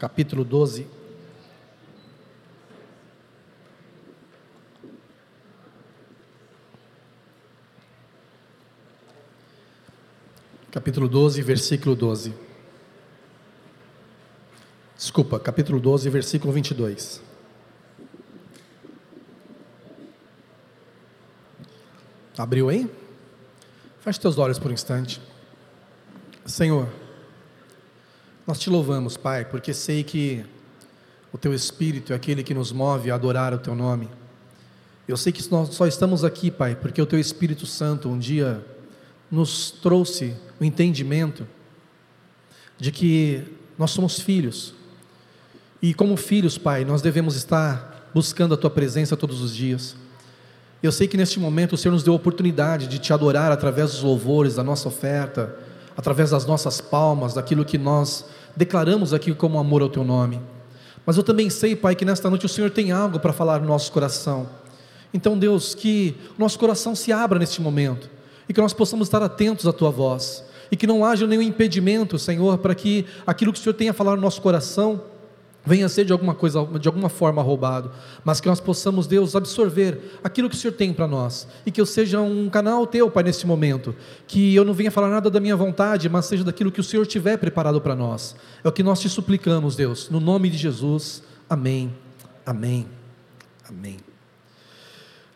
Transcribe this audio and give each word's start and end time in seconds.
capítulo 0.00 0.44
12. 0.46 0.88
Capítulo 10.70 11.06
12, 11.06 11.42
versículo 11.42 11.94
12. 11.94 12.32
Desculpa, 14.96 15.38
capítulo 15.38 15.78
12, 15.78 16.08
versículo 16.08 16.50
22. 16.54 17.20
Abriu 22.38 22.70
aí? 22.70 22.90
Feche 23.98 24.18
teus 24.18 24.38
olhos 24.38 24.58
por 24.58 24.70
um 24.70 24.74
instante. 24.74 25.20
Senhor, 26.46 26.88
nós 28.46 28.58
te 28.58 28.70
louvamos, 28.70 29.16
Pai, 29.16 29.44
porque 29.44 29.72
sei 29.72 30.02
que 30.02 30.44
o 31.32 31.38
Teu 31.38 31.54
Espírito 31.54 32.12
é 32.12 32.16
aquele 32.16 32.42
que 32.42 32.54
nos 32.54 32.72
move 32.72 33.10
a 33.10 33.14
adorar 33.14 33.54
o 33.54 33.58
Teu 33.58 33.74
nome. 33.74 34.08
Eu 35.06 35.16
sei 35.16 35.32
que 35.32 35.48
nós 35.50 35.74
só 35.74 35.86
estamos 35.86 36.24
aqui, 36.24 36.50
Pai, 36.50 36.74
porque 36.74 37.00
o 37.00 37.06
Teu 37.06 37.18
Espírito 37.18 37.66
Santo 37.66 38.08
um 38.08 38.18
dia 38.18 38.64
nos 39.30 39.70
trouxe 39.70 40.34
o 40.60 40.64
entendimento 40.64 41.46
de 42.78 42.90
que 42.90 43.44
nós 43.78 43.90
somos 43.90 44.18
filhos. 44.18 44.74
E 45.80 45.94
como 45.94 46.16
filhos, 46.16 46.58
Pai, 46.58 46.84
nós 46.84 47.00
devemos 47.02 47.36
estar 47.36 48.10
buscando 48.14 48.54
a 48.54 48.56
Tua 48.56 48.70
presença 48.70 49.16
todos 49.16 49.40
os 49.40 49.54
dias. 49.54 49.96
Eu 50.82 50.90
sei 50.90 51.06
que 51.06 51.16
neste 51.16 51.38
momento 51.38 51.74
o 51.74 51.76
Senhor 51.76 51.92
nos 51.92 52.02
deu 52.02 52.12
a 52.12 52.16
oportunidade 52.16 52.86
de 52.86 52.98
Te 52.98 53.12
adorar 53.12 53.52
através 53.52 53.92
dos 53.92 54.02
louvores, 54.02 54.56
da 54.56 54.64
nossa 54.64 54.88
oferta, 54.88 55.56
através 56.00 56.30
das 56.30 56.46
nossas 56.46 56.80
palmas, 56.80 57.34
daquilo 57.34 57.62
que 57.62 57.76
nós 57.76 58.24
declaramos 58.56 59.12
aqui 59.12 59.34
como 59.34 59.58
amor 59.58 59.82
ao 59.82 59.90
Teu 59.90 60.02
nome. 60.02 60.40
Mas 61.04 61.18
eu 61.18 61.22
também 61.22 61.50
sei, 61.50 61.76
Pai, 61.76 61.94
que 61.94 62.06
nesta 62.06 62.30
noite 62.30 62.46
o 62.46 62.48
Senhor 62.48 62.70
tem 62.70 62.90
algo 62.90 63.20
para 63.20 63.34
falar 63.34 63.60
no 63.60 63.66
nosso 63.66 63.92
coração. 63.92 64.48
Então, 65.12 65.38
Deus, 65.38 65.74
que 65.74 66.16
o 66.38 66.40
nosso 66.40 66.58
coração 66.58 66.94
se 66.94 67.12
abra 67.12 67.38
neste 67.38 67.60
momento 67.60 68.08
e 68.48 68.54
que 68.54 68.60
nós 68.62 68.72
possamos 68.72 69.08
estar 69.08 69.22
atentos 69.22 69.66
à 69.66 69.74
Tua 69.74 69.90
voz 69.90 70.42
e 70.72 70.76
que 70.76 70.86
não 70.86 71.04
haja 71.04 71.26
nenhum 71.26 71.42
impedimento, 71.42 72.18
Senhor, 72.18 72.56
para 72.56 72.74
que 72.74 73.04
aquilo 73.26 73.52
que 73.52 73.60
o 73.60 73.62
Senhor 73.62 73.74
tenha 73.74 73.90
a 73.90 73.94
falar 73.94 74.16
no 74.16 74.22
nosso 74.22 74.40
coração 74.40 75.02
venha 75.64 75.88
ser 75.88 76.04
de 76.04 76.12
alguma 76.12 76.34
coisa, 76.34 76.64
de 76.80 76.88
alguma 76.88 77.08
forma 77.08 77.42
roubado, 77.42 77.90
mas 78.24 78.40
que 78.40 78.48
nós 78.48 78.60
possamos, 78.60 79.06
Deus, 79.06 79.36
absorver 79.36 80.18
aquilo 80.24 80.48
que 80.48 80.54
o 80.54 80.58
Senhor 80.58 80.72
tem 80.72 80.92
para 80.92 81.06
nós, 81.06 81.46
e 81.66 81.70
que 81.70 81.80
eu 81.80 81.86
seja 81.86 82.20
um 82.20 82.48
canal 82.48 82.86
teu, 82.86 83.10
Pai, 83.10 83.22
nesse 83.22 83.46
momento, 83.46 83.94
que 84.26 84.54
eu 84.54 84.64
não 84.64 84.72
venha 84.72 84.90
falar 84.90 85.10
nada 85.10 85.30
da 85.30 85.40
minha 85.40 85.56
vontade, 85.56 86.08
mas 86.08 86.26
seja 86.26 86.44
daquilo 86.44 86.72
que 86.72 86.80
o 86.80 86.84
Senhor 86.84 87.06
tiver 87.06 87.36
preparado 87.36 87.80
para 87.80 87.94
nós. 87.94 88.34
É 88.64 88.68
o 88.68 88.72
que 88.72 88.82
nós 88.82 89.00
te 89.00 89.08
suplicamos, 89.08 89.76
Deus, 89.76 90.08
no 90.10 90.20
nome 90.20 90.48
de 90.48 90.56
Jesus. 90.56 91.22
Amém. 91.48 91.94
Amém. 92.46 92.86
Amém. 93.68 93.98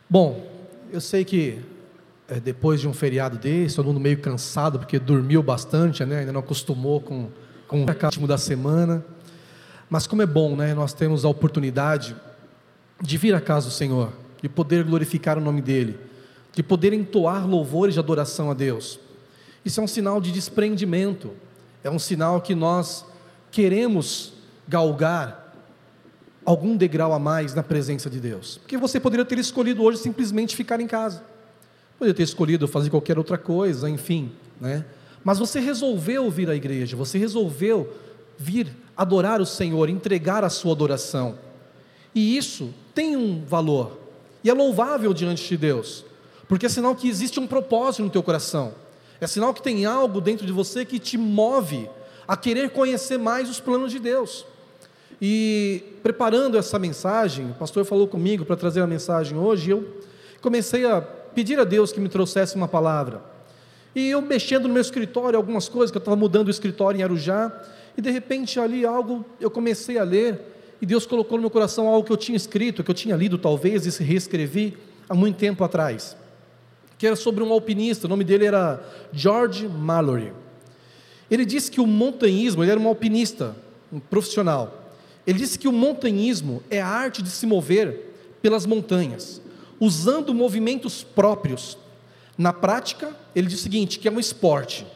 Bom, 0.09 0.47
eu 0.93 1.01
sei 1.01 1.25
que 1.25 1.61
é, 2.29 2.41
depois 2.41 2.81
de 2.81 2.89
um 2.89 2.95
feriado 2.95 3.37
desse, 3.37 3.77
todo 3.77 3.87
mundo 3.87 4.01
meio 4.01 4.19
cansado 4.19 4.79
porque 4.79 4.99
dormiu 4.99 5.43
bastante, 5.43 6.05
né? 6.05 6.21
Ainda 6.21 6.33
não 6.33 6.41
acostumou 6.41 7.01
com, 7.01 7.29
com 7.69 7.83
o 7.83 7.87
ritmo 7.87 8.27
da 8.27 8.39
semana. 8.39 9.05
Mas 9.89 10.07
como 10.07 10.23
é 10.23 10.27
bom, 10.27 10.57
né? 10.57 10.75
Nós 10.75 10.93
temos 10.93 11.25
a 11.25 11.29
oportunidade 11.29 12.17
de 13.01 13.19
vir 13.19 13.35
à 13.35 13.41
casa 13.41 13.69
do 13.69 13.73
Senhor, 13.73 14.13
de 14.43 14.49
poder 14.49 14.85
glorificar 14.85 15.39
o 15.39 15.41
nome 15.41 15.61
dEle, 15.61 15.99
de 16.53 16.63
poder 16.63 16.93
entoar 16.93 17.47
louvores 17.49 17.95
de 17.95 18.01
adoração 18.01 18.51
a 18.51 18.55
Deus. 18.55 18.99
Isso 19.65 19.81
é 19.81 19.83
um 19.83 19.89
sinal 19.89 20.21
de 20.21 20.31
desprendimento, 20.31 21.33
é 21.83 21.91
um 21.91 21.99
sinal 21.99 22.41
que 22.41 22.55
nós 22.55 23.05
queremos 23.51 24.33
galgar 24.67 25.55
algum 26.45 26.77
degrau 26.77 27.13
a 27.13 27.19
mais 27.19 27.55
na 27.55 27.63
presença 27.63 28.11
de 28.11 28.21
Deus. 28.21 28.59
Porque 28.59 28.77
você 28.77 29.01
poderia 29.01 29.25
ter 29.25 29.39
escolhido 29.39 29.83
hoje 29.83 29.99
simplesmente 29.99 30.55
ficar 30.55 30.81
em 30.81 30.87
casa, 30.87 31.23
poderia 31.99 32.15
ter 32.15 32.23
escolhido 32.23 32.69
fazer 32.69 32.91
qualquer 32.91 33.17
outra 33.17 33.39
coisa, 33.39 33.89
enfim, 33.89 34.33
né? 34.61 34.85
Mas 35.23 35.39
você 35.39 35.59
resolveu 35.59 36.31
vir 36.31 36.51
à 36.51 36.55
igreja, 36.55 36.97
você 36.97 37.17
resolveu 37.17 37.91
vir 38.39 38.69
adorar 38.97 39.41
o 39.41 39.47
Senhor, 39.47 39.89
entregar 39.89 40.45
a 40.45 40.51
sua 40.51 40.73
adoração. 40.73 41.39
E 42.15 42.37
isso 42.37 42.73
tem 42.95 43.17
um 43.17 43.45
valor, 43.45 43.99
e 44.43 44.51
é 44.51 44.55
louvável 44.55 45.13
diante 45.13 45.49
de 45.49 45.57
Deus, 45.57 46.05
porque 46.49 46.67
é 46.67 46.69
sinal 46.69 46.95
que 46.95 47.09
existe 47.09 47.41
um 47.41 47.47
propósito 47.47 48.05
no 48.05 48.11
teu 48.11 48.23
coração, 48.23 48.73
é 49.21 49.27
sinal 49.27 49.53
que 49.53 49.63
tem 49.63 49.85
algo 49.85 50.21
dentro 50.21 50.47
de 50.47 50.53
você 50.53 50.85
que 50.85 50.99
te 50.99 51.19
move 51.19 51.89
a 52.27 52.37
querer 52.37 52.71
conhecer 52.71 53.19
mais 53.19 53.51
os 53.51 53.59
planos 53.61 53.91
de 53.91 53.99
Deus. 53.99 54.47
E 55.21 55.83
preparando 56.03 56.59
essa 56.59 56.79
mensagem, 56.79 57.51
o 57.51 57.55
pastor 57.55 57.85
falou 57.85 58.07
comigo 58.07 58.45
para 58.45 58.57
trazer 58.57 58.81
a 58.81 58.87
mensagem 58.87 59.37
hoje, 59.39 59.71
eu 59.71 60.03
comecei 60.41 60.85
a 60.85 61.01
pedir 61.01 61.59
a 61.59 61.65
Deus 61.65 61.93
que 61.93 62.01
me 62.01 62.09
trouxesse 62.09 62.55
uma 62.55 62.69
palavra. 62.69 63.23
E 63.95 64.11
eu 64.11 64.21
mexendo 64.21 64.67
no 64.67 64.75
meu 64.75 64.83
escritório, 64.83 65.37
algumas 65.37 65.69
coisas, 65.69 65.91
que 65.91 65.97
eu 65.97 66.01
estava 66.01 66.17
mudando 66.17 66.49
o 66.49 66.51
escritório 66.51 66.99
em 66.99 67.03
Arujá, 67.03 67.53
e 67.97 68.03
de 68.03 68.11
repente 68.11 68.59
ali 68.59 68.85
algo 68.85 69.25
eu 69.41 69.51
comecei 69.51 69.99
a 69.99 70.05
ler 70.05 70.41
e 70.81 70.87
Deus 70.87 71.07
colocou 71.07 71.39
no 71.39 71.43
meu 71.43 71.51
coração 71.51 71.89
algo 71.89 72.05
que 72.05 72.13
eu 72.13 72.17
tinha 72.17 72.37
escrito, 72.37 72.83
que 72.83 72.91
eu 72.91 72.95
tinha 72.95 73.17
lido 73.17 73.39
talvez 73.39 73.87
e 73.87 74.03
reescrevi 74.03 74.77
há 75.09 75.15
muito 75.15 75.37
tempo 75.37 75.63
atrás, 75.65 76.17
que 76.99 77.07
era 77.07 77.17
sobre 77.17 77.43
um 77.43 77.53
alpinista, 77.53 78.07
o 78.07 78.11
nome 78.11 78.25
dele 78.25 78.47
era 78.47 78.83
George 79.13 79.69
Mallory. 79.69 80.33
Ele 81.31 81.45
disse 81.45 81.71
que 81.71 81.81
o 81.81 81.87
montanhismo, 81.87 82.63
ele 82.63 82.71
era 82.71 82.81
um 82.81 82.87
alpinista, 82.87 83.57
um 83.93 83.99
profissional. 83.99 84.93
Ele 85.27 85.39
disse 85.39 85.59
que 85.59 85.69
o 85.69 85.73
montanhismo 85.73 86.63
é 86.71 86.81
a 86.81 86.87
arte 86.87 87.23
de 87.23 87.31
se 87.31 87.47
mover 87.47 88.15
pelas 88.43 88.67
montanhas, 88.67 89.41
usando 89.81 90.35
movimentos 90.35 91.03
próprios. 91.03 91.79
Na 92.37 92.53
prática, 92.53 93.17
ele 93.35 93.47
diz 93.47 93.61
o 93.61 93.63
seguinte, 93.63 93.99
que 93.99 94.07
é 94.07 94.11
um 94.11 94.21
esporte, 94.21 94.87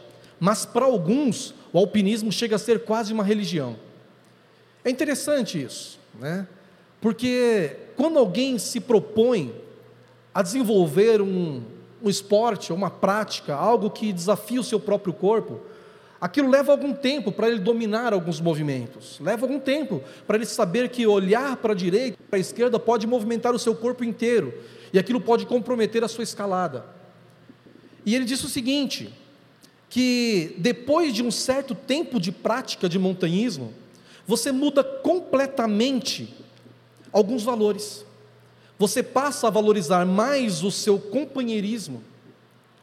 mas 0.40 0.64
para 0.64 0.84
alguns 0.84 1.54
o 1.72 1.78
alpinismo 1.78 2.32
chega 2.32 2.56
a 2.56 2.58
ser 2.58 2.84
quase 2.84 3.12
uma 3.12 3.24
religião. 3.24 3.76
É 4.84 4.90
interessante 4.90 5.62
isso, 5.62 5.98
né? 6.18 6.46
Porque 7.00 7.76
quando 7.96 8.18
alguém 8.18 8.58
se 8.58 8.80
propõe 8.80 9.54
a 10.32 10.42
desenvolver 10.42 11.20
um, 11.20 11.62
um 12.02 12.08
esporte, 12.08 12.72
uma 12.72 12.90
prática, 12.90 13.54
algo 13.54 13.90
que 13.90 14.12
desafia 14.12 14.60
o 14.60 14.64
seu 14.64 14.80
próprio 14.80 15.12
corpo, 15.12 15.60
aquilo 16.20 16.48
leva 16.48 16.72
algum 16.72 16.92
tempo 16.92 17.30
para 17.30 17.48
ele 17.48 17.60
dominar 17.60 18.12
alguns 18.12 18.40
movimentos, 18.40 19.18
leva 19.20 19.44
algum 19.44 19.60
tempo 19.60 20.02
para 20.26 20.36
ele 20.36 20.46
saber 20.46 20.88
que 20.88 21.06
olhar 21.06 21.56
para 21.56 21.72
a 21.72 21.76
direita, 21.76 22.18
para 22.28 22.38
a 22.38 22.40
esquerda 22.40 22.78
pode 22.78 23.06
movimentar 23.06 23.54
o 23.54 23.58
seu 23.58 23.74
corpo 23.74 24.04
inteiro, 24.04 24.52
e 24.92 24.98
aquilo 24.98 25.20
pode 25.20 25.46
comprometer 25.46 26.02
a 26.02 26.08
sua 26.08 26.24
escalada. 26.24 26.84
E 28.04 28.14
ele 28.14 28.24
disse 28.24 28.46
o 28.46 28.48
seguinte: 28.48 29.12
que 29.90 30.54
depois 30.58 31.14
de 31.14 31.22
um 31.22 31.30
certo 31.30 31.74
tempo 31.74 32.20
de 32.20 32.30
prática 32.30 32.88
de 32.88 32.98
montanhismo, 32.98 33.72
você 34.26 34.52
muda 34.52 34.84
completamente 34.84 36.34
alguns 37.12 37.42
valores. 37.42 38.04
Você 38.78 39.02
passa 39.02 39.46
a 39.46 39.50
valorizar 39.50 40.04
mais 40.04 40.62
o 40.62 40.70
seu 40.70 40.98
companheirismo, 40.98 42.02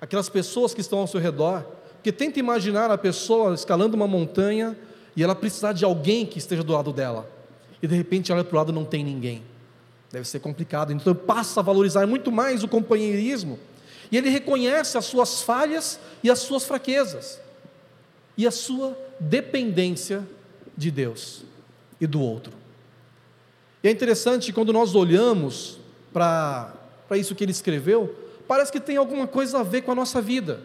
aquelas 0.02 0.28
pessoas 0.28 0.74
que 0.74 0.82
estão 0.82 1.00
ao 1.00 1.08
seu 1.08 1.20
redor, 1.20 1.64
porque 1.96 2.12
tenta 2.12 2.40
imaginar 2.40 2.92
a 2.92 2.98
pessoa 2.98 3.54
escalando 3.54 3.96
uma 3.96 4.08
montanha 4.08 4.78
e 5.16 5.24
ela 5.24 5.36
precisar 5.36 5.74
de 5.74 5.86
alguém 5.86 6.26
que 6.26 6.38
esteja 6.38 6.64
do 6.64 6.74
lado 6.74 6.92
dela, 6.92 7.30
e 7.82 7.88
de 7.88 7.96
repente 7.96 8.32
ela 8.32 8.44
para 8.44 8.56
o 8.56 8.58
lado 8.58 8.74
não 8.74 8.84
tem 8.84 9.04
ninguém. 9.04 9.44
Deve 10.12 10.28
ser 10.28 10.40
complicado, 10.40 10.92
então 10.92 11.14
passa 11.14 11.60
a 11.60 11.64
valorizar 11.64 12.06
muito 12.08 12.32
mais 12.32 12.64
o 12.64 12.68
companheirismo 12.68 13.60
e 14.12 14.18
ele 14.18 14.30
reconhece 14.30 14.98
as 14.98 15.06
suas 15.06 15.42
falhas 15.42 16.00
e 16.24 16.30
as 16.30 16.40
suas 16.40 16.66
fraquezas, 16.66 17.40
e 18.38 18.46
a 18.46 18.52
sua 18.52 18.98
dependência 19.20 20.28
de 20.78 20.92
Deus 20.92 21.44
e 22.00 22.06
do 22.06 22.22
outro. 22.22 22.54
E 23.84 23.88
é 23.88 23.92
interessante 23.92 24.52
quando 24.52 24.74
nós 24.74 24.96
olhamos 24.96 25.80
para 26.12 26.74
isso 27.12 27.36
que 27.36 27.44
ele 27.44 27.52
escreveu, 27.52 28.16
parece 28.48 28.72
que 28.72 28.80
tem 28.80 28.98
alguma 28.98 29.28
coisa 29.28 29.60
a 29.60 29.64
ver 29.64 29.82
com 29.82 29.92
a 29.92 29.96
nossa 29.96 30.22
vida. 30.22 30.60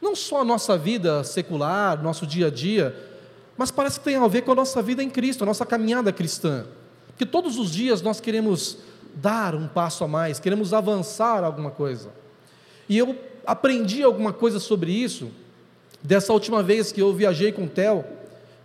Não 0.00 0.14
só 0.14 0.40
a 0.40 0.44
nossa 0.44 0.78
vida 0.78 1.22
secular, 1.24 2.02
nosso 2.02 2.26
dia 2.26 2.46
a 2.46 2.50
dia, 2.50 2.96
mas 3.56 3.70
parece 3.70 3.98
que 3.98 4.04
tem 4.04 4.16
a 4.16 4.26
ver 4.26 4.42
com 4.42 4.52
a 4.52 4.54
nossa 4.54 4.80
vida 4.80 5.02
em 5.02 5.10
Cristo, 5.10 5.42
a 5.42 5.46
nossa 5.46 5.66
caminhada 5.66 6.12
cristã. 6.12 6.66
Porque 7.08 7.26
todos 7.26 7.58
os 7.58 7.70
dias 7.70 8.00
nós 8.00 8.20
queremos 8.20 8.78
dar 9.14 9.54
um 9.54 9.68
passo 9.68 10.04
a 10.04 10.08
mais, 10.08 10.40
queremos 10.40 10.72
avançar 10.72 11.44
alguma 11.44 11.70
coisa. 11.70 12.08
E 12.90 12.98
eu 12.98 13.16
aprendi 13.46 14.02
alguma 14.02 14.32
coisa 14.32 14.58
sobre 14.58 14.90
isso 14.90 15.30
dessa 16.02 16.32
última 16.32 16.60
vez 16.60 16.90
que 16.90 17.00
eu 17.00 17.14
viajei 17.14 17.52
com 17.52 17.62
o 17.62 17.68
Theo 17.68 18.04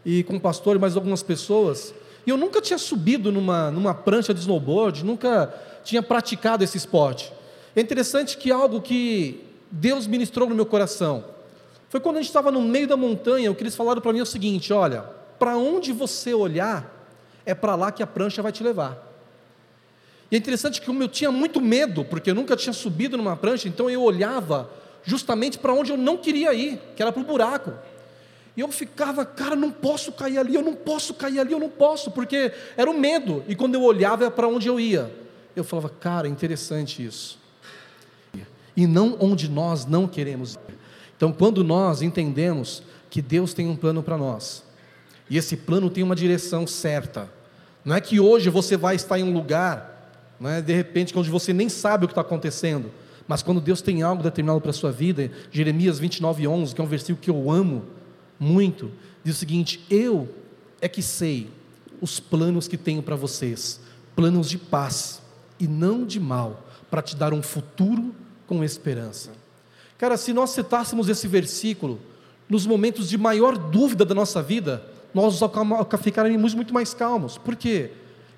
e 0.04 0.24
com 0.24 0.38
o 0.38 0.40
pastor 0.40 0.76
e 0.76 0.80
mais 0.80 0.96
algumas 0.96 1.22
pessoas. 1.22 1.94
E 2.26 2.32
eu 2.32 2.36
nunca 2.36 2.60
tinha 2.60 2.80
subido 2.80 3.32
numa, 3.32 3.70
numa 3.70 3.94
prancha 3.94 4.34
de 4.34 4.40
snowboard, 4.40 5.06
nunca 5.06 5.54
tinha 5.84 6.02
praticado 6.02 6.64
esse 6.64 6.76
esporte. 6.76 7.32
É 7.76 7.82
interessante 7.82 8.36
que 8.36 8.52
algo 8.52 8.82
que 8.82 9.46
Deus 9.70 10.08
ministrou 10.08 10.50
no 10.50 10.56
meu 10.56 10.66
coração 10.66 11.24
foi 11.88 12.00
quando 12.00 12.16
a 12.16 12.20
gente 12.20 12.30
estava 12.30 12.52
no 12.52 12.64
meio 12.64 12.88
da 12.88 12.98
montanha, 12.98 13.52
o 13.52 13.54
que 13.54 13.62
eles 13.62 13.76
falaram 13.76 14.02
para 14.02 14.12
mim 14.12 14.20
é 14.20 14.24
o 14.24 14.26
seguinte: 14.26 14.74
olha, 14.74 15.04
para 15.38 15.56
onde 15.56 15.94
você 15.94 16.34
olhar, 16.34 17.08
é 17.46 17.54
para 17.54 17.76
lá 17.76 17.92
que 17.92 18.02
a 18.02 18.08
prancha 18.08 18.42
vai 18.42 18.52
te 18.52 18.64
levar. 18.64 19.15
E 20.32 20.36
é 20.36 20.40
interessante 20.40 20.80
que 20.80 20.88
como 20.88 21.04
eu 21.04 21.08
tinha 21.08 21.32
muito 21.32 21.62
medo, 21.62 22.04
porque 22.04 22.32
eu 22.32 22.36
nunca 22.36 22.56
tinha 22.56 22.74
subido 22.74 23.16
numa 23.18 23.36
prancha, 23.36 23.68
então 23.68 23.90
eu 23.90 24.02
olhava 24.02 24.70
justamente 25.04 25.58
para 25.58 25.74
onde 25.74 25.92
eu 25.92 25.98
não 25.98 26.18
queria 26.18 26.54
ir, 26.54 26.80
que 26.96 27.02
era 27.02 27.12
para 27.12 27.22
o 27.22 27.26
buraco. 27.26 27.74
E 28.58 28.62
eu 28.62 28.72
ficava, 28.72 29.26
cara, 29.26 29.56
não 29.56 29.70
posso 29.70 30.12
cair 30.12 30.38
ali, 30.38 30.56
eu 30.56 30.62
não 30.62 30.74
posso 30.74 31.14
cair 31.14 31.40
ali, 31.40 31.52
eu 31.52 31.60
não 31.60 31.70
posso, 31.70 32.10
porque 32.12 32.52
era 32.78 32.90
o 32.90 32.98
medo. 32.98 33.44
E 33.48 33.56
quando 33.56 33.76
eu 33.76 33.84
olhava 33.84 34.24
era 34.24 34.32
para 34.32 34.48
onde 34.48 34.68
eu 34.68 34.80
ia, 34.80 35.14
eu 35.56 35.64
falava, 35.64 35.90
cara, 35.90 36.28
interessante 36.28 37.06
isso. 37.06 37.38
E 38.76 38.88
não 38.88 39.18
onde 39.20 39.50
nós 39.50 39.86
não 39.86 40.08
queremos 40.08 40.56
ir. 40.56 40.60
Então, 41.16 41.32
quando 41.32 41.64
nós 41.64 42.02
entendemos 42.02 42.84
que 43.10 43.22
Deus 43.22 43.54
tem 43.54 43.68
um 43.68 43.76
plano 43.76 44.04
para 44.04 44.18
nós, 44.18 44.64
e 45.30 45.38
esse 45.38 45.56
plano 45.56 45.90
tem 45.90 46.04
uma 46.04 46.16
direção 46.16 46.68
certa, 46.68 47.30
não 47.84 47.96
é 47.96 48.02
que 48.02 48.20
hoje 48.20 48.50
você 48.50 48.76
vai 48.76 48.96
estar 48.96 49.20
em 49.20 49.24
um 49.24 49.34
lugar, 49.34 49.95
não 50.40 50.50
é 50.50 50.62
de 50.62 50.74
repente 50.74 51.18
onde 51.18 51.30
você 51.30 51.54
nem 51.54 51.70
sabe 51.70 52.06
o 52.06 52.08
que 52.08 52.12
está 52.12 52.22
acontecendo, 52.22 52.92
mas 53.28 53.42
quando 53.42 53.60
Deus 53.60 53.82
tem 53.82 54.02
algo 54.04 54.22
determinado 54.22 54.62
para 54.62 54.70
a 54.70 54.74
sua 54.74 54.92
vida, 54.92 55.32
Jeremias 55.52 55.98
29, 55.98 56.48
11, 56.48 56.76
que 56.76 56.82
é 56.82 56.84
um 56.84 56.88
versículo 56.88 57.18
que 57.18 57.30
eu 57.30 57.50
amo 57.50 57.84
muito, 58.40 58.92
diz 59.24 59.36
o 59.36 59.40
seguinte: 59.40 59.84
Eu 59.90 60.30
é 60.80 60.88
que 60.88 61.02
sei 61.02 61.50
os 62.02 62.20
planos 62.20 62.68
que 62.68 62.78
tenho 62.78 63.02
para 63.02 63.16
vocês, 63.16 63.80
planos 64.16 64.50
de 64.50 64.58
paz 64.58 65.22
e 65.60 65.68
não 65.68 66.06
de 66.06 66.20
mal, 66.20 66.68
para 66.90 67.02
te 67.02 67.16
dar 67.16 67.34
um 67.34 67.42
futuro 67.42 68.14
com 68.46 68.64
esperança. 68.64 69.32
Cara, 69.98 70.18
se 70.18 70.34
nós 70.34 70.52
citássemos 70.52 71.10
esse 71.10 71.28
versículo 71.28 72.00
nos 72.48 72.66
momentos 72.66 73.10
de 73.10 73.18
maior 73.18 73.58
dúvida 73.58 74.06
da 74.06 74.14
nossa 74.14 74.44
vida, 74.44 74.86
nós 75.14 75.40
ficaríamos 76.02 76.54
muito 76.54 76.74
mais 76.74 76.94
calmos. 76.94 77.38
Por 77.38 77.56
quê? 77.56 77.92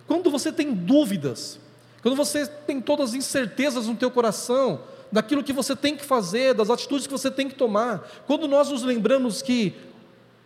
Quando 0.06 0.30
você 0.30 0.52
tem 0.52 0.74
dúvidas, 0.74 1.60
quando 2.02 2.16
você 2.16 2.46
tem 2.46 2.80
todas 2.80 3.10
as 3.10 3.16
incertezas 3.16 3.88
no 3.88 3.96
teu 3.96 4.12
coração, 4.12 4.82
daquilo 5.12 5.44
que 5.44 5.54
você 5.54 5.76
tem 5.76 5.96
que 5.96 6.06
fazer, 6.06 6.54
das 6.54 6.70
atitudes 6.70 7.08
que 7.08 7.14
você 7.14 7.32
tem 7.32 7.48
que 7.48 7.56
tomar, 7.56 8.08
quando 8.26 8.48
nós 8.48 8.70
nos 8.70 8.84
lembramos 8.84 9.42
que 9.42 9.76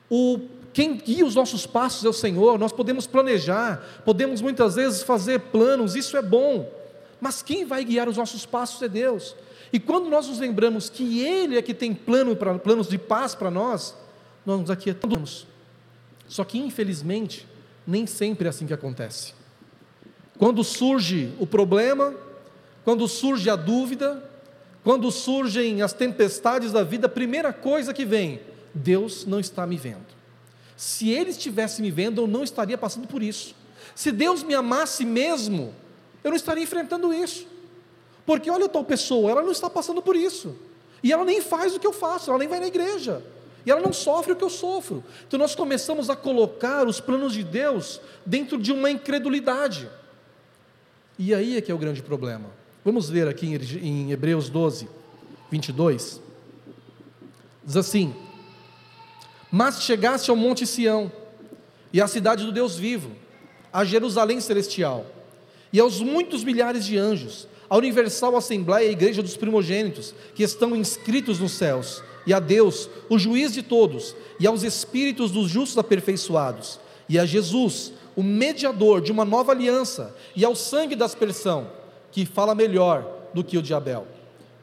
o 0.10 0.40
quem 0.74 0.96
guia 0.96 1.26
os 1.26 1.36
nossos 1.36 1.66
passos 1.66 2.06
é 2.06 2.10
o 2.10 2.14
Senhor, 2.14 2.58
nós 2.58 2.72
podemos 2.72 3.06
planejar, 3.06 4.02
podemos 4.06 4.42
muitas 4.42 4.76
vezes 4.76 5.04
fazer 5.04 5.40
planos, 5.40 5.96
isso 5.96 6.16
é 6.16 6.22
bom, 6.22 6.70
mas 7.20 7.42
quem 7.42 7.66
vai 7.66 7.84
guiar 7.84 8.08
os 8.08 8.18
nossos 8.18 8.46
passos 8.46 8.82
é 8.82 8.88
Deus. 8.88 9.36
E 9.74 9.80
quando 9.80 10.10
nós 10.10 10.28
nos 10.28 10.40
lembramos 10.40 10.90
que 10.90 11.22
Ele 11.22 11.58
é 11.58 11.62
que 11.62 11.74
tem 11.74 11.94
plano 11.94 12.36
pra, 12.36 12.58
planos 12.58 12.88
de 12.88 12.98
paz 12.98 13.36
para 13.36 13.52
nós, 13.52 13.96
nós 14.46 14.60
nos 14.60 14.72
aquietamos. 14.72 15.46
Só 16.28 16.44
que, 16.44 16.58
infelizmente, 16.58 17.48
nem 17.86 18.06
sempre 18.06 18.48
é 18.48 18.50
assim 18.50 18.66
que 18.66 18.74
acontece. 18.74 19.34
Quando 20.42 20.64
surge 20.64 21.32
o 21.40 21.46
problema, 21.46 22.16
quando 22.84 23.08
surge 23.08 23.48
a 23.48 23.56
dúvida, 23.56 24.28
quando 24.84 25.12
surgem 25.12 25.84
as 25.84 25.94
tempestades 25.94 26.72
da 26.72 26.84
vida, 26.84 27.06
a 27.06 27.10
primeira 27.10 27.54
coisa 27.54 27.94
que 27.94 28.04
vem, 28.04 28.42
Deus 28.74 29.24
não 29.24 29.40
está 29.40 29.68
me 29.68 29.78
vendo. 29.78 30.08
Se 30.76 31.12
Ele 31.12 31.30
estivesse 31.30 31.80
me 31.80 31.92
vendo, 31.92 32.24
eu 32.24 32.28
não 32.28 32.44
estaria 32.44 32.76
passando 32.76 33.08
por 33.08 33.22
isso. 33.22 33.54
Se 33.94 34.12
Deus 34.12 34.42
me 34.42 34.56
amasse 34.56 35.06
mesmo, 35.06 35.76
eu 36.24 36.32
não 36.32 36.38
estaria 36.38 36.64
enfrentando 36.64 37.14
isso. 37.14 37.46
Porque 38.26 38.50
olha 38.50 38.68
tal 38.68 38.84
pessoa, 38.84 39.30
ela 39.30 39.44
não 39.44 39.52
está 39.52 39.70
passando 39.70 40.02
por 40.02 40.16
isso. 40.16 40.56
E 41.04 41.14
ela 41.14 41.24
nem 41.24 41.40
faz 41.40 41.76
o 41.76 41.80
que 41.80 41.86
eu 41.86 41.94
faço, 41.94 42.32
ela 42.32 42.40
nem 42.40 42.48
vai 42.48 42.60
na 42.60 42.66
igreja. 42.66 43.24
E 43.64 43.70
ela 43.70 43.80
não 43.80 43.94
sofre 43.94 44.34
o 44.34 44.36
que 44.36 44.44
eu 44.44 44.50
sofro. 44.50 45.04
Então 45.28 45.38
nós 45.38 45.54
começamos 45.54 46.10
a 46.10 46.16
colocar 46.16 46.88
os 46.88 47.00
planos 47.00 47.34
de 47.34 47.44
Deus 47.44 48.02
dentro 48.26 48.58
de 48.58 48.72
uma 48.72 48.90
incredulidade. 48.90 49.88
E 51.24 51.36
aí 51.36 51.56
é 51.56 51.62
que 51.62 51.72
é 51.72 51.76
o 51.76 51.78
grande 51.78 52.02
problema. 52.02 52.50
Vamos 52.84 53.08
ler 53.08 53.28
aqui 53.28 53.46
em 53.46 54.12
Hebreus 54.12 54.50
12, 54.50 54.90
22. 55.52 56.20
Diz 57.64 57.78
assim: 57.78 58.16
Mas 59.52 59.84
chegaste 59.84 60.32
ao 60.32 60.36
monte 60.36 60.66
Sião, 60.66 61.12
e 61.94 62.02
à 62.02 62.08
cidade 62.08 62.44
do 62.44 62.52
Deus 62.52 62.76
vivo, 62.76 63.12
a 63.72 63.86
Jerusalém 63.86 64.42
celestial, 64.42 65.06
e 65.72 65.80
aos 65.80 66.02
muitos 66.02 66.44
milhares 66.44 66.88
de 66.88 66.98
anjos, 66.98 67.48
a 67.70 67.78
universal 67.78 68.36
assembleia 68.36 68.88
e 68.88 68.94
igreja 68.94 69.22
dos 69.22 69.38
primogênitos, 69.38 70.16
que 70.34 70.42
estão 70.42 70.76
inscritos 70.76 71.38
nos 71.38 71.52
céus, 71.52 72.04
e 72.26 72.34
a 72.34 72.40
Deus, 72.40 72.90
o 73.08 73.20
juiz 73.20 73.54
de 73.54 73.62
todos, 73.62 74.16
e 74.40 74.48
aos 74.48 74.64
espíritos 74.64 75.30
dos 75.30 75.52
justos 75.52 75.78
aperfeiçoados, 75.78 76.80
e 77.08 77.20
a 77.20 77.28
Jesus, 77.28 77.94
o 78.16 78.24
mediador 78.24 79.02
de 79.02 79.12
uma 79.12 79.26
nova 79.26 79.52
aliança, 79.52 80.16
e 80.36 80.44
ao 80.44 80.56
sangue 80.56 80.96
da 80.96 81.06
aspersão, 81.06 81.68
que 82.12 82.26
fala 82.26 82.56
melhor 82.56 83.08
do 83.34 83.44
que 83.44 83.58
o 83.58 83.62
de 83.62 83.74
Abel. 83.74 84.06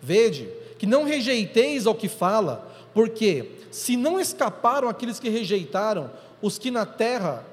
Vede 0.00 0.48
que 0.78 0.86
não 0.86 1.04
rejeiteis 1.04 1.86
ao 1.86 1.94
que 1.94 2.08
fala, 2.08 2.70
porque 2.94 3.52
se 3.70 3.96
não 3.96 4.20
escaparam 4.20 4.88
aqueles 4.88 5.18
que 5.18 5.28
rejeitaram, 5.28 6.10
os 6.40 6.58
que 6.58 6.70
na 6.70 6.86
terra, 6.86 7.44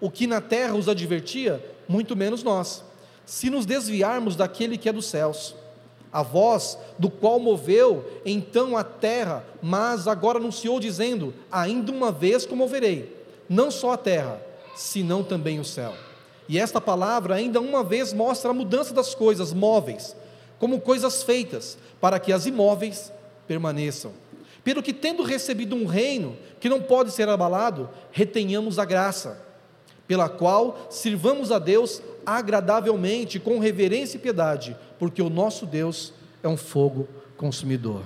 o 0.00 0.10
que 0.10 0.26
na 0.26 0.40
terra 0.40 0.74
os 0.74 0.88
advertia, 0.88 1.64
muito 1.88 2.14
menos 2.14 2.42
nós 2.42 2.82
se 3.26 3.48
nos 3.48 3.64
desviarmos 3.66 4.36
daquele 4.36 4.76
que 4.76 4.88
é 4.88 4.92
dos 4.92 5.06
céus. 5.06 5.54
A 6.12 6.22
voz 6.22 6.78
do 6.98 7.10
qual 7.10 7.40
moveu 7.40 8.20
então 8.24 8.76
a 8.76 8.84
terra, 8.84 9.44
mas 9.60 10.06
agora 10.06 10.38
anunciou, 10.38 10.78
dizendo: 10.78 11.34
Ainda 11.50 11.90
uma 11.90 12.12
vez 12.12 12.46
comoverei, 12.46 13.16
não 13.48 13.70
só 13.70 13.92
a 13.92 13.96
terra, 13.96 14.40
senão 14.74 15.22
também 15.22 15.60
o 15.60 15.64
céu. 15.64 15.94
E 16.48 16.58
esta 16.58 16.80
palavra, 16.80 17.34
ainda 17.34 17.60
uma 17.60 17.82
vez, 17.82 18.12
mostra 18.12 18.50
a 18.50 18.54
mudança 18.54 18.92
das 18.92 19.14
coisas 19.14 19.52
móveis, 19.52 20.14
como 20.58 20.80
coisas 20.80 21.22
feitas, 21.22 21.78
para 22.00 22.18
que 22.18 22.32
as 22.32 22.46
imóveis 22.46 23.12
permaneçam. 23.46 24.12
Pelo 24.62 24.82
que, 24.82 24.92
tendo 24.92 25.22
recebido 25.22 25.74
um 25.74 25.86
reino 25.86 26.36
que 26.60 26.68
não 26.68 26.80
pode 26.80 27.10
ser 27.10 27.28
abalado, 27.28 27.88
retenhamos 28.10 28.78
a 28.78 28.84
graça, 28.84 29.42
pela 30.06 30.28
qual 30.28 30.86
sirvamos 30.90 31.50
a 31.50 31.58
Deus 31.58 32.02
agradavelmente, 32.26 33.38
com 33.38 33.58
reverência 33.58 34.16
e 34.16 34.20
piedade, 34.20 34.76
porque 34.98 35.22
o 35.22 35.30
nosso 35.30 35.66
Deus 35.66 36.12
é 36.42 36.48
um 36.48 36.56
fogo 36.56 37.08
consumidor. 37.36 38.02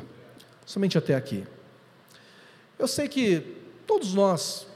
Somente 0.64 0.96
até 0.96 1.14
aqui. 1.14 1.44
Eu 2.78 2.86
sei 2.86 3.08
que 3.08 3.56
todos 3.86 4.14
nós 4.14 4.67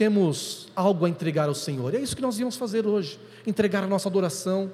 temos 0.00 0.66
algo 0.74 1.04
a 1.04 1.10
entregar 1.10 1.46
ao 1.46 1.54
Senhor, 1.54 1.94
é 1.94 1.98
isso 1.98 2.16
que 2.16 2.22
nós 2.22 2.38
viemos 2.38 2.56
fazer 2.56 2.86
hoje, 2.86 3.20
entregar 3.46 3.84
a 3.84 3.86
nossa 3.86 4.08
adoração. 4.08 4.72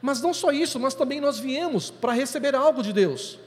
Mas 0.00 0.22
não 0.22 0.32
só 0.32 0.52
isso, 0.52 0.78
mas 0.78 0.94
também 0.94 1.20
nós 1.20 1.36
viemos 1.40 1.90
para 1.90 2.12
receber 2.12 2.54
algo 2.54 2.80
de 2.80 2.92
Deus. 2.92 3.40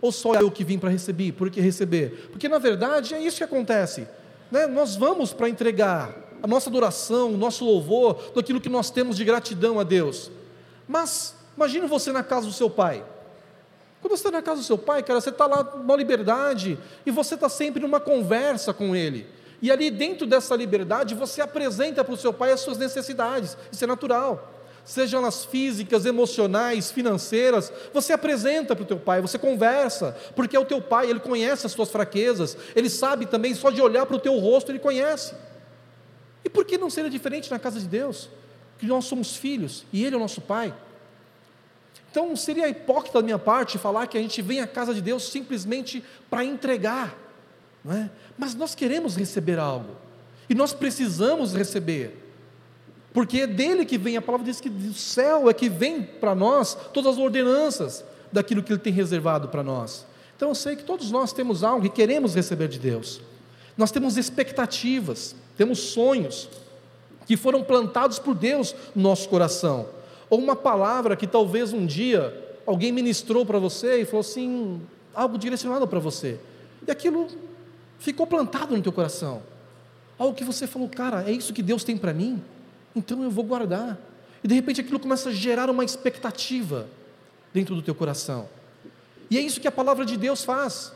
Ou 0.00 0.12
só 0.12 0.32
eu 0.34 0.48
que 0.52 0.62
vim 0.62 0.78
para 0.78 0.90
receber, 0.90 1.32
por 1.32 1.50
que 1.50 1.60
receber? 1.60 2.28
Porque 2.30 2.48
na 2.48 2.58
verdade 2.58 3.14
é 3.14 3.20
isso 3.20 3.38
que 3.38 3.42
acontece. 3.42 4.06
Né? 4.48 4.68
Nós 4.68 4.94
vamos 4.94 5.32
para 5.32 5.48
entregar 5.48 6.14
a 6.40 6.46
nossa 6.46 6.70
adoração, 6.70 7.34
o 7.34 7.36
nosso 7.36 7.64
louvor, 7.64 8.30
daquilo 8.32 8.60
que 8.60 8.68
nós 8.68 8.90
temos 8.90 9.16
de 9.16 9.24
gratidão 9.24 9.80
a 9.80 9.82
Deus. 9.82 10.30
Mas 10.86 11.34
imagine 11.56 11.88
você 11.88 12.12
na 12.12 12.22
casa 12.22 12.46
do 12.46 12.52
seu 12.52 12.70
pai. 12.70 13.04
Quando 14.00 14.12
você 14.12 14.28
está 14.28 14.30
na 14.30 14.40
casa 14.40 14.60
do 14.60 14.64
seu 14.64 14.78
pai, 14.78 15.02
cara, 15.02 15.20
você 15.20 15.30
está 15.30 15.46
lá 15.48 15.64
numa 15.64 15.96
liberdade 15.96 16.78
e 17.04 17.10
você 17.10 17.34
está 17.34 17.48
sempre 17.48 17.82
numa 17.82 17.98
conversa 17.98 18.72
com 18.72 18.94
ele. 18.94 19.34
E 19.64 19.72
ali 19.72 19.90
dentro 19.90 20.26
dessa 20.26 20.54
liberdade 20.54 21.14
você 21.14 21.40
apresenta 21.40 22.04
para 22.04 22.12
o 22.12 22.18
seu 22.18 22.34
pai 22.34 22.52
as 22.52 22.60
suas 22.60 22.76
necessidades. 22.76 23.56
Isso 23.72 23.82
é 23.82 23.86
natural. 23.86 24.52
Sejam 24.84 25.22
elas 25.22 25.46
físicas, 25.46 26.04
emocionais, 26.04 26.90
financeiras, 26.90 27.72
você 27.90 28.12
apresenta 28.12 28.76
para 28.76 28.82
o 28.82 28.86
teu 28.86 28.98
pai, 28.98 29.22
você 29.22 29.38
conversa, 29.38 30.14
porque 30.36 30.54
é 30.54 30.60
o 30.60 30.66
teu 30.66 30.82
pai, 30.82 31.08
ele 31.08 31.18
conhece 31.18 31.64
as 31.64 31.72
suas 31.72 31.90
fraquezas, 31.90 32.58
ele 32.76 32.90
sabe 32.90 33.24
também, 33.24 33.54
só 33.54 33.70
de 33.70 33.80
olhar 33.80 34.04
para 34.04 34.16
o 34.16 34.20
teu 34.20 34.38
rosto, 34.38 34.70
ele 34.70 34.78
conhece. 34.78 35.34
E 36.44 36.50
por 36.50 36.66
que 36.66 36.76
não 36.76 36.90
seria 36.90 37.08
diferente 37.08 37.50
na 37.50 37.58
casa 37.58 37.80
de 37.80 37.88
Deus? 37.88 38.28
Que 38.78 38.84
nós 38.84 39.06
somos 39.06 39.34
filhos 39.34 39.86
e 39.90 40.04
Ele 40.04 40.14
é 40.14 40.18
o 40.18 40.20
nosso 40.20 40.42
Pai. 40.42 40.74
Então 42.10 42.36
seria 42.36 42.68
hipócrita 42.68 43.18
da 43.18 43.24
minha 43.24 43.38
parte 43.38 43.78
falar 43.78 44.08
que 44.08 44.18
a 44.18 44.20
gente 44.20 44.42
vem 44.42 44.60
à 44.60 44.66
casa 44.66 44.92
de 44.92 45.00
Deus 45.00 45.26
simplesmente 45.30 46.04
para 46.28 46.44
entregar, 46.44 47.16
não 47.82 47.96
é? 47.96 48.10
Mas 48.36 48.54
nós 48.54 48.74
queremos 48.74 49.16
receber 49.16 49.58
algo, 49.58 49.90
e 50.48 50.54
nós 50.54 50.72
precisamos 50.72 51.54
receber, 51.54 52.20
porque 53.12 53.40
é 53.40 53.46
dele 53.46 53.84
que 53.86 53.96
vem, 53.96 54.16
a 54.16 54.22
palavra 54.22 54.44
diz 54.44 54.60
que 54.60 54.68
do 54.68 54.92
céu 54.92 55.48
é 55.48 55.54
que 55.54 55.68
vem 55.68 56.02
para 56.02 56.34
nós 56.34 56.76
todas 56.92 57.14
as 57.14 57.18
ordenanças 57.18 58.04
daquilo 58.32 58.62
que 58.62 58.72
Ele 58.72 58.80
tem 58.80 58.92
reservado 58.92 59.48
para 59.48 59.62
nós. 59.62 60.04
Então 60.36 60.48
eu 60.48 60.54
sei 60.54 60.74
que 60.74 60.82
todos 60.82 61.12
nós 61.12 61.32
temos 61.32 61.62
algo 61.62 61.86
e 61.86 61.88
queremos 61.88 62.34
receber 62.34 62.66
de 62.66 62.78
Deus, 62.78 63.20
nós 63.76 63.92
temos 63.92 64.16
expectativas, 64.16 65.36
temos 65.56 65.78
sonhos 65.78 66.48
que 67.26 67.36
foram 67.36 67.62
plantados 67.62 68.18
por 68.18 68.34
Deus 68.34 68.74
no 68.94 69.02
nosso 69.02 69.28
coração, 69.28 69.88
ou 70.28 70.38
uma 70.38 70.56
palavra 70.56 71.16
que 71.16 71.26
talvez 71.26 71.72
um 71.72 71.86
dia 71.86 72.42
alguém 72.66 72.90
ministrou 72.90 73.46
para 73.46 73.58
você 73.58 74.00
e 74.00 74.04
falou 74.04 74.20
assim, 74.20 74.82
algo 75.14 75.38
direcionado 75.38 75.86
para 75.86 76.00
você, 76.00 76.38
e 76.86 76.90
aquilo 76.90 77.28
ficou 78.04 78.26
plantado 78.26 78.76
no 78.76 78.82
teu 78.82 78.92
coração. 78.92 79.42
Algo 80.18 80.34
que 80.34 80.44
você 80.44 80.66
falou, 80.66 80.88
cara, 80.88 81.28
é 81.28 81.32
isso 81.32 81.54
que 81.54 81.62
Deus 81.62 81.82
tem 81.82 81.96
para 81.96 82.12
mim? 82.12 82.40
Então 82.94 83.22
eu 83.22 83.30
vou 83.30 83.42
guardar. 83.42 83.98
E 84.42 84.46
de 84.46 84.54
repente 84.54 84.80
aquilo 84.80 85.00
começa 85.00 85.30
a 85.30 85.32
gerar 85.32 85.70
uma 85.70 85.84
expectativa 85.84 86.86
dentro 87.52 87.74
do 87.74 87.80
teu 87.80 87.94
coração. 87.94 88.46
E 89.30 89.38
é 89.38 89.40
isso 89.40 89.58
que 89.58 89.66
a 89.66 89.72
palavra 89.72 90.04
de 90.04 90.18
Deus 90.18 90.44
faz. 90.44 90.92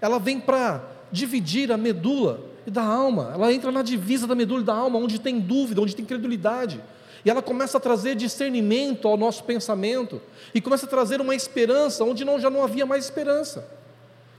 Ela 0.00 0.18
vem 0.18 0.40
para 0.40 0.82
dividir 1.12 1.70
a 1.70 1.76
medula 1.76 2.40
da 2.66 2.82
alma. 2.82 3.32
Ela 3.34 3.52
entra 3.52 3.70
na 3.70 3.82
divisa 3.82 4.26
da 4.26 4.34
medula 4.34 4.62
e 4.62 4.64
da 4.64 4.74
alma, 4.74 4.98
onde 4.98 5.20
tem 5.20 5.38
dúvida, 5.38 5.82
onde 5.82 5.94
tem 5.94 6.06
credulidade. 6.06 6.80
E 7.22 7.30
ela 7.30 7.42
começa 7.42 7.76
a 7.76 7.80
trazer 7.80 8.16
discernimento 8.16 9.06
ao 9.06 9.18
nosso 9.18 9.44
pensamento. 9.44 10.22
E 10.54 10.60
começa 10.60 10.86
a 10.86 10.88
trazer 10.88 11.20
uma 11.20 11.34
esperança 11.34 12.02
onde 12.02 12.24
não, 12.24 12.40
já 12.40 12.48
não 12.48 12.64
havia 12.64 12.86
mais 12.86 13.04
esperança. 13.04 13.68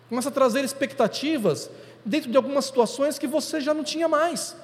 Começa 0.10 0.30
a 0.30 0.32
trazer 0.32 0.64
expectativas 0.64 1.70
dentro 2.08 2.32
de 2.32 2.38
algumas 2.38 2.66
situações 2.66 3.20
que 3.20 3.28
você 3.28 3.60
já 3.60 3.74
não 3.74 3.84
tinha 3.84 4.08
mais. 4.08 4.56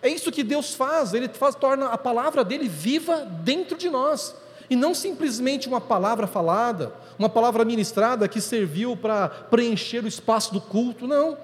É 0.00 0.08
isso 0.08 0.32
que 0.32 0.42
Deus 0.42 0.74
faz, 0.74 1.14
Ele 1.14 1.28
faz, 1.28 1.54
torna 1.54 1.86
a 1.86 1.98
palavra 1.98 2.42
dele 2.42 2.68
viva 2.68 3.24
dentro 3.44 3.76
de 3.76 3.88
nós. 3.88 4.34
E 4.68 4.74
não 4.74 4.94
simplesmente 4.94 5.68
uma 5.68 5.80
palavra 5.80 6.26
falada, 6.26 6.92
uma 7.18 7.28
palavra 7.28 7.64
ministrada 7.64 8.26
que 8.26 8.40
serviu 8.40 8.96
para 8.96 9.28
preencher 9.28 10.02
o 10.02 10.08
espaço 10.08 10.52
do 10.52 10.60
culto, 10.60 11.06
não. 11.06 11.36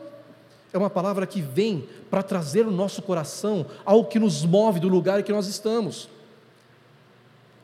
É 0.73 0.78
uma 0.78 0.90
palavra 0.90 1.26
que 1.26 1.40
vem 1.40 1.88
para 2.11 2.23
trazer 2.23 2.64
no 2.64 2.71
nosso 2.71 3.02
coração 3.02 3.66
algo 3.85 4.09
que 4.09 4.18
nos 4.18 4.45
move 4.45 4.80
do 4.80 4.88
lugar 4.88 5.21
em 5.21 5.23
que 5.23 5.33
nós 5.33 5.47
estamos. 5.47 6.09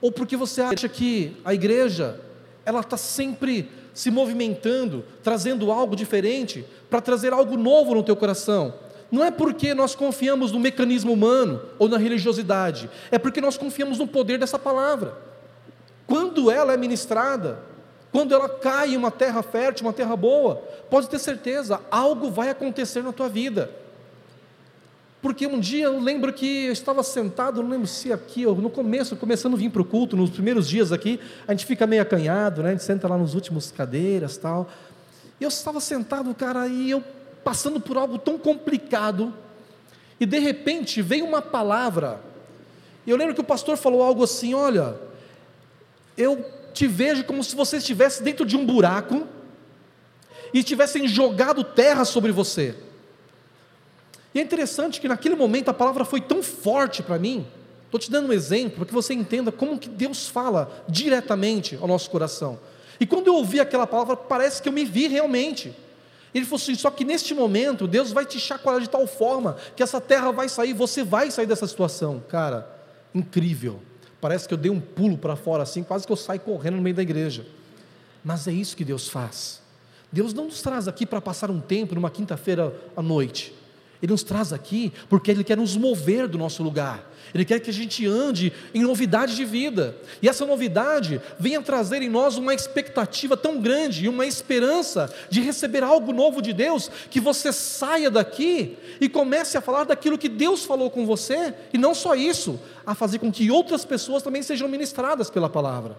Ou 0.01 0.13
porque 0.13 0.37
você 0.37 0.61
acha 0.61 0.89
que 0.89 1.37
a 1.45 1.55
igreja, 1.55 2.21
ela 2.65 2.81
está 2.81 2.97
sempre 2.97 3.71
se 3.95 4.11
movimentando, 4.11 5.05
trazendo 5.23 5.71
algo 5.71 5.97
diferente, 5.97 6.65
para 6.91 7.01
trazer 7.01 7.33
algo 7.33 7.57
novo 7.57 7.95
no 7.95 8.03
teu 8.03 8.17
coração. 8.17 8.75
Não 9.11 9.25
é 9.25 9.31
porque 9.31 9.73
nós 9.73 9.95
confiamos 9.95 10.51
no 10.51 10.59
mecanismo 10.59 11.13
humano 11.13 11.63
ou 11.79 11.89
na 11.89 11.97
religiosidade, 11.97 12.91
é 13.11 13.19
porque 13.19 13.41
nós 13.41 13.57
confiamos 13.57 13.99
no 13.99 14.09
poder 14.09 14.39
dessa 14.39 14.59
palavra. 14.59 15.15
Quando 16.07 16.51
ela 16.51 16.75
é 16.75 16.77
ministrada, 16.77 17.61
quando 18.11 18.35
ela 18.35 18.49
cai 18.49 18.95
em 18.95 18.97
uma 18.97 19.11
terra 19.11 19.43
fértil, 19.43 19.87
uma 19.87 19.93
terra 19.93 20.17
boa, 20.17 20.57
pode 20.91 21.09
ter 21.09 21.19
certeza, 21.19 21.81
algo 21.91 22.31
vai 22.31 22.51
acontecer 22.51 23.03
na 23.03 23.13
tua 23.13 23.29
vida. 23.29 23.71
Porque 25.25 25.47
um 25.47 25.59
dia 25.59 25.87
eu 25.87 25.99
lembro 25.99 26.31
que 26.35 26.67
eu 26.67 26.73
estava 26.75 27.03
sentado, 27.03 27.63
não 27.63 27.71
lembro 27.71 27.87
se 27.87 28.13
aqui, 28.13 28.45
no 28.45 28.69
começo, 28.69 29.17
começando 29.17 29.55
a 29.55 29.57
vir 29.57 29.71
para 29.71 29.81
o 29.81 29.85
culto, 29.85 30.19
nos 30.19 30.29
primeiros 30.29 30.69
dias 30.69 30.93
aqui, 30.93 31.19
a 31.49 31.53
gente 31.53 31.65
fica 31.65 31.87
meio 31.87 32.03
acanhado, 32.03 32.63
né? 32.63 32.69
a 32.69 32.73
gente 32.73 32.85
senta 32.85 33.09
lá 33.09 33.17
nos 33.17 33.33
últimos 33.33 33.71
cadeiras 33.71 34.37
tal. 34.37 34.71
E 35.41 35.45
eu 35.45 35.49
estava 35.49 35.81
sentado, 35.81 36.35
cara, 36.35 36.69
e 36.69 36.91
eu 36.91 37.03
passando 37.43 37.81
por 37.81 37.97
algo 37.97 38.19
tão 38.19 38.37
complicado, 38.37 39.33
e 40.21 40.27
de 40.27 40.39
repente 40.39 41.01
veio 41.01 41.25
uma 41.25 41.41
palavra. 41.41 42.21
Eu 43.07 43.17
lembro 43.17 43.35
que 43.35 43.41
o 43.41 43.45
pastor 43.45 43.79
falou 43.79 44.03
algo 44.03 44.25
assim: 44.25 44.53
olha, 44.53 44.95
eu 46.19 46.45
te 46.75 46.87
vejo 46.87 47.25
como 47.25 47.43
se 47.43 47.57
você 47.57 47.79
estivesse 47.79 48.23
dentro 48.23 48.45
de 48.45 48.59
um 48.59 48.67
buraco 48.67 49.27
e 50.53 50.63
tivessem 50.63 51.09
jogado 51.09 51.65
terra 51.65 52.05
sobre 52.05 52.31
você. 52.31 52.75
E 54.35 54.41
é 54.41 54.43
interessante 54.43 55.01
que 55.01 55.07
naquele 55.07 55.37
momento 55.37 55.69
a 55.69 55.75
palavra 55.75 56.05
foi 56.05 56.21
tão 56.21 56.43
forte 56.43 57.03
para 57.03 57.19
mim. 57.19 57.47
Estou 57.85 58.01
te 58.01 58.11
dando 58.11 58.29
um 58.29 58.33
exemplo 58.33 58.79
para 58.79 58.87
que 58.87 58.93
você 58.93 59.15
entenda 59.15 59.53
como 59.53 59.79
que 59.79 59.89
Deus 59.89 60.27
fala 60.29 60.85
diretamente 60.89 61.79
ao 61.81 61.87
nosso 61.87 62.11
coração. 62.11 62.59
E 62.99 63.07
quando 63.07 63.29
eu 63.29 63.37
ouvi 63.37 63.61
aquela 63.61 63.87
palavra, 63.87 64.17
parece 64.17 64.61
que 64.61 64.69
eu 64.69 64.73
me 64.73 64.85
vi 64.85 65.07
realmente. 65.07 65.73
Ele 66.35 66.45
falou 66.45 66.57
assim: 66.57 66.75
só 66.75 66.91
que 66.91 67.05
neste 67.05 67.33
momento, 67.33 67.87
Deus 67.87 68.11
vai 68.11 68.27
te 68.27 68.41
chacoalhar 68.41 68.83
de 68.83 68.91
tal 68.91 69.07
forma 69.07 69.57
que 69.77 69.83
essa 69.83 70.01
terra 70.01 70.33
vai 70.33 70.49
sair, 70.49 70.73
você 70.73 71.05
vai 71.05 71.31
sair 71.31 71.47
dessa 71.47 71.67
situação. 71.69 72.23
Cara, 72.29 72.69
incrível. 73.15 73.81
Parece 74.21 74.49
que 74.49 74.55
eu 74.55 74.59
dei 74.59 74.71
um 74.71 74.81
pulo 74.81 75.17
para 75.17 75.37
fora 75.37 75.63
assim, 75.63 75.85
quase 75.85 76.07
que 76.07 76.13
eu 76.13 76.17
saio 76.17 76.41
correndo 76.41 76.77
no 76.77 76.83
meio 76.83 76.97
da 76.97 77.03
igreja. 77.03 77.47
Mas 78.25 78.49
é 78.49 78.53
isso 78.53 78.77
que 78.77 78.85
Deus 78.85 79.09
faz. 79.09 79.61
Deus 80.11 80.33
não 80.33 80.47
nos 80.47 80.63
traz 80.63 80.89
aqui 80.89 81.05
para 81.05 81.21
passar 81.21 81.51
um 81.51 81.61
tempo 81.61 81.95
numa 81.95 82.11
quinta-feira 82.11 82.75
à 82.97 83.03
noite. 83.03 83.55
Ele 84.05 84.13
nos 84.13 84.23
traz 84.23 84.53
aqui 84.53 84.93
porque 85.09 85.31
Ele 85.31 85.43
quer 85.43 85.57
nos 85.57 85.79
mover 85.79 86.29
do 86.29 86.37
nosso 86.37 86.63
lugar. 86.63 87.11
Ele 87.33 87.43
quer 87.43 87.59
que 87.59 87.71
a 87.71 87.73
gente 87.73 88.07
ande 88.07 88.53
em 88.75 88.83
novidade 88.83 89.35
de 89.35 89.47
vida. 89.47 89.97
E 90.21 90.29
essa 90.29 90.45
novidade 90.45 91.23
venha 91.41 91.63
trazer 91.63 92.03
em 92.03 92.11
nós 92.11 92.37
uma 92.37 92.53
expectativa 92.53 93.35
tão 93.35 93.63
grande 93.63 94.05
e 94.05 94.09
uma 94.09 94.27
esperança 94.27 95.11
de 95.31 95.41
receber 95.41 95.83
algo 95.83 96.13
novo 96.13 96.43
de 96.43 96.53
Deus, 96.53 96.91
que 97.11 97.19
você 97.19 97.51
saia 97.51 98.11
daqui 98.11 98.77
e 99.01 99.09
comece 99.09 99.57
a 99.57 99.63
falar 99.63 99.85
daquilo 99.85 100.19
que 100.19 100.29
Deus 100.29 100.67
falou 100.67 100.91
com 100.91 101.07
você, 101.07 101.55
e 101.73 101.79
não 101.79 101.95
só 101.95 102.15
isso, 102.15 102.61
a 102.85 102.95
fazer 102.95 103.19
com 103.19 103.33
que 103.33 103.51
outras 103.51 103.87
pessoas 103.87 104.23
também 104.23 104.43
sejam 104.43 104.69
ministradas 104.69 105.31
pela 105.31 105.49
palavra. 105.49 105.99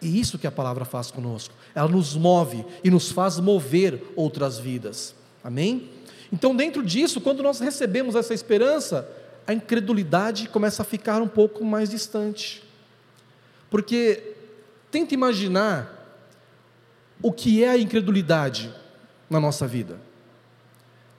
E 0.00 0.20
isso 0.20 0.38
que 0.38 0.46
a 0.46 0.52
palavra 0.52 0.84
faz 0.84 1.10
conosco. 1.10 1.52
Ela 1.74 1.88
nos 1.88 2.14
move 2.14 2.64
e 2.84 2.90
nos 2.90 3.10
faz 3.10 3.40
mover 3.40 4.00
outras 4.14 4.60
vidas. 4.60 5.12
Amém? 5.42 5.90
Então, 6.32 6.56
dentro 6.56 6.82
disso, 6.82 7.20
quando 7.20 7.42
nós 7.42 7.60
recebemos 7.60 8.14
essa 8.14 8.32
esperança, 8.32 9.06
a 9.46 9.52
incredulidade 9.52 10.48
começa 10.48 10.80
a 10.82 10.84
ficar 10.84 11.20
um 11.20 11.28
pouco 11.28 11.62
mais 11.62 11.90
distante. 11.90 12.62
Porque 13.68 14.34
tenta 14.90 15.12
imaginar 15.12 15.98
o 17.22 17.30
que 17.30 17.62
é 17.62 17.70
a 17.70 17.78
incredulidade 17.78 18.72
na 19.28 19.38
nossa 19.38 19.66
vida. 19.66 20.00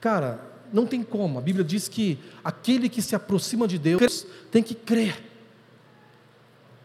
Cara, 0.00 0.40
não 0.72 0.86
tem 0.86 1.02
como. 1.02 1.38
A 1.38 1.42
Bíblia 1.42 1.64
diz 1.64 1.88
que 1.88 2.18
aquele 2.42 2.88
que 2.88 3.00
se 3.00 3.14
aproxima 3.14 3.68
de 3.68 3.78
Deus 3.78 4.26
tem 4.50 4.62
que 4.62 4.74
crer. 4.74 5.22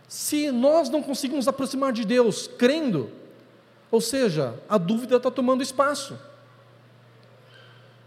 Se 0.07 0.51
nós 0.51 0.89
não 0.89 1.01
conseguimos 1.01 1.47
aproximar 1.47 1.91
de 1.91 2.05
Deus 2.05 2.47
crendo, 2.47 3.09
ou 3.91 4.01
seja, 4.01 4.55
a 4.67 4.77
dúvida 4.77 5.17
está 5.17 5.31
tomando 5.31 5.63
espaço. 5.63 6.17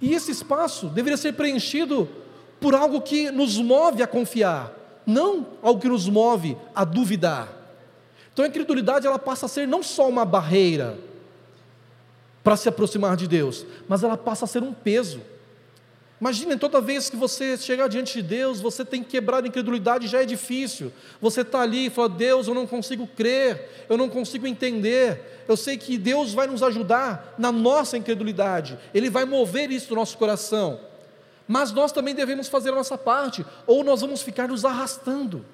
E 0.03 0.15
esse 0.15 0.33
espaço 0.33 0.89
deveria 0.89 1.17
ser 1.17 1.33
preenchido 1.35 2.09
por 2.61 2.75
algo 2.75 3.01
que 3.01 3.31
nos 3.31 3.57
move 3.57 4.03
a 4.03 4.07
confiar, 4.07 4.73
não 5.07 5.47
algo 5.63 5.81
que 5.81 5.89
nos 5.89 6.09
move 6.09 6.57
a 6.75 6.85
duvidar. 6.85 7.49
Então 8.33 8.45
a 8.45 8.49
incredulidade 8.49 9.07
ela 9.07 9.19
passa 9.19 9.47
a 9.47 9.49
ser 9.49 9.69
não 9.69 9.81
só 9.81 10.09
uma 10.09 10.25
barreira 10.25 10.99
para 12.43 12.57
se 12.57 12.69
aproximar 12.69 13.17
de 13.17 13.29
Deus, 13.29 13.65
mas 13.89 14.03
ela 14.03 14.17
passa 14.17 14.45
a 14.45 14.49
ser 14.49 14.65
um 14.65 14.73
peso. 14.73 15.21
Imaginem, 16.23 16.57
toda 16.57 16.81
vez 16.81 17.11
que 17.11 17.17
você 17.17 17.59
chegar 17.59 17.89
diante 17.89 18.13
de 18.13 18.23
Deus, 18.23 18.61
você 18.61 18.85
tem 18.85 19.03
que 19.03 19.11
quebrar 19.11 19.43
a 19.43 19.49
incredulidade, 19.49 20.07
já 20.07 20.23
é 20.23 20.25
difícil. 20.25 20.93
Você 21.21 21.41
está 21.41 21.63
ali 21.63 21.87
e 21.87 21.91
fala: 21.91 22.11
Deus, 22.11 22.47
eu 22.47 22.55
não 22.55 22.65
consigo 22.65 23.09
crer, 23.09 23.87
eu 23.89 23.97
não 23.97 24.09
consigo 24.09 24.47
entender. 24.47 25.45
Eu 25.49 25.57
sei 25.57 25.77
que 25.77 25.99
Deus 25.99 26.33
vai 26.33 26.47
nos 26.47 26.63
ajudar 26.63 27.35
na 27.37 27.51
nossa 27.51 27.99
incredulidade, 27.99 28.79
Ele 28.95 29.11
vai 29.11 29.25
mover 29.25 29.73
isso 29.73 29.91
no 29.91 29.97
nosso 29.97 30.17
coração. 30.17 30.79
Mas 31.49 31.73
nós 31.73 31.91
também 31.91 32.15
devemos 32.15 32.47
fazer 32.47 32.69
a 32.69 32.77
nossa 32.77 32.97
parte, 32.97 33.45
ou 33.67 33.83
nós 33.83 34.01
vamos 34.01 34.23
ficar 34.23 34.47
nos 34.47 34.65
arrastando. 34.65 35.45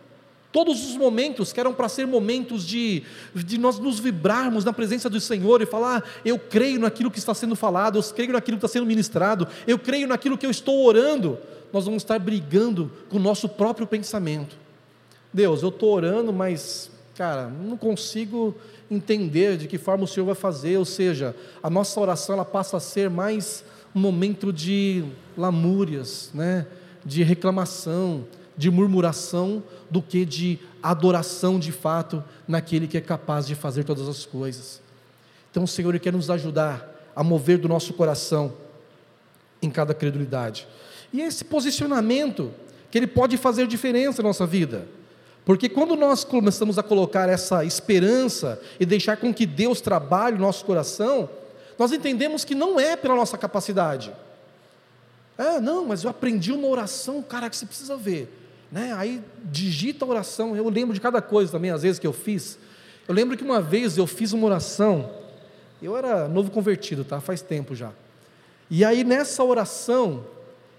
Todos 0.59 0.85
os 0.91 0.97
momentos 0.97 1.53
que 1.53 1.61
eram 1.61 1.73
para 1.73 1.89
ser 1.89 2.05
momentos 2.05 2.67
de, 2.67 3.05
de 3.33 3.57
nós 3.57 3.79
nos 3.79 4.01
vibrarmos 4.01 4.65
na 4.65 4.73
presença 4.73 5.09
do 5.09 5.21
Senhor 5.21 5.63
e 5.63 5.67
falar: 5.67 6.03
eu 6.25 6.37
creio 6.37 6.81
naquilo 6.81 7.13
que 7.13 7.21
está 7.21 7.33
sendo 7.33 7.55
falado, 7.55 7.97
eu 7.97 8.03
creio 8.03 8.33
naquilo 8.33 8.59
que 8.59 8.67
está 8.67 8.73
sendo 8.73 8.85
ministrado, 8.85 9.47
eu 9.69 9.79
creio 9.79 10.09
naquilo 10.09 10.37
que 10.37 10.45
eu 10.45 10.51
estou 10.51 10.85
orando, 10.85 11.39
nós 11.73 11.85
vamos 11.85 12.03
estar 12.03 12.19
brigando 12.19 12.91
com 13.09 13.19
o 13.19 13.21
nosso 13.21 13.49
próprio 13.49 13.87
pensamento. 13.87 14.57
Deus, 15.33 15.63
eu 15.63 15.69
estou 15.69 15.95
orando, 15.95 16.33
mas, 16.33 16.91
cara, 17.15 17.47
não 17.47 17.77
consigo 17.77 18.53
entender 18.91 19.59
de 19.59 19.69
que 19.69 19.79
forma 19.79 20.03
o 20.03 20.09
Senhor 20.09 20.27
vai 20.27 20.35
fazer, 20.35 20.77
ou 20.77 20.85
seja, 20.85 21.37
a 21.63 21.71
nossa 21.71 22.01
oração 22.01 22.35
ela 22.35 22.45
passa 22.45 22.79
a 22.79 22.81
ser 22.81 23.09
mais 23.09 23.63
um 23.95 24.01
momento 24.01 24.53
de 24.53 25.05
lamúrias, 25.37 26.33
né? 26.35 26.67
de 27.05 27.23
reclamação, 27.23 28.25
de 28.59 28.71
murmuração 28.71 29.63
do 29.89 30.03
que 30.03 30.25
de 30.25 30.59
adoração 30.83 31.61
de 31.61 31.71
fato 31.71 32.23
naquele 32.47 32.89
que 32.89 32.99
é 32.99 33.01
capaz 33.01 33.47
de 33.47 33.55
fazer 33.55 33.85
todas 33.85 34.09
as 34.09 34.27
coisas. 34.27 34.83
Então 35.51 35.63
o 35.63 35.69
Senhor 35.69 35.97
quer 36.01 36.13
nos 36.13 36.29
ajudar 36.29 37.11
a 37.15 37.23
mover 37.23 37.59
do 37.59 37.69
nosso 37.69 37.95
coração 37.95 38.53
em 39.63 39.71
cada 39.71 39.95
credulidade. 39.95 40.67
E 41.13 41.21
esse 41.21 41.45
posicionamento 41.45 42.53
que 42.91 42.99
ele 42.99 43.07
pode 43.07 43.37
fazer 43.37 43.67
diferença 43.69 44.23
na 44.23 44.29
nossa 44.29 44.47
vida. 44.47 44.87
Porque 45.45 45.69
quando 45.69 45.97
nós 45.97 46.25
começamos 46.25 46.79
a 46.79 46.83
colocar 46.83 47.29
essa 47.29 47.65
esperança 47.65 48.61
e 48.79 48.85
deixar 48.85 49.17
com 49.17 49.33
que 49.33 49.47
Deus 49.47 49.81
trabalhe 49.81 50.37
o 50.37 50.41
nosso 50.41 50.65
coração, 50.65 51.31
nós 51.79 51.93
entendemos 51.93 52.45
que 52.45 52.55
não 52.55 52.79
é 52.79 52.97
pela 52.97 53.15
nossa 53.15 53.39
capacidade. 53.39 54.13
É, 55.39 55.61
não, 55.61 55.87
mas 55.87 56.03
eu 56.03 56.11
aprendi 56.11 56.51
uma 56.51 56.67
oração, 56.67 57.23
cara, 57.23 57.49
que 57.49 57.57
você 57.57 57.65
precisa 57.65 57.97
ver. 57.97 58.38
Né? 58.71 58.93
Aí 58.93 59.23
digita 59.45 60.05
a 60.05 60.09
oração. 60.09 60.57
Eu 60.57 60.69
lembro 60.69 60.95
de 60.95 61.01
cada 61.01 61.23
coisa 61.23 61.53
também, 61.53 61.71
às 61.71 61.83
vezes 61.83 61.99
que 61.99 62.07
eu 62.07 62.13
fiz. 62.13 62.59
Eu 63.07 63.15
lembro 63.15 63.37
que 63.37 63.43
uma 63.43 63.61
vez 63.61 63.97
eu 63.97 64.07
fiz 64.07 64.33
uma 64.33 64.47
oração. 64.47 65.11
Eu 65.81 65.97
era 65.97 66.29
novo 66.29 66.51
convertido, 66.51 67.05
tá? 67.05 67.21
Faz 67.21 67.41
tempo 67.41 67.75
já. 67.75 67.93
E 68.71 68.85
aí 68.85 69.05
nessa 69.05 69.43
oração 69.43 70.25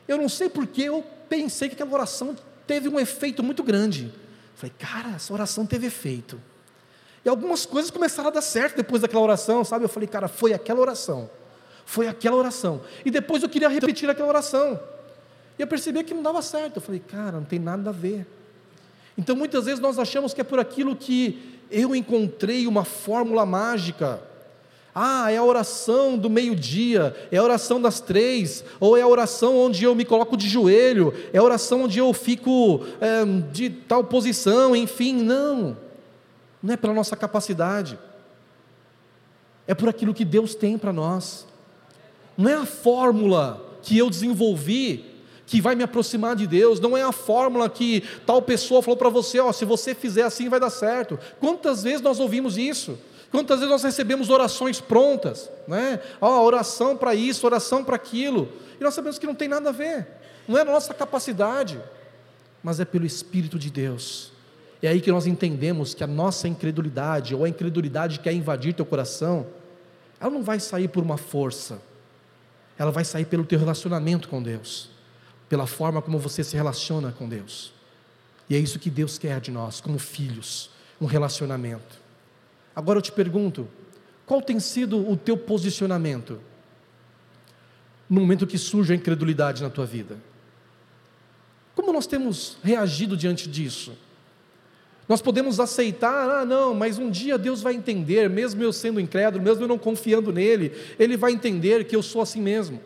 Eu 0.08 0.18
não 0.18 0.28
sei 0.28 0.50
porque 0.50 0.84
eu 0.84 1.04
pensei 1.28 1.70
que 1.70 1.76
aquela 1.76 1.92
oração 1.94 2.36
teve 2.66 2.90
um 2.90 3.00
efeito 3.00 3.44
muito 3.44 3.64
grande. 3.64 4.12
Falei, 4.56 4.74
cara, 4.78 5.16
essa 5.16 5.32
oração 5.32 5.66
teve 5.66 5.88
efeito. 5.88 6.42
E 7.24 7.30
algumas 7.30 7.66
coisas 7.66 7.92
começaram 7.92 8.30
a 8.30 8.32
dar 8.32 8.42
certo 8.42 8.78
depois 8.78 9.02
daquela 9.02 9.22
oração, 9.22 9.64
sabe? 9.64 9.86
Eu 9.86 9.90
falei, 9.90 10.08
cara, 10.08 10.28
foi 10.28 10.52
aquela 10.52 10.80
oração. 10.80 11.30
Foi 11.86 12.08
aquela 12.08 12.36
oração. 12.36 12.82
E 13.06 13.12
depois 13.12 13.44
eu 13.44 13.50
queria 13.50 13.70
repetir 13.70 14.10
aquela 14.10 14.28
oração. 14.28 14.80
E 15.60 15.62
eu 15.62 15.68
percebi 15.68 16.06
que 16.06 16.14
não 16.14 16.24
dava 16.24 16.42
certo. 16.42 16.78
Eu 16.78 16.82
falei, 16.82 17.02
cara, 17.02 17.34
não 17.34 17.44
tem 17.44 17.60
nada 17.60 17.90
a 17.90 17.94
ver. 17.94 18.26
Então 19.18 19.36
muitas 19.36 19.66
vezes 19.66 19.82
nós 19.82 20.00
achamos 20.00 20.34
que 20.34 20.40
é 20.40 20.44
por 20.46 20.58
aquilo 20.58 20.96
que 20.96 21.60
eu 21.70 21.94
encontrei 21.94 22.66
uma 22.66 22.86
fórmula 22.86 23.46
mágica. 23.46 24.22
Ah, 24.96 25.30
é 25.30 25.38
a 25.38 25.44
oração 25.44 26.18
do 26.18 26.30
meio-dia, 26.30 27.14
é 27.30 27.38
a 27.38 27.44
oração 27.44 27.82
das 27.82 28.00
três, 28.00 28.64
ou 28.80 28.98
é 28.98 29.02
a 29.02 29.08
oração 29.08 29.58
onde 29.58 29.84
eu 29.84 29.94
me 29.94 30.04
coloco 30.04 30.36
de 30.36 30.48
joelho, 30.48 31.14
é 31.32 31.38
a 31.38 31.44
oração 31.44 31.84
onde 31.84 32.00
eu 32.00 32.12
fico 32.12 32.82
é, 33.00 33.24
de 33.52 33.70
tal 33.70 34.04
posição, 34.04 34.76
enfim, 34.76 35.14
não, 35.14 35.78
não 36.62 36.74
é 36.74 36.78
pela 36.78 36.94
nossa 36.94 37.16
capacidade, 37.16 38.00
é 39.68 39.76
por 39.76 39.88
aquilo 39.88 40.14
que 40.14 40.26
Deus 40.26 40.56
tem 40.56 40.78
para 40.78 40.92
nós, 40.92 41.46
não 42.36 42.50
é 42.50 42.56
a 42.56 42.66
fórmula 42.66 43.80
que 43.84 43.98
eu 43.98 44.10
desenvolvi 44.10 45.09
que 45.50 45.60
vai 45.60 45.74
me 45.74 45.82
aproximar 45.82 46.36
de 46.36 46.46
Deus, 46.46 46.80
não 46.80 46.96
é 46.96 47.02
a 47.02 47.12
fórmula 47.12 47.68
que 47.68 48.04
tal 48.24 48.40
pessoa 48.40 48.84
falou 48.84 48.96
para 48.96 49.10
você, 49.10 49.40
ó, 49.40 49.52
se 49.52 49.66
você 49.66 49.96
fizer 49.96 50.22
assim 50.22 50.48
vai 50.48 50.60
dar 50.60 50.70
certo. 50.70 51.18
Quantas 51.40 51.82
vezes 51.82 52.02
nós 52.02 52.20
ouvimos 52.20 52.56
isso? 52.56 53.00
Quantas 53.32 53.58
vezes 53.58 53.72
nós 53.72 53.82
recebemos 53.82 54.30
orações 54.30 54.80
prontas, 54.80 55.50
né? 55.68 56.00
Ó, 56.22 56.44
oração 56.44 56.96
para 56.96 57.16
isso, 57.16 57.48
oração 57.48 57.84
para 57.84 57.96
aquilo, 57.96 58.48
e 58.80 58.84
nós 58.84 58.94
sabemos 58.94 59.18
que 59.18 59.26
não 59.26 59.34
tem 59.34 59.48
nada 59.48 59.70
a 59.70 59.72
ver, 59.72 60.08
não 60.48 60.56
é 60.56 60.62
a 60.62 60.66
nossa 60.66 60.94
capacidade, 60.94 61.82
mas 62.62 62.80
é 62.80 62.86
pelo 62.86 63.08
Espírito 63.08 63.58
de 63.58 63.72
Deus. 63.72 64.32
É 64.84 64.88
aí 64.88 65.02
que 65.02 65.12
nós 65.12 65.26
entendemos 65.26 65.96
que 65.96 66.04
a 66.04 66.08
nossa 66.08 66.48
incredulidade, 66.48 67.34
ou 67.34 67.44
a 67.44 67.50
incredulidade 67.50 68.20
que 68.20 68.26
quer 68.26 68.34
invadir 68.34 68.76
teu 68.76 68.86
coração, 68.86 69.48
ela 70.22 70.30
não 70.30 70.44
vai 70.44 70.60
sair 70.60 70.90
por 70.90 71.02
uma 71.02 71.18
força, 71.18 71.82
ela 72.78 72.92
vai 72.92 73.04
sair 73.04 73.26
pelo 73.26 73.44
teu 73.44 73.58
relacionamento 73.58 74.30
com 74.30 74.44
Deus 74.44 74.99
pela 75.50 75.66
forma 75.66 76.02
como 76.02 76.20
você 76.20 76.44
se 76.44 76.56
relaciona 76.56 77.12
com 77.12 77.28
Deus. 77.28 77.74
E 78.48 78.56
é 78.56 78.60
isso 78.60 78.80
que 78.80 78.90
Deus 78.90 79.18
quer 79.18 79.42
de 79.42 79.52
nós, 79.52 79.82
como 79.82 79.98
filhos, 79.98 80.70
um 81.02 81.06
relacionamento. 81.06 82.00
Agora 82.76 83.00
eu 83.00 83.02
te 83.02 83.12
pergunto, 83.12 83.68
qual 84.26 84.42
tem 84.42 84.60
sido 84.60 85.10
o 85.10 85.18
teu 85.18 85.36
posicionamento 85.36 86.40
no 88.10 88.22
momento 88.22 88.48
que 88.48 88.58
surge 88.58 88.94
a 88.94 88.96
incredulidade 88.96 89.64
na 89.64 89.70
tua 89.70 89.86
vida? 89.86 90.18
Como 91.76 91.92
nós 91.92 92.06
temos 92.06 92.58
reagido 92.64 93.18
diante 93.18 93.50
disso? 93.50 93.94
Nós 95.08 95.22
podemos 95.22 95.60
aceitar, 95.60 96.30
ah, 96.30 96.46
não, 96.46 96.76
mas 96.76 97.00
um 97.00 97.10
dia 97.10 97.38
Deus 97.38 97.64
vai 97.64 97.74
entender, 97.74 98.30
mesmo 98.30 98.62
eu 98.62 98.72
sendo 98.72 99.00
incrédulo, 99.00 99.44
mesmo 99.44 99.64
eu 99.64 99.68
não 99.68 99.78
confiando 99.78 100.32
nele, 100.32 100.72
Ele 101.00 101.18
vai 101.18 101.32
entender 101.32 101.86
que 101.86 101.96
eu 101.96 102.04
sou 102.04 102.22
assim 102.22 102.40
mesmo. 102.40 102.80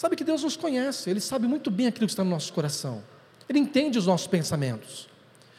Sabe 0.00 0.16
que 0.16 0.24
Deus 0.24 0.42
nos 0.42 0.56
conhece, 0.56 1.10
Ele 1.10 1.20
sabe 1.20 1.46
muito 1.46 1.70
bem 1.70 1.86
aquilo 1.86 2.06
que 2.06 2.12
está 2.12 2.24
no 2.24 2.30
nosso 2.30 2.50
coração, 2.54 3.04
Ele 3.46 3.58
entende 3.58 3.98
os 3.98 4.06
nossos 4.06 4.26
pensamentos, 4.26 5.10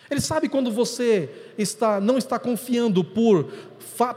Ele 0.09 0.19
sabe 0.19 0.49
quando 0.49 0.71
você 0.71 1.29
está, 1.59 2.01
não 2.01 2.17
está 2.17 2.39
confiando 2.39 3.03
por, 3.03 3.53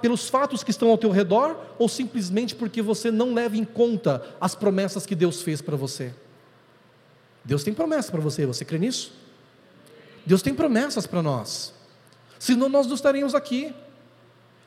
pelos 0.00 0.26
fatos 0.31 0.64
que 0.64 0.71
estão 0.71 0.88
ao 0.88 0.97
teu 0.97 1.11
redor 1.11 1.61
ou 1.78 1.90
simplesmente 1.90 2.54
porque 2.54 2.81
você 2.81 3.11
não 3.11 3.35
leva 3.35 3.59
em 3.59 3.66
conta 3.66 4.25
as 4.40 4.54
promessas 4.54 5.04
que 5.04 5.14
Deus 5.14 5.43
fez 5.43 5.61
para 5.61 5.76
você. 5.76 6.14
Deus 7.45 7.62
tem 7.62 7.75
promessas 7.75 8.11
para 8.11 8.23
você, 8.23 8.47
você 8.47 8.64
crê 8.64 8.78
nisso? 8.78 9.12
Deus 10.25 10.40
tem 10.40 10.54
promessas 10.54 11.06
para 11.06 11.23
nós, 11.23 11.75
senão 12.39 12.71
nós 12.71 12.87
não 12.87 12.95
estaríamos 12.95 13.34
aqui. 13.34 13.75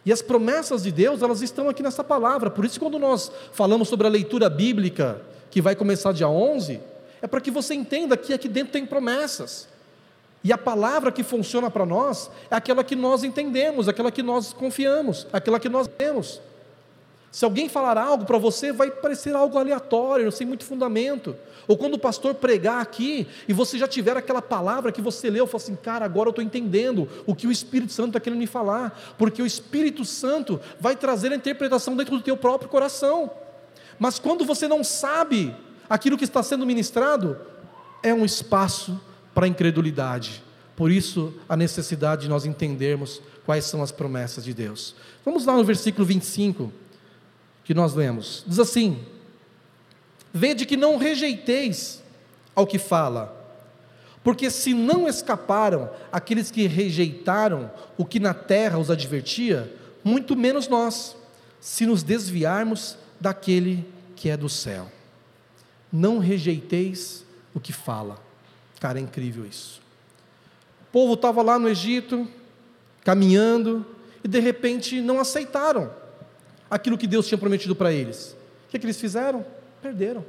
E 0.05 0.11
as 0.11 0.21
promessas 0.21 0.83
de 0.83 0.91
Deus, 0.91 1.23
elas 1.23 1.41
estão 1.41 1.67
aqui 1.67 1.81
nessa 1.81 2.03
palavra. 2.03 2.51
Por 2.51 2.63
isso, 2.63 2.79
quando 2.79 2.99
nós 2.99 3.31
falamos 3.51 3.89
sobre 3.89 4.05
a 4.05 4.09
leitura 4.09 4.49
bíblica, 4.49 5.19
que 5.49 5.61
vai 5.61 5.75
começar 5.75 6.11
dia 6.11 6.27
11, 6.27 6.79
é 7.21 7.27
para 7.27 7.41
que 7.41 7.51
você 7.51 7.73
entenda 7.73 8.15
que 8.17 8.33
aqui 8.33 8.47
dentro 8.47 8.73
tem 8.73 8.85
promessas. 8.85 9.67
E 10.43 10.53
a 10.53 10.57
palavra 10.57 11.11
que 11.11 11.23
funciona 11.23 11.69
para 11.69 11.85
nós 11.85 12.29
é 12.49 12.55
aquela 12.55 12.83
que 12.83 12.95
nós 12.95 13.23
entendemos, 13.23 13.87
aquela 13.87 14.11
que 14.11 14.23
nós 14.23 14.53
confiamos, 14.53 15.27
aquela 15.33 15.59
que 15.59 15.67
nós 15.67 15.87
temos. 15.87 16.39
Se 17.31 17.43
alguém 17.43 17.67
falar 17.67 17.97
algo 17.97 18.25
para 18.25 18.37
você, 18.37 18.71
vai 18.71 18.89
parecer 18.89 19.35
algo 19.35 19.57
aleatório, 19.57 20.31
sem 20.31 20.47
muito 20.47 20.63
fundamento. 20.63 21.35
Ou 21.67 21.77
quando 21.77 21.95
o 21.95 21.99
pastor 21.99 22.33
pregar 22.33 22.81
aqui 22.81 23.27
e 23.47 23.53
você 23.53 23.77
já 23.77 23.87
tiver 23.87 24.15
aquela 24.15 24.41
palavra 24.41 24.91
que 24.91 25.01
você 25.01 25.29
leu, 25.29 25.45
fala 25.45 25.61
assim, 25.61 25.75
cara, 25.75 26.05
agora 26.05 26.29
eu 26.29 26.31
estou 26.31 26.43
entendendo 26.43 27.09
o 27.25 27.35
que 27.35 27.45
o 27.45 27.51
Espírito 27.51 27.91
Santo 27.91 28.09
está 28.09 28.19
querendo 28.19 28.39
me 28.39 28.47
falar, 28.47 29.15
porque 29.17 29.41
o 29.41 29.45
Espírito 29.45 30.05
Santo 30.05 30.61
vai 30.79 30.95
trazer 30.95 31.33
a 31.33 31.35
interpretação 31.35 31.95
dentro 31.95 32.15
do 32.15 32.23
teu 32.23 32.37
próprio 32.37 32.69
coração. 32.69 33.29
Mas 33.99 34.19
quando 34.19 34.45
você 34.45 34.67
não 34.67 34.83
sabe 34.83 35.55
aquilo 35.89 36.17
que 36.17 36.23
está 36.23 36.43
sendo 36.43 36.65
ministrado, 36.65 37.37
é 38.03 38.13
um 38.13 38.25
espaço 38.25 38.99
para 39.33 39.47
incredulidade. 39.47 40.43
Por 40.75 40.91
isso, 40.91 41.33
a 41.49 41.57
necessidade 41.57 42.23
de 42.23 42.27
nós 42.27 42.45
entendermos 42.45 43.21
quais 43.45 43.65
são 43.65 43.81
as 43.81 43.91
promessas 43.91 44.43
de 44.43 44.53
Deus. 44.53 44.95
Vamos 45.25 45.45
lá 45.45 45.55
no 45.55 45.63
versículo 45.63 46.05
25, 46.05 46.71
que 47.63 47.73
nós 47.73 47.93
lemos. 47.95 48.43
Diz 48.45 48.59
assim: 48.59 48.99
Vede 50.33 50.65
que 50.65 50.77
não 50.77 50.97
rejeiteis 50.97 52.03
ao 52.55 52.67
que 52.67 52.77
fala, 52.77 53.35
porque 54.23 54.51
se 54.51 54.73
não 54.73 55.07
escaparam 55.07 55.89
aqueles 56.11 56.51
que 56.51 56.67
rejeitaram 56.67 57.71
o 57.97 58.05
que 58.05 58.19
na 58.19 58.33
terra 58.33 58.77
os 58.77 58.91
advertia, 58.91 59.73
muito 60.03 60.35
menos 60.35 60.67
nós, 60.67 61.15
se 61.59 61.85
nos 61.85 62.03
desviarmos 62.03 62.97
daquele 63.19 63.87
que 64.15 64.29
é 64.29 64.37
do 64.37 64.49
céu. 64.49 64.91
Não 65.91 66.19
rejeiteis 66.19 67.25
o 67.53 67.59
que 67.59 67.73
fala. 67.73 68.21
Cara, 68.79 68.99
é 68.99 69.01
incrível 69.01 69.45
isso. 69.45 69.81
O 70.83 70.91
povo 70.91 71.13
estava 71.13 71.41
lá 71.41 71.57
no 71.57 71.69
Egito, 71.69 72.27
caminhando, 73.03 73.85
e 74.23 74.27
de 74.27 74.39
repente 74.39 75.01
não 75.01 75.19
aceitaram 75.19 75.91
aquilo 76.69 76.97
que 76.97 77.07
Deus 77.07 77.27
tinha 77.27 77.37
prometido 77.37 77.75
para 77.75 77.91
eles. 77.91 78.35
O 78.67 78.69
que, 78.69 78.77
é 78.77 78.79
que 78.79 78.85
eles 78.85 78.99
fizeram? 78.99 79.45
Perderam. 79.81 80.25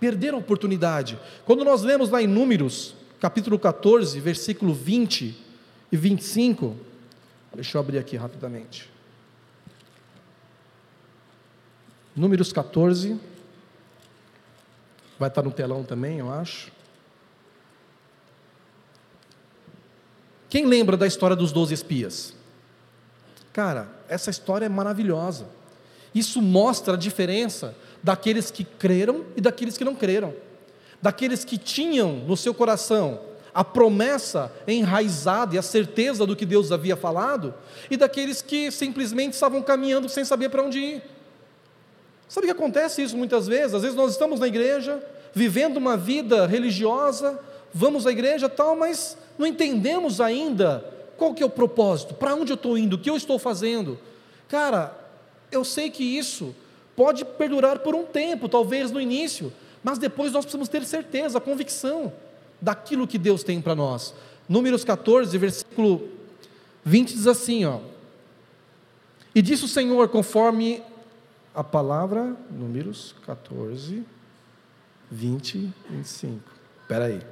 Perderam 0.00 0.38
a 0.38 0.40
oportunidade. 0.40 1.18
Quando 1.44 1.64
nós 1.64 1.82
lemos 1.82 2.10
lá 2.10 2.22
em 2.22 2.26
Números, 2.26 2.94
capítulo 3.20 3.58
14, 3.58 4.18
versículo 4.20 4.74
20 4.74 5.36
e 5.90 5.96
25, 5.96 6.76
deixa 7.54 7.76
eu 7.76 7.80
abrir 7.80 7.98
aqui 7.98 8.16
rapidamente. 8.16 8.95
Números 12.16 12.50
14. 12.50 13.20
Vai 15.18 15.28
estar 15.28 15.42
no 15.42 15.50
telão 15.50 15.84
também, 15.84 16.18
eu 16.18 16.32
acho. 16.32 16.72
Quem 20.48 20.64
lembra 20.64 20.96
da 20.96 21.06
história 21.06 21.36
dos 21.36 21.52
doze 21.52 21.74
espias? 21.74 22.34
Cara, 23.52 23.88
essa 24.08 24.30
história 24.30 24.64
é 24.64 24.68
maravilhosa. 24.68 25.46
Isso 26.14 26.40
mostra 26.40 26.94
a 26.94 26.96
diferença 26.96 27.76
daqueles 28.02 28.50
que 28.50 28.64
creram 28.64 29.26
e 29.36 29.40
daqueles 29.40 29.76
que 29.76 29.84
não 29.84 29.94
creram. 29.94 30.34
Daqueles 31.02 31.44
que 31.44 31.58
tinham 31.58 32.16
no 32.26 32.36
seu 32.36 32.54
coração 32.54 33.20
a 33.52 33.64
promessa 33.64 34.52
enraizada 34.68 35.54
e 35.54 35.58
a 35.58 35.62
certeza 35.62 36.26
do 36.26 36.36
que 36.36 36.44
Deus 36.44 36.70
havia 36.70 36.94
falado, 36.94 37.54
e 37.90 37.96
daqueles 37.96 38.42
que 38.42 38.70
simplesmente 38.70 39.32
estavam 39.32 39.62
caminhando 39.62 40.10
sem 40.10 40.26
saber 40.26 40.50
para 40.50 40.62
onde 40.62 40.78
ir. 40.78 41.02
Sabe 42.28 42.46
que 42.46 42.52
acontece 42.52 43.02
isso 43.02 43.16
muitas 43.16 43.46
vezes? 43.46 43.74
Às 43.74 43.82
vezes 43.82 43.96
nós 43.96 44.12
estamos 44.12 44.40
na 44.40 44.46
igreja, 44.46 45.02
vivendo 45.32 45.76
uma 45.76 45.96
vida 45.96 46.46
religiosa, 46.46 47.38
vamos 47.72 48.06
à 48.06 48.10
igreja 48.10 48.48
tal, 48.48 48.76
mas 48.76 49.16
não 49.38 49.46
entendemos 49.46 50.20
ainda 50.20 50.84
qual 51.16 51.34
que 51.34 51.42
é 51.42 51.46
o 51.46 51.50
propósito, 51.50 52.14
para 52.14 52.34
onde 52.34 52.52
eu 52.52 52.56
estou 52.56 52.76
indo, 52.76 52.94
o 52.96 52.98
que 52.98 53.08
eu 53.08 53.16
estou 53.16 53.38
fazendo. 53.38 53.98
Cara, 54.48 54.96
eu 55.50 55.64
sei 55.64 55.90
que 55.90 56.02
isso 56.02 56.54
pode 56.94 57.24
perdurar 57.24 57.80
por 57.80 57.94
um 57.94 58.04
tempo, 58.04 58.48
talvez 58.48 58.90
no 58.90 59.00
início, 59.00 59.52
mas 59.82 59.98
depois 59.98 60.32
nós 60.32 60.44
precisamos 60.44 60.68
ter 60.68 60.84
certeza, 60.84 61.40
convicção 61.40 62.12
daquilo 62.60 63.06
que 63.06 63.18
Deus 63.18 63.42
tem 63.42 63.60
para 63.60 63.74
nós. 63.74 64.14
Números 64.48 64.84
14, 64.84 65.36
versículo 65.38 66.08
20 66.84 67.14
diz 67.14 67.26
assim, 67.26 67.64
ó: 67.64 67.80
E 69.34 69.42
disse 69.42 69.64
o 69.64 69.68
Senhor 69.68 70.08
conforme 70.08 70.82
a 71.56 71.64
palavra, 71.64 72.36
Números 72.50 73.14
14, 73.24 74.04
20, 75.10 75.72
25. 75.88 76.40
Espera 76.82 77.06
aí. 77.06 77.22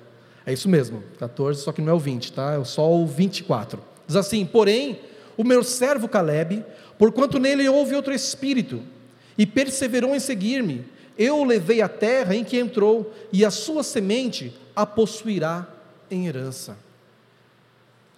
É 0.47 0.53
isso 0.53 0.67
mesmo, 0.67 1.03
14, 1.19 1.63
só 1.63 1.73
que 1.73 1.83
não 1.83 1.93
é 1.93 1.95
o 1.95 1.99
20, 1.99 2.33
tá? 2.33 2.59
É 2.59 2.65
só 2.65 2.91
o 2.91 3.07
24. 3.07 3.83
Diz 4.07 4.17
assim: 4.17 4.47
Porém, 4.47 4.99
o 5.37 5.45
meu 5.45 5.63
servo 5.63 6.09
Caleb, 6.09 6.65
porquanto 6.99 7.39
nele 7.39 7.69
houve 7.69 7.95
outro 7.95 8.15
espírito, 8.15 8.83
e 9.37 9.45
perseverou 9.45 10.15
em 10.17 10.21
seguir-me, 10.21 10.87
eu 11.19 11.45
levei 11.45 11.83
a 11.83 11.89
terra 11.89 12.35
em 12.35 12.45
que 12.45 12.59
entrou, 12.59 13.13
e 13.31 13.45
a 13.45 13.51
sua 13.51 13.83
semente 13.83 14.55
a 14.75 14.87
possuirá 14.87 15.69
em 16.11 16.27
herança. 16.27 16.79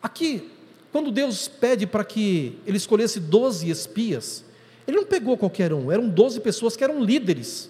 Aqui, 0.00 0.52
quando 0.92 1.10
Deus 1.10 1.48
pede 1.48 1.84
para 1.84 2.04
que 2.04 2.60
ele 2.64 2.76
escolhesse 2.76 3.18
doze 3.18 3.68
espias, 3.68 4.45
ele 4.86 4.98
não 4.98 5.04
pegou 5.04 5.36
qualquer 5.36 5.72
um, 5.72 5.90
eram 5.90 6.08
doze 6.08 6.40
pessoas 6.40 6.76
que 6.76 6.84
eram 6.84 7.00
líderes, 7.00 7.68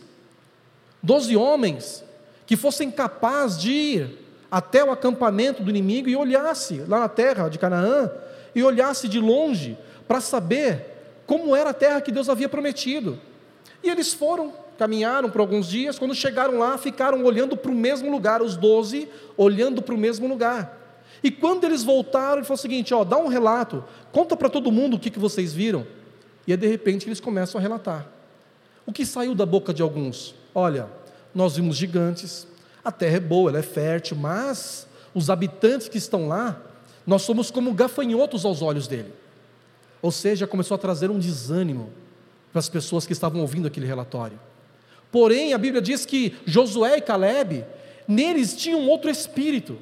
doze 1.03 1.37
homens 1.37 2.05
que 2.47 2.57
fossem 2.57 2.91
capazes 2.91 3.59
de 3.61 3.71
ir 3.71 4.19
até 4.51 4.85
o 4.85 4.91
acampamento 4.91 5.63
do 5.63 5.71
inimigo 5.71 6.09
e 6.09 6.17
olhasse 6.17 6.83
lá 6.87 7.01
na 7.01 7.09
terra 7.09 7.49
de 7.49 7.59
Canaã 7.59 8.11
e 8.55 8.63
olhasse 8.63 9.09
de 9.09 9.19
longe 9.19 9.77
para 10.07 10.21
saber 10.21 10.97
como 11.27 11.57
era 11.57 11.71
a 11.71 11.75
terra 11.75 12.01
que 12.01 12.13
Deus 12.13 12.29
havia 12.29 12.49
prometido. 12.49 13.19
E 13.83 13.91
eles 13.91 14.15
foram, 14.15 14.53
caminharam 14.79 15.29
por 15.29 15.41
alguns 15.41 15.67
dias, 15.67 15.99
quando 15.99 16.15
chegaram 16.15 16.59
lá, 16.59 16.79
ficaram 16.79 17.25
olhando 17.25 17.57
para 17.57 17.71
o 17.71 17.75
mesmo 17.75 18.11
lugar, 18.11 18.41
os 18.41 18.57
doze 18.57 19.09
olhando 19.37 19.83
para 19.83 19.95
o 19.95 19.99
mesmo 19.99 20.29
lugar. 20.29 20.81
E 21.23 21.31
quando 21.31 21.65
eles 21.65 21.83
voltaram, 21.83 22.39
ele 22.39 22.45
falou 22.45 22.59
o 22.59 22.63
seguinte: 22.63 22.95
ó, 22.95 23.03
dá 23.03 23.17
um 23.19 23.27
relato, 23.27 23.83
conta 24.13 24.37
para 24.37 24.49
todo 24.49 24.71
mundo 24.71 24.95
o 24.95 24.99
que, 24.99 25.11
que 25.11 25.19
vocês 25.19 25.53
viram. 25.53 25.87
E 26.47 26.57
de 26.57 26.67
repente, 26.67 27.09
eles 27.09 27.21
começam 27.21 27.59
a 27.59 27.63
relatar. 27.63 28.07
O 28.87 28.93
que 28.93 29.05
saiu 29.05 29.35
da 29.35 29.45
boca 29.45 29.75
de 29.75 29.83
alguns? 29.83 30.35
Olha, 30.55 30.89
nós 31.35 31.57
vimos 31.57 31.77
gigantes, 31.77 32.47
a 32.85 32.93
terra 32.93 33.17
é 33.17 33.21
boa, 33.21 33.51
ela 33.51 33.59
é 33.59 33.63
fértil, 33.63 34.17
mas 34.17 34.87
os 35.13 35.29
habitantes 35.29 35.89
que 35.89 35.99
estão 35.99 36.29
lá, 36.29 36.61
nós 37.07 37.23
somos 37.23 37.51
como 37.51 37.75
gafanhotos 37.75 38.45
aos 38.45 38.63
olhos 38.63 38.87
dele. 38.87 39.13
Ou 40.01 40.13
seja, 40.13 40.47
começou 40.47 40.75
a 40.77 40.79
trazer 40.79 41.11
um 41.11 41.19
desânimo 41.19 41.91
para 42.53 42.61
as 42.61 42.69
pessoas 42.69 43.07
que 43.07 43.13
estavam 43.13 43.41
ouvindo 43.41 43.67
aquele 43.67 43.87
relatório. 43.87 44.39
Porém, 45.11 45.53
a 45.53 45.59
Bíblia 45.59 45.83
diz 45.83 46.07
que 46.07 46.37
Josué 46.45 46.99
e 46.99 47.01
Caleb, 47.01 47.65
neles 48.07 48.55
tinham 48.57 48.87
outro 48.87 49.11
espírito. 49.11 49.79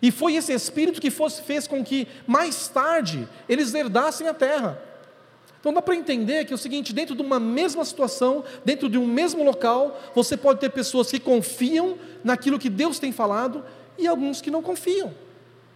E 0.00 0.10
foi 0.10 0.34
esse 0.34 0.52
espírito 0.52 1.00
que 1.00 1.10
fosse, 1.10 1.42
fez 1.42 1.66
com 1.66 1.84
que 1.84 2.08
mais 2.26 2.68
tarde 2.68 3.28
eles 3.48 3.74
herdassem 3.74 4.28
a 4.28 4.34
terra. 4.34 4.80
Então 5.60 5.74
dá 5.74 5.82
para 5.82 5.94
entender 5.94 6.46
que 6.46 6.52
é 6.52 6.56
o 6.56 6.58
seguinte: 6.58 6.92
dentro 6.92 7.14
de 7.14 7.22
uma 7.22 7.38
mesma 7.38 7.84
situação, 7.84 8.42
dentro 8.64 8.88
de 8.88 8.98
um 8.98 9.06
mesmo 9.06 9.44
local, 9.44 10.00
você 10.14 10.36
pode 10.36 10.58
ter 10.58 10.70
pessoas 10.70 11.10
que 11.10 11.20
confiam 11.20 11.96
naquilo 12.24 12.58
que 12.58 12.70
Deus 12.70 12.98
tem 12.98 13.12
falado 13.12 13.62
e 13.98 14.06
alguns 14.06 14.40
que 14.40 14.50
não 14.50 14.62
confiam. 14.62 15.12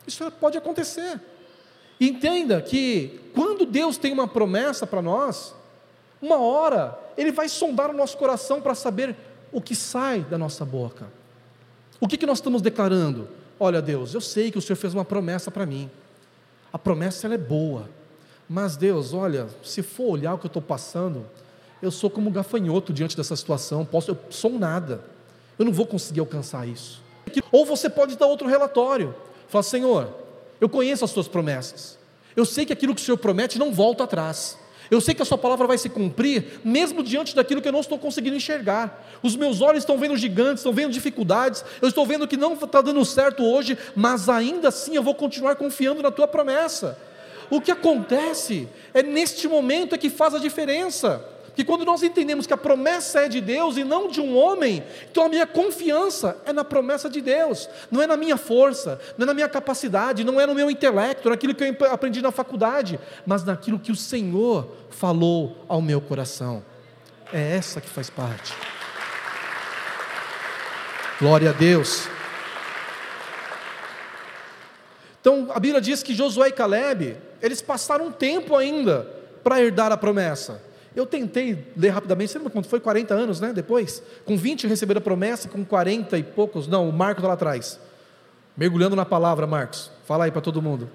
Isso 0.06 0.30
pode 0.32 0.56
acontecer. 0.56 1.20
Entenda 2.00 2.60
que 2.60 3.20
quando 3.34 3.64
Deus 3.64 3.96
tem 3.96 4.12
uma 4.12 4.26
promessa 4.26 4.86
para 4.86 5.00
nós, 5.00 5.54
uma 6.20 6.38
hora 6.38 6.98
Ele 7.16 7.30
vai 7.30 7.48
sondar 7.48 7.90
o 7.90 7.94
nosso 7.94 8.16
coração 8.16 8.60
para 8.60 8.74
saber 8.74 9.14
o 9.52 9.60
que 9.60 9.74
sai 9.74 10.20
da 10.20 10.36
nossa 10.38 10.64
boca. 10.64 11.06
O 12.00 12.08
que, 12.08 12.16
que 12.16 12.26
nós 12.26 12.38
estamos 12.38 12.60
declarando? 12.60 13.28
Olha, 13.58 13.80
Deus, 13.80 14.14
eu 14.14 14.20
sei 14.20 14.50
que 14.50 14.58
o 14.58 14.62
Senhor 14.62 14.76
fez 14.76 14.94
uma 14.94 15.04
promessa 15.04 15.50
para 15.50 15.64
mim. 15.64 15.88
A 16.72 16.78
promessa 16.78 17.26
ela 17.26 17.34
é 17.34 17.38
boa. 17.38 17.88
Mas 18.48 18.76
Deus, 18.76 19.14
olha, 19.14 19.46
se 19.62 19.82
for 19.82 20.10
olhar 20.10 20.34
o 20.34 20.38
que 20.38 20.46
eu 20.46 20.48
estou 20.48 20.62
passando, 20.62 21.24
eu 21.80 21.90
sou 21.90 22.10
como 22.10 22.28
um 22.28 22.32
gafanhoto 22.32 22.92
diante 22.92 23.16
dessa 23.16 23.34
situação, 23.36 23.84
posso, 23.84 24.10
eu 24.10 24.18
sou 24.30 24.52
um 24.52 24.58
nada, 24.58 25.02
eu 25.58 25.64
não 25.64 25.72
vou 25.72 25.86
conseguir 25.86 26.20
alcançar 26.20 26.66
isso. 26.68 27.02
Ou 27.50 27.64
você 27.64 27.88
pode 27.88 28.16
dar 28.16 28.26
outro 28.26 28.46
relatório, 28.46 29.14
falar, 29.48 29.62
Senhor, 29.62 30.08
eu 30.60 30.68
conheço 30.68 31.04
as 31.04 31.10
suas 31.10 31.28
promessas, 31.28 31.98
eu 32.36 32.44
sei 32.44 32.66
que 32.66 32.72
aquilo 32.72 32.94
que 32.94 33.00
o 33.00 33.04
Senhor 33.04 33.16
promete 33.16 33.58
não 33.58 33.72
volta 33.72 34.04
atrás, 34.04 34.58
eu 34.90 35.00
sei 35.00 35.14
que 35.14 35.22
a 35.22 35.24
sua 35.24 35.38
palavra 35.38 35.66
vai 35.66 35.78
se 35.78 35.88
cumprir, 35.88 36.60
mesmo 36.62 37.02
diante 37.02 37.34
daquilo 37.34 37.62
que 37.62 37.68
eu 37.68 37.72
não 37.72 37.80
estou 37.80 37.98
conseguindo 37.98 38.36
enxergar. 38.36 39.02
Os 39.22 39.34
meus 39.34 39.60
olhos 39.62 39.78
estão 39.78 39.96
vendo 39.98 40.16
gigantes, 40.16 40.60
estão 40.60 40.72
vendo 40.72 40.92
dificuldades, 40.92 41.64
eu 41.80 41.88
estou 41.88 42.06
vendo 42.06 42.28
que 42.28 42.36
não 42.36 42.52
está 42.52 42.82
dando 42.82 43.02
certo 43.04 43.42
hoje, 43.42 43.78
mas 43.96 44.28
ainda 44.28 44.68
assim 44.68 44.94
eu 44.94 45.02
vou 45.02 45.14
continuar 45.14 45.56
confiando 45.56 46.02
na 46.02 46.10
tua 46.10 46.28
promessa. 46.28 46.98
O 47.54 47.60
que 47.60 47.70
acontece 47.70 48.68
é 48.92 49.00
neste 49.00 49.46
momento 49.46 49.94
é 49.94 49.98
que 49.98 50.10
faz 50.10 50.34
a 50.34 50.40
diferença. 50.40 51.24
Que 51.54 51.62
quando 51.62 51.84
nós 51.84 52.02
entendemos 52.02 52.48
que 52.48 52.52
a 52.52 52.56
promessa 52.56 53.20
é 53.20 53.28
de 53.28 53.40
Deus 53.40 53.76
e 53.76 53.84
não 53.84 54.08
de 54.08 54.20
um 54.20 54.36
homem, 54.36 54.82
então 55.08 55.26
a 55.26 55.28
minha 55.28 55.46
confiança 55.46 56.36
é 56.44 56.52
na 56.52 56.64
promessa 56.64 57.08
de 57.08 57.20
Deus, 57.20 57.68
não 57.92 58.02
é 58.02 58.08
na 58.08 58.16
minha 58.16 58.36
força, 58.36 59.00
não 59.16 59.22
é 59.22 59.26
na 59.28 59.34
minha 59.34 59.48
capacidade, 59.48 60.24
não 60.24 60.40
é 60.40 60.46
no 60.46 60.54
meu 60.54 60.68
intelecto, 60.68 61.30
naquilo 61.30 61.54
que 61.54 61.62
eu 61.62 61.92
aprendi 61.92 62.20
na 62.20 62.32
faculdade, 62.32 62.98
mas 63.24 63.44
naquilo 63.44 63.78
que 63.78 63.92
o 63.92 63.96
Senhor 63.96 64.68
falou 64.90 65.56
ao 65.68 65.80
meu 65.80 66.00
coração. 66.00 66.60
É 67.32 67.56
essa 67.56 67.80
que 67.80 67.88
faz 67.88 68.10
parte. 68.10 68.52
Glória 71.20 71.50
a 71.50 71.52
Deus. 71.52 72.08
Então 75.20 75.52
a 75.54 75.60
Bíblia 75.60 75.80
diz 75.80 76.02
que 76.02 76.12
Josué 76.12 76.48
e 76.48 76.52
Caleb, 76.52 77.16
eles 77.44 77.60
passaram 77.60 78.06
um 78.06 78.10
tempo 78.10 78.56
ainda 78.56 79.06
para 79.42 79.60
herdar 79.60 79.92
a 79.92 79.96
promessa. 79.96 80.62
Eu 80.96 81.04
tentei 81.04 81.66
ler 81.76 81.90
rapidamente, 81.90 82.32
você 82.32 82.38
lembra 82.38 82.52
quanto 82.52 82.68
foi? 82.68 82.80
40 82.80 83.12
anos, 83.12 83.40
né? 83.40 83.52
Depois? 83.52 84.02
Com 84.24 84.36
20 84.36 84.66
receberam 84.66 84.98
a 84.98 85.02
promessa, 85.02 85.48
com 85.48 85.64
40 85.64 86.16
e 86.16 86.22
poucos, 86.22 86.66
não, 86.66 86.88
o 86.88 86.92
Marcos 86.92 87.18
está 87.18 87.28
lá 87.28 87.34
atrás. 87.34 87.78
Mergulhando 88.56 88.96
na 88.96 89.04
palavra, 89.04 89.46
Marcos. 89.46 89.90
Fala 90.06 90.24
aí 90.24 90.30
para 90.30 90.40
todo 90.40 90.62
mundo. 90.62 90.88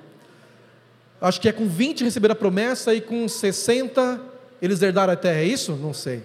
Acho 1.22 1.40
que 1.40 1.50
é 1.50 1.52
com 1.52 1.68
20 1.68 2.04
receberam 2.04 2.34
a 2.34 2.36
promessa 2.36 2.96
e 2.96 3.02
com 3.02 3.28
60 3.28 4.20
eles 4.62 4.82
herdaram 4.82 5.14
a 5.14 5.16
terra, 5.16 5.40
é 5.40 5.46
isso? 5.46 5.74
Não 5.74 5.94
sei. 5.94 6.24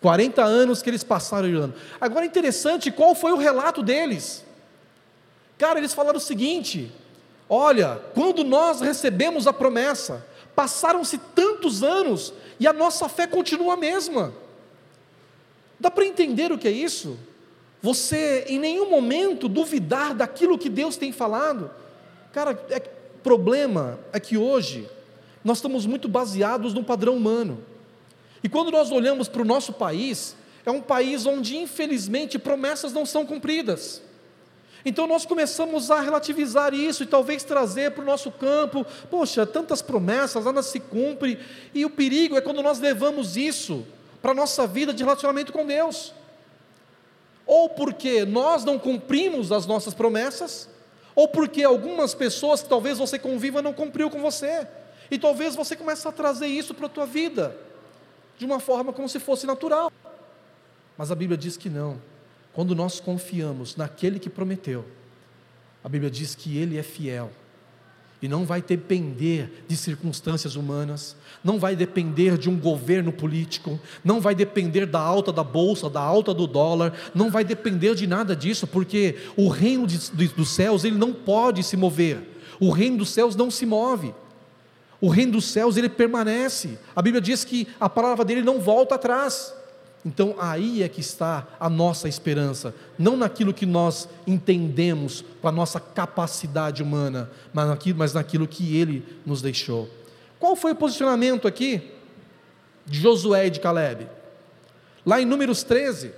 40 0.00 0.42
anos 0.42 0.82
que 0.82 0.90
eles 0.90 1.04
passaram 1.04 1.48
herdando. 1.48 1.74
Agora 2.00 2.24
interessante, 2.24 2.90
qual 2.90 3.14
foi 3.14 3.30
o 3.30 3.36
relato 3.36 3.82
deles? 3.82 4.44
Cara, 5.56 5.78
eles 5.78 5.92
falaram 5.92 6.18
o 6.18 6.20
seguinte: 6.20 6.92
olha, 7.48 8.00
quando 8.14 8.44
nós 8.44 8.80
recebemos 8.80 9.46
a 9.46 9.52
promessa, 9.52 10.26
passaram-se 10.54 11.18
tantos 11.18 11.82
anos 11.82 12.32
e 12.58 12.66
a 12.66 12.72
nossa 12.72 13.08
fé 13.08 13.26
continua 13.26 13.74
a 13.74 13.76
mesma. 13.76 14.32
Dá 15.78 15.90
para 15.90 16.04
entender 16.04 16.50
o 16.50 16.58
que 16.58 16.66
é 16.66 16.72
isso? 16.72 17.16
Você 17.80 18.44
em 18.48 18.58
nenhum 18.58 18.90
momento 18.90 19.48
duvidar 19.48 20.14
daquilo 20.14 20.58
que 20.58 20.68
Deus 20.68 20.96
tem 20.96 21.12
falado. 21.12 21.70
Cara, 22.32 22.60
é, 22.70 22.80
problema 23.22 23.98
é 24.12 24.18
que 24.18 24.36
hoje 24.36 24.88
nós 25.44 25.58
estamos 25.58 25.86
muito 25.86 26.08
baseados 26.08 26.74
no 26.74 26.82
padrão 26.82 27.16
humano. 27.16 27.62
E 28.42 28.48
quando 28.48 28.70
nós 28.70 28.90
olhamos 28.90 29.28
para 29.28 29.42
o 29.42 29.44
nosso 29.44 29.72
país, 29.72 30.36
é 30.66 30.70
um 30.70 30.80
país 30.80 31.26
onde 31.26 31.56
infelizmente 31.56 32.38
promessas 32.38 32.92
não 32.92 33.06
são 33.06 33.24
cumpridas. 33.24 34.02
Então 34.88 35.06
nós 35.06 35.26
começamos 35.26 35.90
a 35.90 36.00
relativizar 36.00 36.72
isso 36.72 37.02
e 37.02 37.06
talvez 37.06 37.44
trazer 37.44 37.90
para 37.90 38.00
o 38.02 38.06
nosso 38.06 38.30
campo, 38.30 38.86
poxa, 39.10 39.44
tantas 39.44 39.82
promessas, 39.82 40.46
nada 40.46 40.62
se 40.62 40.80
cumpre, 40.80 41.38
e 41.74 41.84
o 41.84 41.90
perigo 41.90 42.38
é 42.38 42.40
quando 42.40 42.62
nós 42.62 42.78
levamos 42.78 43.36
isso 43.36 43.86
para 44.22 44.30
a 44.30 44.34
nossa 44.34 44.66
vida 44.66 44.94
de 44.94 45.04
relacionamento 45.04 45.52
com 45.52 45.66
Deus. 45.66 46.14
Ou 47.44 47.68
porque 47.68 48.24
nós 48.24 48.64
não 48.64 48.78
cumprimos 48.78 49.52
as 49.52 49.66
nossas 49.66 49.92
promessas, 49.92 50.70
ou 51.14 51.28
porque 51.28 51.62
algumas 51.62 52.14
pessoas 52.14 52.62
que 52.62 52.68
talvez 52.70 52.96
você 52.96 53.18
conviva 53.18 53.60
não 53.60 53.74
cumpriu 53.74 54.08
com 54.08 54.22
você. 54.22 54.66
E 55.10 55.18
talvez 55.18 55.54
você 55.54 55.76
comece 55.76 56.08
a 56.08 56.12
trazer 56.12 56.46
isso 56.46 56.72
para 56.72 56.86
a 56.86 56.88
tua 56.88 57.04
vida, 57.04 57.54
de 58.38 58.46
uma 58.46 58.58
forma 58.58 58.90
como 58.90 59.06
se 59.06 59.20
fosse 59.20 59.46
natural. 59.46 59.92
Mas 60.96 61.10
a 61.10 61.14
Bíblia 61.14 61.36
diz 61.36 61.58
que 61.58 61.68
não. 61.68 62.00
Quando 62.58 62.74
nós 62.74 62.98
confiamos 62.98 63.76
naquele 63.76 64.18
que 64.18 64.28
prometeu, 64.28 64.84
a 65.84 65.88
Bíblia 65.88 66.10
diz 66.10 66.34
que 66.34 66.58
ele 66.58 66.76
é 66.76 66.82
fiel 66.82 67.30
e 68.20 68.26
não 68.26 68.44
vai 68.44 68.60
depender 68.60 69.62
de 69.68 69.76
circunstâncias 69.76 70.56
humanas, 70.56 71.14
não 71.44 71.56
vai 71.60 71.76
depender 71.76 72.36
de 72.36 72.50
um 72.50 72.58
governo 72.58 73.12
político, 73.12 73.78
não 74.04 74.20
vai 74.20 74.34
depender 74.34 74.86
da 74.86 74.98
alta 74.98 75.32
da 75.32 75.44
bolsa, 75.44 75.88
da 75.88 76.00
alta 76.00 76.34
do 76.34 76.48
dólar, 76.48 76.92
não 77.14 77.30
vai 77.30 77.44
depender 77.44 77.94
de 77.94 78.08
nada 78.08 78.34
disso, 78.34 78.66
porque 78.66 79.14
o 79.36 79.46
reino 79.46 79.86
de, 79.86 80.10
de, 80.10 80.26
dos 80.26 80.48
céus 80.48 80.82
ele 80.82 80.98
não 80.98 81.12
pode 81.12 81.62
se 81.62 81.76
mover, 81.76 82.18
o 82.58 82.72
reino 82.72 82.96
dos 82.96 83.10
céus 83.10 83.36
não 83.36 83.52
se 83.52 83.64
move. 83.66 84.12
O 85.00 85.08
reino 85.08 85.30
dos 85.30 85.44
céus 85.44 85.76
ele 85.76 85.88
permanece. 85.88 86.76
A 86.96 87.00
Bíblia 87.00 87.20
diz 87.20 87.44
que 87.44 87.68
a 87.78 87.88
palavra 87.88 88.24
dele 88.24 88.42
não 88.42 88.58
volta 88.58 88.96
atrás. 88.96 89.54
Então 90.04 90.36
aí 90.38 90.82
é 90.82 90.88
que 90.88 91.00
está 91.00 91.46
a 91.58 91.68
nossa 91.68 92.08
esperança, 92.08 92.74
não 92.98 93.16
naquilo 93.16 93.52
que 93.52 93.66
nós 93.66 94.08
entendemos 94.26 95.24
com 95.40 95.48
a 95.48 95.52
nossa 95.52 95.80
capacidade 95.80 96.82
humana, 96.82 97.30
mas 97.52 97.68
naquilo, 97.68 97.98
mas 97.98 98.14
naquilo 98.14 98.46
que 98.46 98.76
Ele 98.76 99.04
nos 99.26 99.42
deixou. 99.42 99.88
Qual 100.38 100.54
foi 100.54 100.72
o 100.72 100.76
posicionamento 100.76 101.48
aqui 101.48 101.82
de 102.86 103.00
Josué 103.00 103.48
e 103.48 103.50
de 103.50 103.60
Caleb? 103.60 104.08
Lá 105.04 105.20
em 105.20 105.24
Números 105.24 105.62
13, 105.64 106.12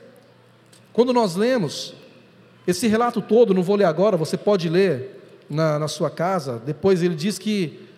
quando 0.93 1.13
nós 1.13 1.35
lemos 1.35 1.95
esse 2.67 2.87
relato 2.87 3.23
todo, 3.23 3.55
não 3.55 3.63
vou 3.63 3.77
ler 3.77 3.85
agora, 3.85 4.17
você 4.17 4.37
pode 4.37 4.69
ler 4.69 5.21
na, 5.49 5.79
na 5.79 5.89
sua 5.89 6.11
casa, 6.11 6.61
depois 6.65 7.03
ele 7.03 7.15
diz 7.15 7.39
que 7.39 7.89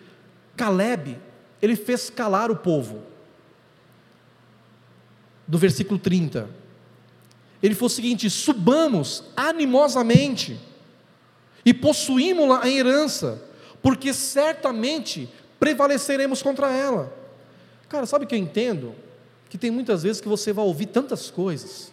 Caleb, 0.55 1.19
ele 1.61 1.75
fez 1.75 2.09
calar 2.09 2.49
o 2.49 2.55
povo 2.55 3.12
do 5.53 5.59
versículo 5.59 5.99
30. 5.99 6.49
Ele 7.61 7.75
falou 7.75 7.85
o 7.85 7.89
seguinte: 7.91 8.27
subamos 8.27 9.23
animosamente 9.37 10.59
e 11.63 11.71
possuímos-la 11.73 12.63
a 12.63 12.69
herança, 12.69 13.39
porque 13.81 14.11
certamente 14.13 15.29
prevaleceremos 15.59 16.41
contra 16.41 16.71
ela. 16.71 17.15
Cara, 17.87 18.07
sabe 18.07 18.25
o 18.25 18.27
que 18.27 18.33
eu 18.33 18.39
entendo? 18.39 18.95
Que 19.47 19.57
tem 19.57 19.69
muitas 19.69 20.01
vezes 20.01 20.19
que 20.19 20.27
você 20.27 20.51
vai 20.51 20.65
ouvir 20.65 20.87
tantas 20.87 21.29
coisas, 21.29 21.91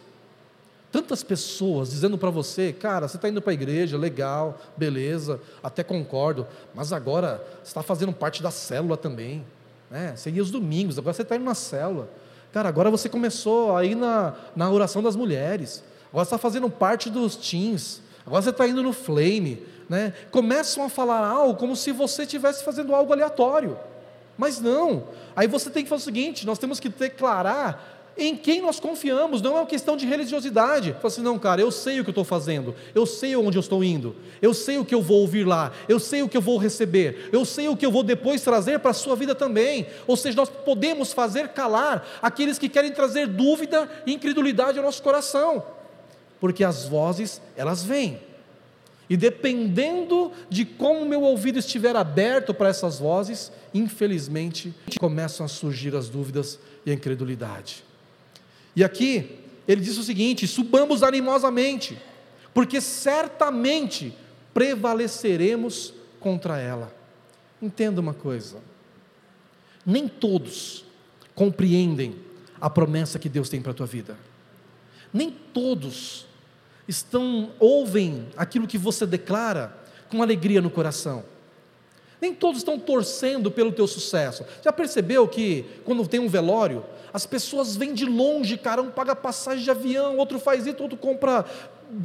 tantas 0.91 1.23
pessoas 1.23 1.91
dizendo 1.91 2.17
para 2.17 2.31
você, 2.31 2.73
cara, 2.73 3.07
você 3.07 3.17
está 3.17 3.29
indo 3.29 3.43
para 3.43 3.53
a 3.53 3.55
igreja, 3.55 3.99
legal, 3.99 4.59
beleza, 4.75 5.39
até 5.63 5.85
concordo, 5.85 6.47
mas 6.75 6.95
agora 6.95 7.47
você 7.63 7.69
está 7.69 7.83
fazendo 7.83 8.13
parte 8.15 8.43
da 8.43 8.51
célula 8.51 8.97
também, 8.97 9.45
né? 9.91 10.15
Você 10.17 10.31
ia 10.31 10.43
os 10.43 10.51
domingos, 10.51 10.99
agora 10.99 11.13
você 11.13 11.21
está 11.21 11.37
indo 11.37 11.45
na 11.45 11.55
célula. 11.55 12.09
Cara, 12.53 12.69
agora 12.69 12.91
você 12.91 13.09
começou 13.09 13.77
a 13.77 13.85
ir 13.85 13.95
na, 13.95 14.35
na 14.57 14.71
oração 14.71 15.03
das 15.03 15.15
mulheres, 15.15 15.85
agora 16.09 16.25
você 16.25 16.35
está 16.35 16.39
fazendo 16.39 16.69
parte 16.69 17.09
dos 17.09 17.37
teens, 17.37 18.03
agora 18.27 18.43
você 18.43 18.51
está 18.51 18.67
indo 18.67 18.83
no 18.83 18.93
flame, 18.93 19.65
né? 19.89 20.13
Começam 20.31 20.85
a 20.85 20.89
falar 20.89 21.27
algo 21.27 21.57
como 21.57 21.77
se 21.77 21.93
você 21.93 22.23
estivesse 22.23 22.65
fazendo 22.65 22.95
algo 22.95 23.13
aleatório. 23.13 23.79
Mas 24.37 24.61
não. 24.61 25.05
Aí 25.37 25.47
você 25.47 25.69
tem 25.69 25.83
que 25.85 25.89
fazer 25.89 26.03
o 26.03 26.05
seguinte: 26.05 26.47
nós 26.47 26.59
temos 26.59 26.81
que 26.81 26.89
declarar 26.89 28.00
em 28.21 28.37
quem 28.37 28.61
nós 28.61 28.79
confiamos, 28.79 29.41
não 29.41 29.57
é 29.57 29.61
uma 29.61 29.67
questão 29.67 29.97
de 29.97 30.07
religiosidade. 30.07 30.93
Fala 30.93 31.07
assim, 31.07 31.23
não, 31.23 31.39
cara, 31.39 31.61
eu 31.61 31.71
sei 31.71 31.99
o 32.01 32.05
que 32.05 32.11
eu 32.11 32.13
estou 32.13 32.25
fazendo, 32.25 32.75
eu 32.95 33.07
sei 33.07 33.35
onde 33.35 33.57
eu 33.57 33.61
estou 33.61 33.83
indo, 33.83 34.15
eu 34.43 34.53
sei 34.53 34.79
o 34.79 34.85
que 34.85 34.95
eu 34.95 35.01
vou 35.01 35.21
ouvir 35.21 35.47
lá, 35.47 35.73
eu 35.89 35.99
sei 35.99 36.23
o 36.23 36.29
que 36.29 36.37
eu 36.37 36.41
vou 36.41 36.59
receber, 36.59 37.31
eu 37.33 37.45
sei 37.45 37.69
o 37.69 37.77
que 37.77 37.87
eu 37.87 37.91
vou 37.91 38.03
depois 38.03 38.43
trazer 38.43 38.79
para 38.79 38.91
a 38.91 38.95
sua 38.95 39.17
vida 39.17 39.35
também. 39.35 39.87
Ou 40.07 40.17
seja, 40.17 40.37
nós 40.37 40.51
podemos 40.51 41.13
fazer 41.13 41.49
calar 41.49 42.07
aqueles 42.21 42.59
que 42.59 42.69
querem 42.69 42.93
trazer 42.93 43.27
dúvida 43.27 43.89
e 44.07 44.13
incredulidade 44.13 44.79
ao 44.79 44.85
nosso 44.85 45.03
coração, 45.03 45.65
porque 46.39 46.63
as 46.63 46.85
vozes, 46.85 47.41
elas 47.57 47.83
vêm. 47.83 48.21
E 49.09 49.17
dependendo 49.17 50.31
de 50.49 50.65
como 50.65 51.05
meu 51.05 51.23
ouvido 51.23 51.59
estiver 51.59 51.97
aberto 51.97 52.55
para 52.55 52.69
essas 52.69 53.01
vozes, 53.01 53.51
infelizmente 53.75 54.73
começam 55.01 55.45
a 55.45 55.49
surgir 55.49 55.97
as 55.97 56.09
dúvidas 56.09 56.61
e 56.87 56.93
a 56.93 56.95
incredulidade. 56.95 57.90
E 58.81 58.85
aqui 58.85 59.39
ele 59.69 59.83
diz 59.83 59.99
o 59.99 60.03
seguinte: 60.03 60.47
subamos 60.47 61.03
animosamente, 61.03 62.01
porque 62.55 62.81
certamente 62.81 64.15
prevaleceremos 64.55 65.93
contra 66.19 66.59
ela. 66.59 66.91
Entenda 67.61 68.01
uma 68.01 68.15
coisa: 68.15 68.57
nem 69.85 70.09
todos 70.09 70.87
compreendem 71.35 72.17
a 72.59 72.71
promessa 72.71 73.19
que 73.19 73.29
Deus 73.29 73.51
tem 73.51 73.61
para 73.61 73.73
a 73.73 73.75
tua 73.75 73.87
vida, 73.87 74.17
nem 75.13 75.31
todos 75.31 76.25
estão 76.89 77.53
ouvem 77.59 78.29
aquilo 78.35 78.67
que 78.67 78.79
você 78.79 79.05
declara 79.05 79.77
com 80.09 80.23
alegria 80.23 80.63
no 80.63 80.71
coração. 80.71 81.23
Nem 82.21 82.35
todos 82.35 82.59
estão 82.59 82.79
torcendo 82.79 83.51
pelo 83.51 83.73
teu 83.73 83.87
sucesso. 83.87 84.45
Já 84.63 84.73
percebeu 84.73 85.27
que 85.27 85.65
quando 85.85 86.07
tem 86.07 86.21
um 86.21 86.29
velório, 86.29 86.85
as 87.13 87.27
pessoas 87.27 87.77
vêm 87.77 87.95
de 87.95 88.05
longe, 88.05 88.57
cara, 88.57 88.83
um 88.83 88.91
paga 88.91 89.17
passagem 89.17 89.65
de 89.65 89.71
avião, 89.71 90.17
outro 90.17 90.39
faz 90.39 90.67
isso, 90.67 90.83
outro 90.83 90.99
compra 90.99 91.45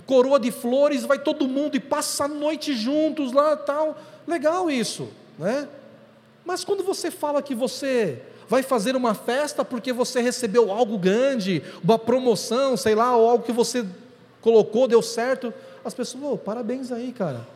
coroa 0.05 0.39
de 0.39 0.51
flores, 0.51 1.03
vai 1.03 1.19
todo 1.19 1.47
mundo 1.47 1.75
e 1.75 1.79
passa 1.79 2.25
a 2.25 2.27
noite 2.27 2.73
juntos 2.73 3.31
lá, 3.31 3.55
tal. 3.55 3.97
Legal 4.27 4.71
isso, 4.71 5.09
né? 5.37 5.67
Mas 6.45 6.63
quando 6.63 6.83
você 6.83 7.11
fala 7.11 7.41
que 7.41 7.53
você 7.53 8.21
vai 8.47 8.63
fazer 8.63 8.95
uma 8.95 9.13
festa 9.13 9.65
porque 9.65 9.91
você 9.91 10.21
recebeu 10.21 10.71
algo 10.71 10.97
grande, 10.97 11.61
uma 11.83 11.97
promoção, 11.97 12.77
sei 12.77 12.95
lá, 12.95 13.15
ou 13.15 13.29
algo 13.29 13.43
que 13.43 13.51
você 13.51 13.85
colocou, 14.41 14.87
deu 14.87 15.01
certo. 15.01 15.53
As 15.83 15.93
pessoas, 15.93 16.23
oh, 16.23 16.37
parabéns 16.37 16.91
aí, 16.91 17.11
cara. 17.11 17.54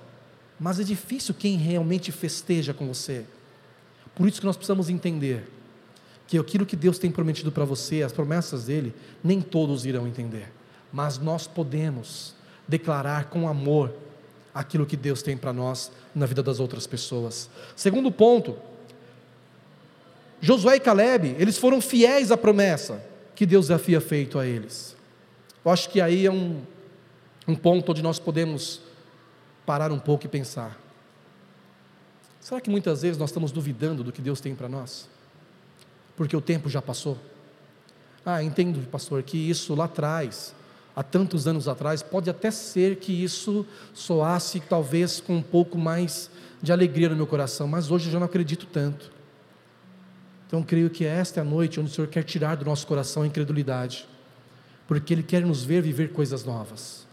Mas 0.60 0.80
é 0.80 0.84
difícil 0.84 1.34
quem 1.34 1.56
realmente 1.56 2.12
festeja 2.12 2.74
com 2.74 2.88
você. 2.88 3.26
Por 4.14 4.28
isso 4.28 4.40
que 4.40 4.46
nós 4.46 4.58
precisamos 4.58 4.90
entender 4.90 5.50
que 6.28 6.38
aquilo 6.38 6.66
que 6.66 6.76
Deus 6.76 7.00
tem 7.00 7.10
prometido 7.10 7.52
para 7.52 7.66
você, 7.66 8.04
as 8.04 8.12
promessas 8.12 8.66
dele, 8.66 8.94
nem 9.24 9.42
todos 9.42 9.86
irão 9.86 10.08
entender. 10.08 10.52
Mas 10.92 11.18
nós 11.18 11.48
podemos 11.48 12.36
declarar 12.68 13.26
com 13.30 13.48
amor 13.48 13.94
aquilo 14.54 14.86
que 14.86 14.98
Deus 14.98 15.22
tem 15.22 15.38
para 15.38 15.54
nós 15.54 15.92
na 16.14 16.26
vida 16.26 16.44
das 16.44 16.60
outras 16.60 16.86
pessoas. 16.86 17.50
Segundo 17.76 18.12
ponto, 18.12 18.58
Josué 20.42 20.76
e 20.76 20.80
Caleb, 20.80 21.36
eles 21.40 21.58
foram 21.58 21.82
fiéis 21.82 22.32
à 22.32 22.38
promessa 22.38 23.04
que 23.36 23.46
Deus 23.46 23.72
havia 23.72 24.02
feito 24.02 24.38
a 24.38 24.46
eles. 24.46 24.96
Eu 25.64 25.72
acho 25.72 25.90
que 25.90 26.02
aí 26.02 26.26
é 26.26 26.32
um, 26.32 26.62
um 27.48 27.56
ponto 27.56 27.92
onde 27.92 28.02
nós 28.02 28.20
podemos 28.20 28.82
parar 29.70 29.92
um 29.92 30.00
pouco 30.00 30.26
e 30.26 30.28
pensar: 30.28 30.76
será 32.42 32.60
que 32.60 32.72
muitas 32.72 33.04
vezes 33.04 33.20
nós 33.20 33.30
estamos 33.30 33.52
duvidando 33.52 34.04
do 34.04 34.12
que 34.12 34.20
Deus 34.20 34.42
tem 34.42 34.56
para 34.56 34.68
nós? 34.68 35.08
Porque 36.18 36.36
o 36.36 36.42
tempo 36.42 36.68
já 36.68 36.82
passou. 36.82 37.20
Ah, 38.26 38.42
entendo, 38.42 38.84
pastor, 38.90 39.22
que 39.22 39.38
isso 39.38 39.76
lá 39.76 39.86
atrás, 39.86 40.56
há 40.96 41.04
tantos 41.04 41.46
anos 41.46 41.68
atrás, 41.68 42.02
pode 42.02 42.32
até 42.32 42.50
ser 42.50 42.96
que 42.96 43.24
isso 43.24 43.64
soasse 43.94 44.60
talvez 44.60 45.22
com 45.22 45.36
um 45.36 45.42
pouco 45.44 45.78
mais 45.78 46.32
de 46.64 46.72
alegria 46.72 47.08
no 47.08 47.16
meu 47.16 47.28
coração, 47.28 47.68
mas 47.68 47.92
hoje 47.92 48.08
eu 48.08 48.14
já 48.14 48.20
não 48.20 48.26
acredito 48.26 48.66
tanto. 48.66 49.12
Então 50.48 50.64
creio 50.64 50.90
que 50.90 51.06
esta 51.06 51.42
é 51.42 51.42
a 51.42 51.46
noite 51.46 51.80
onde 51.80 51.92
o 51.92 51.94
Senhor 51.94 52.08
quer 52.08 52.24
tirar 52.24 52.56
do 52.56 52.66
nosso 52.66 52.88
coração 52.88 53.22
a 53.22 53.28
incredulidade, 53.28 54.08
porque 54.88 55.14
Ele 55.14 55.22
quer 55.22 55.46
nos 55.46 55.64
ver 55.64 55.84
viver 55.84 56.12
coisas 56.12 56.44
novas. 56.44 57.06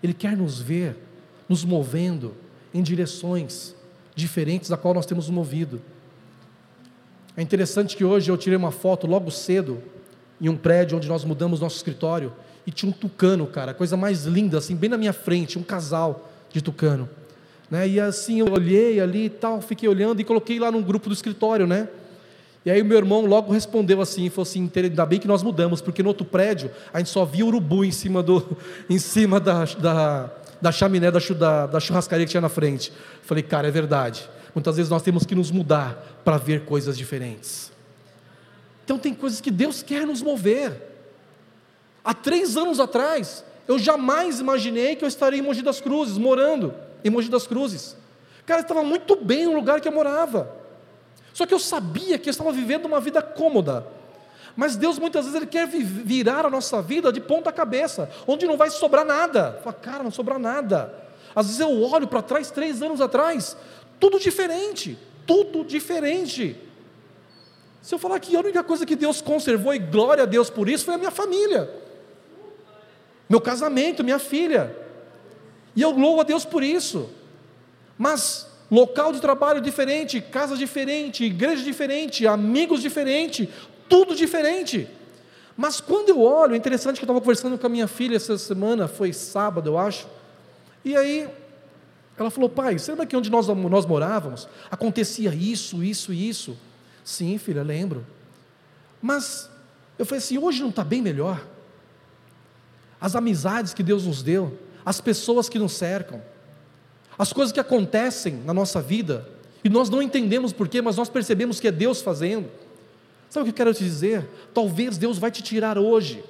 Ele 0.00 0.14
quer 0.14 0.36
nos 0.36 0.60
ver 0.60 1.10
nos 1.52 1.66
movendo 1.66 2.34
em 2.72 2.82
direções 2.82 3.74
diferentes 4.14 4.70
da 4.70 4.76
qual 4.78 4.94
nós 4.94 5.04
temos 5.04 5.28
movido. 5.28 5.82
É 7.36 7.42
interessante 7.42 7.94
que 7.94 8.02
hoje 8.02 8.30
eu 8.30 8.38
tirei 8.38 8.56
uma 8.56 8.70
foto 8.70 9.06
logo 9.06 9.30
cedo 9.30 9.82
em 10.40 10.48
um 10.48 10.56
prédio 10.56 10.96
onde 10.96 11.06
nós 11.06 11.26
mudamos 11.26 11.60
nosso 11.60 11.76
escritório 11.76 12.32
e 12.66 12.70
tinha 12.70 12.88
um 12.88 12.92
tucano, 12.92 13.46
cara, 13.46 13.74
coisa 13.74 13.98
mais 13.98 14.24
linda, 14.24 14.56
assim, 14.56 14.74
bem 14.74 14.88
na 14.88 14.96
minha 14.96 15.12
frente, 15.12 15.58
um 15.58 15.62
casal 15.62 16.30
de 16.50 16.62
tucano. 16.62 17.06
Né? 17.70 17.86
E 17.86 18.00
assim 18.00 18.40
eu 18.40 18.50
olhei 18.50 18.98
ali 18.98 19.26
e 19.26 19.30
tal, 19.30 19.60
fiquei 19.60 19.86
olhando 19.86 20.22
e 20.22 20.24
coloquei 20.24 20.58
lá 20.58 20.70
no 20.70 20.80
grupo 20.82 21.10
do 21.10 21.14
escritório, 21.14 21.66
né? 21.66 21.86
E 22.64 22.70
aí 22.70 22.80
o 22.80 22.84
meu 22.84 22.96
irmão 22.96 23.26
logo 23.26 23.52
respondeu 23.52 24.00
assim, 24.00 24.30
falou 24.30 24.44
assim, 24.48 24.70
ainda 24.74 25.04
bem 25.04 25.18
que 25.18 25.28
nós 25.28 25.42
mudamos, 25.42 25.82
porque 25.82 26.02
no 26.02 26.08
outro 26.08 26.24
prédio 26.24 26.70
a 26.94 26.98
gente 26.98 27.10
só 27.10 27.26
via 27.26 27.44
urubu 27.44 27.84
em 27.84 27.90
cima, 27.90 28.22
do, 28.22 28.56
em 28.88 28.98
cima 28.98 29.38
da, 29.38 29.64
da, 29.64 30.41
da 30.62 30.70
chaminé 30.70 31.10
da, 31.10 31.18
da, 31.18 31.66
da 31.66 31.80
churrascaria 31.80 32.24
que 32.24 32.30
tinha 32.30 32.40
na 32.40 32.48
frente. 32.48 32.92
Falei, 33.22 33.42
cara, 33.42 33.66
é 33.66 33.70
verdade. 33.70 34.30
Muitas 34.54 34.76
vezes 34.76 34.88
nós 34.88 35.02
temos 35.02 35.26
que 35.26 35.34
nos 35.34 35.50
mudar 35.50 36.20
para 36.24 36.36
ver 36.36 36.64
coisas 36.64 36.96
diferentes. 36.96 37.72
Então 38.84 38.96
tem 38.96 39.12
coisas 39.12 39.40
que 39.40 39.50
Deus 39.50 39.82
quer 39.82 40.06
nos 40.06 40.22
mover. 40.22 40.90
Há 42.04 42.14
três 42.14 42.56
anos 42.56 42.78
atrás, 42.78 43.44
eu 43.66 43.76
jamais 43.76 44.38
imaginei 44.38 44.94
que 44.94 45.04
eu 45.04 45.08
estaria 45.08 45.40
em 45.40 45.42
Mogi 45.42 45.62
das 45.62 45.80
Cruzes, 45.80 46.16
morando 46.16 46.72
em 47.04 47.10
Mogi 47.10 47.28
das 47.28 47.46
Cruzes. 47.46 47.96
Cara, 48.46 48.60
estava 48.60 48.84
muito 48.84 49.16
bem 49.16 49.46
no 49.46 49.54
lugar 49.54 49.80
que 49.80 49.88
eu 49.88 49.92
morava. 49.92 50.48
Só 51.34 51.44
que 51.44 51.54
eu 51.54 51.58
sabia 51.58 52.18
que 52.18 52.28
eu 52.28 52.30
estava 52.30 52.52
vivendo 52.52 52.86
uma 52.86 53.00
vida 53.00 53.20
cômoda. 53.20 53.86
Mas 54.54 54.76
Deus 54.76 54.98
muitas 54.98 55.24
vezes 55.24 55.36
ele 55.40 55.46
quer 55.46 55.66
virar 55.66 56.44
a 56.44 56.50
nossa 56.50 56.82
vida 56.82 57.12
de 57.12 57.20
ponta 57.20 57.50
cabeça, 57.50 58.10
onde 58.26 58.46
não 58.46 58.56
vai 58.56 58.70
sobrar 58.70 59.04
nada. 59.04 59.60
Fala, 59.62 59.74
cara, 59.74 60.02
não 60.02 60.10
sobra 60.10 60.38
nada. 60.38 60.94
Às 61.34 61.46
vezes 61.46 61.60
eu 61.60 61.82
olho 61.82 62.06
para 62.06 62.20
trás, 62.20 62.50
três 62.50 62.82
anos 62.82 63.00
atrás, 63.00 63.56
tudo 63.98 64.18
diferente, 64.18 64.98
tudo 65.26 65.64
diferente. 65.64 66.56
Se 67.80 67.94
eu 67.94 67.98
falar 67.98 68.20
que 68.20 68.36
a 68.36 68.40
única 68.40 68.62
coisa 68.62 68.86
que 68.86 68.94
Deus 68.94 69.20
conservou, 69.20 69.74
e 69.74 69.78
glória 69.78 70.24
a 70.24 70.26
Deus 70.26 70.50
por 70.50 70.68
isso, 70.68 70.84
foi 70.84 70.94
a 70.94 70.98
minha 70.98 71.10
família, 71.10 71.68
meu 73.28 73.40
casamento, 73.40 74.04
minha 74.04 74.18
filha. 74.18 74.76
E 75.74 75.80
eu 75.80 75.90
louvo 75.90 76.20
a 76.20 76.24
Deus 76.24 76.44
por 76.44 76.62
isso. 76.62 77.08
Mas 77.96 78.46
local 78.70 79.12
de 79.12 79.20
trabalho 79.20 79.60
diferente, 79.60 80.20
casa 80.20 80.56
diferente, 80.56 81.24
igreja 81.24 81.62
diferente, 81.62 82.26
amigos 82.26 82.82
diferente, 82.82 83.48
tudo 83.92 84.14
diferente. 84.16 84.88
Mas 85.54 85.78
quando 85.78 86.08
eu 86.08 86.22
olho, 86.22 86.56
interessante 86.56 86.96
que 86.96 87.02
eu 87.02 87.04
estava 87.04 87.20
conversando 87.20 87.58
com 87.58 87.66
a 87.66 87.68
minha 87.68 87.86
filha 87.86 88.16
essa 88.16 88.38
semana, 88.38 88.88
foi 88.88 89.12
sábado, 89.12 89.68
eu 89.68 89.76
acho, 89.76 90.08
e 90.82 90.96
aí 90.96 91.28
ela 92.16 92.30
falou, 92.30 92.48
pai, 92.48 92.78
você 92.78 92.90
lembra 92.90 93.04
que 93.04 93.14
onde 93.14 93.30
nós, 93.30 93.46
nós 93.48 93.84
morávamos 93.84 94.48
acontecia 94.70 95.34
isso, 95.34 95.84
isso 95.84 96.10
e 96.10 96.26
isso? 96.26 96.56
Sim, 97.04 97.36
filha, 97.36 97.62
lembro. 97.62 98.06
Mas 99.02 99.50
eu 99.98 100.06
falei 100.06 100.18
assim, 100.20 100.38
hoje 100.38 100.62
não 100.62 100.70
está 100.70 100.82
bem 100.82 101.02
melhor? 101.02 101.44
As 102.98 103.14
amizades 103.14 103.74
que 103.74 103.82
Deus 103.82 104.06
nos 104.06 104.22
deu, 104.22 104.58
as 104.86 105.02
pessoas 105.02 105.50
que 105.50 105.58
nos 105.58 105.72
cercam, 105.72 106.22
as 107.18 107.30
coisas 107.30 107.52
que 107.52 107.60
acontecem 107.60 108.36
na 108.36 108.54
nossa 108.54 108.80
vida, 108.80 109.28
e 109.62 109.68
nós 109.68 109.90
não 109.90 110.00
entendemos 110.00 110.50
porquê, 110.50 110.80
mas 110.80 110.96
nós 110.96 111.10
percebemos 111.10 111.60
que 111.60 111.68
é 111.68 111.72
Deus 111.72 112.00
fazendo. 112.00 112.61
Sabe 113.32 113.44
o 113.44 113.44
que 113.46 113.50
eu 113.62 113.64
quero 113.64 113.72
te 113.72 113.82
dizer? 113.82 114.28
Talvez 114.52 114.98
Deus 114.98 115.16
vai 115.16 115.30
te 115.30 115.42
tirar 115.42 115.78
hoje 115.78 116.22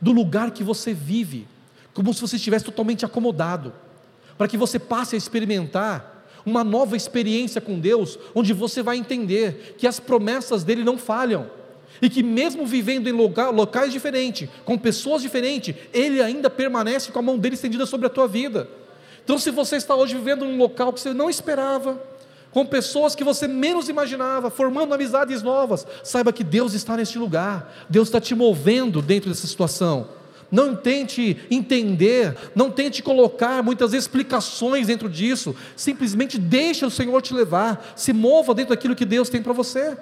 do 0.00 0.12
lugar 0.12 0.52
que 0.52 0.62
você 0.62 0.94
vive, 0.94 1.44
como 1.92 2.14
se 2.14 2.20
você 2.20 2.36
estivesse 2.36 2.64
totalmente 2.64 3.04
acomodado, 3.04 3.72
para 4.38 4.46
que 4.46 4.56
você 4.56 4.78
passe 4.78 5.16
a 5.16 5.18
experimentar 5.18 6.24
uma 6.46 6.62
nova 6.62 6.96
experiência 6.96 7.60
com 7.60 7.80
Deus, 7.80 8.16
onde 8.32 8.52
você 8.52 8.80
vai 8.80 8.96
entender 8.96 9.74
que 9.76 9.88
as 9.88 9.98
promessas 9.98 10.62
dele 10.62 10.84
não 10.84 10.96
falham. 10.96 11.50
E 12.00 12.08
que 12.08 12.22
mesmo 12.22 12.64
vivendo 12.64 13.08
em 13.08 13.12
locais 13.12 13.92
diferentes, 13.92 14.48
com 14.64 14.78
pessoas 14.78 15.20
diferentes, 15.20 15.74
Ele 15.92 16.22
ainda 16.22 16.48
permanece 16.48 17.10
com 17.10 17.18
a 17.18 17.22
mão 17.22 17.36
dele 17.36 17.56
estendida 17.56 17.86
sobre 17.86 18.06
a 18.06 18.10
tua 18.10 18.28
vida. 18.28 18.68
Então, 19.24 19.36
se 19.36 19.50
você 19.50 19.74
está 19.74 19.96
hoje 19.96 20.14
vivendo 20.14 20.44
num 20.44 20.58
local 20.58 20.92
que 20.92 21.00
você 21.00 21.12
não 21.12 21.28
esperava, 21.28 22.00
com 22.54 22.64
pessoas 22.64 23.16
que 23.16 23.24
você 23.24 23.48
menos 23.48 23.88
imaginava, 23.88 24.48
formando 24.48 24.94
amizades 24.94 25.42
novas, 25.42 25.84
saiba 26.04 26.32
que 26.32 26.44
Deus 26.44 26.72
está 26.72 26.96
neste 26.96 27.18
lugar, 27.18 27.74
Deus 27.90 28.06
está 28.06 28.20
te 28.20 28.32
movendo 28.32 29.02
dentro 29.02 29.28
dessa 29.28 29.48
situação. 29.48 30.08
Não 30.52 30.76
tente 30.76 31.36
entender, 31.50 32.36
não 32.54 32.70
tente 32.70 33.02
colocar 33.02 33.60
muitas 33.60 33.92
explicações 33.92 34.86
dentro 34.86 35.10
disso, 35.10 35.56
simplesmente 35.74 36.38
deixa 36.38 36.86
o 36.86 36.90
Senhor 36.92 37.20
te 37.20 37.34
levar, 37.34 37.92
se 37.96 38.12
mova 38.12 38.54
dentro 38.54 38.72
daquilo 38.72 38.94
que 38.94 39.04
Deus 39.04 39.28
tem 39.28 39.42
para 39.42 39.52
você. 39.52 39.98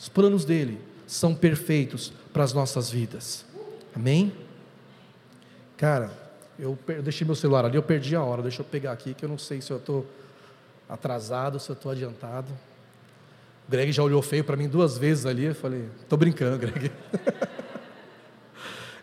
Os 0.00 0.08
planos 0.08 0.46
dele 0.46 0.80
são 1.06 1.34
perfeitos 1.34 2.14
para 2.32 2.44
as 2.44 2.54
nossas 2.54 2.90
vidas. 2.90 3.44
Amém? 3.94 4.32
Cara, 5.76 6.10
eu, 6.58 6.78
eu 6.88 7.02
deixei 7.02 7.26
meu 7.26 7.36
celular 7.36 7.66
ali, 7.66 7.76
eu 7.76 7.82
perdi 7.82 8.16
a 8.16 8.22
hora. 8.22 8.40
Deixa 8.40 8.62
eu 8.62 8.64
pegar 8.64 8.92
aqui, 8.92 9.12
que 9.12 9.22
eu 9.22 9.28
não 9.28 9.36
sei 9.36 9.60
se 9.60 9.70
eu 9.70 9.76
estou 9.76 10.06
atrasado, 10.88 11.60
se 11.60 11.70
eu 11.70 11.74
estou 11.74 11.92
adiantado. 11.92 12.50
O 13.66 13.70
Greg 13.70 13.92
já 13.92 14.02
olhou 14.02 14.22
feio 14.22 14.42
para 14.42 14.56
mim 14.56 14.68
duas 14.68 14.96
vezes 14.96 15.26
ali. 15.26 15.44
Eu 15.44 15.54
falei, 15.54 15.88
estou 16.00 16.18
brincando, 16.18 16.56
Greg. 16.58 16.90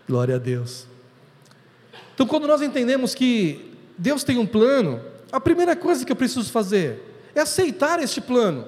Glória 0.07 0.35
a 0.35 0.39
Deus. 0.39 0.87
Então, 2.13 2.25
quando 2.25 2.47
nós 2.47 2.61
entendemos 2.61 3.13
que 3.13 3.73
Deus 3.97 4.23
tem 4.23 4.37
um 4.37 4.45
plano, 4.45 5.01
a 5.31 5.39
primeira 5.39 5.75
coisa 5.75 6.05
que 6.05 6.11
eu 6.11 6.15
preciso 6.15 6.51
fazer 6.51 7.29
é 7.35 7.41
aceitar 7.41 8.01
este 8.01 8.21
plano. 8.21 8.67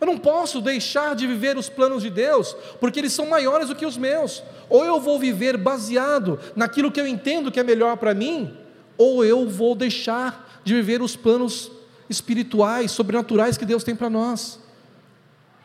Eu 0.00 0.06
não 0.06 0.18
posso 0.18 0.60
deixar 0.60 1.14
de 1.14 1.26
viver 1.26 1.56
os 1.56 1.68
planos 1.68 2.02
de 2.02 2.10
Deus, 2.10 2.54
porque 2.80 2.98
eles 2.98 3.12
são 3.12 3.26
maiores 3.26 3.68
do 3.68 3.74
que 3.74 3.86
os 3.86 3.96
meus. 3.96 4.42
Ou 4.68 4.84
eu 4.84 5.00
vou 5.00 5.18
viver 5.18 5.56
baseado 5.56 6.38
naquilo 6.54 6.90
que 6.90 7.00
eu 7.00 7.06
entendo 7.06 7.50
que 7.50 7.60
é 7.60 7.64
melhor 7.64 7.96
para 7.96 8.12
mim, 8.12 8.56
ou 8.98 9.24
eu 9.24 9.48
vou 9.48 9.74
deixar 9.74 10.60
de 10.64 10.74
viver 10.74 11.00
os 11.00 11.16
planos 11.16 11.70
espirituais, 12.08 12.90
sobrenaturais 12.90 13.56
que 13.56 13.64
Deus 13.64 13.84
tem 13.84 13.94
para 13.94 14.10
nós. 14.10 14.60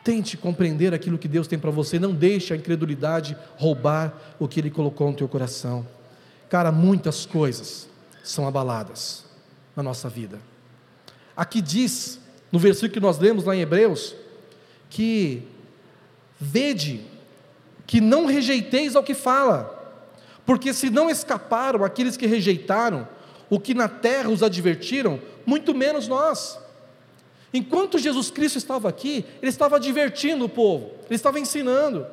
Tente 0.04 0.36
compreender 0.36 0.92
aquilo 0.92 1.18
que 1.18 1.28
Deus 1.28 1.46
tem 1.46 1.58
para 1.58 1.70
você, 1.70 1.98
não 1.98 2.12
deixe 2.12 2.52
a 2.52 2.56
incredulidade 2.56 3.36
roubar 3.56 4.12
o 4.38 4.48
que 4.48 4.60
Ele 4.60 4.70
colocou 4.70 5.10
no 5.10 5.16
teu 5.16 5.28
coração. 5.28 5.86
Cara, 6.48 6.72
muitas 6.72 7.24
coisas 7.24 7.88
são 8.22 8.46
abaladas 8.46 9.24
na 9.76 9.82
nossa 9.82 10.08
vida. 10.08 10.38
Aqui 11.36 11.62
diz, 11.62 12.20
no 12.50 12.58
versículo 12.58 12.92
que 12.92 13.00
nós 13.00 13.18
lemos 13.18 13.44
lá 13.44 13.56
em 13.56 13.60
Hebreus, 13.60 14.14
que 14.90 15.42
vede 16.38 17.06
que 17.86 18.00
não 18.00 18.26
rejeiteis 18.26 18.96
ao 18.96 19.02
que 19.02 19.14
fala, 19.14 19.78
porque 20.44 20.74
se 20.74 20.90
não 20.90 21.08
escaparam 21.08 21.84
aqueles 21.84 22.16
que 22.16 22.26
rejeitaram, 22.26 23.06
o 23.48 23.60
que 23.60 23.74
na 23.74 23.88
terra 23.88 24.28
os 24.28 24.42
advertiram, 24.42 25.20
muito 25.46 25.74
menos 25.74 26.08
nós. 26.08 26.58
Enquanto 27.52 27.98
Jesus 27.98 28.30
Cristo 28.30 28.56
estava 28.56 28.88
aqui, 28.88 29.24
Ele 29.40 29.50
estava 29.50 29.78
divertindo 29.78 30.44
o 30.44 30.48
povo, 30.48 30.92
Ele 31.06 31.14
estava 31.14 31.38
ensinando, 31.38 32.06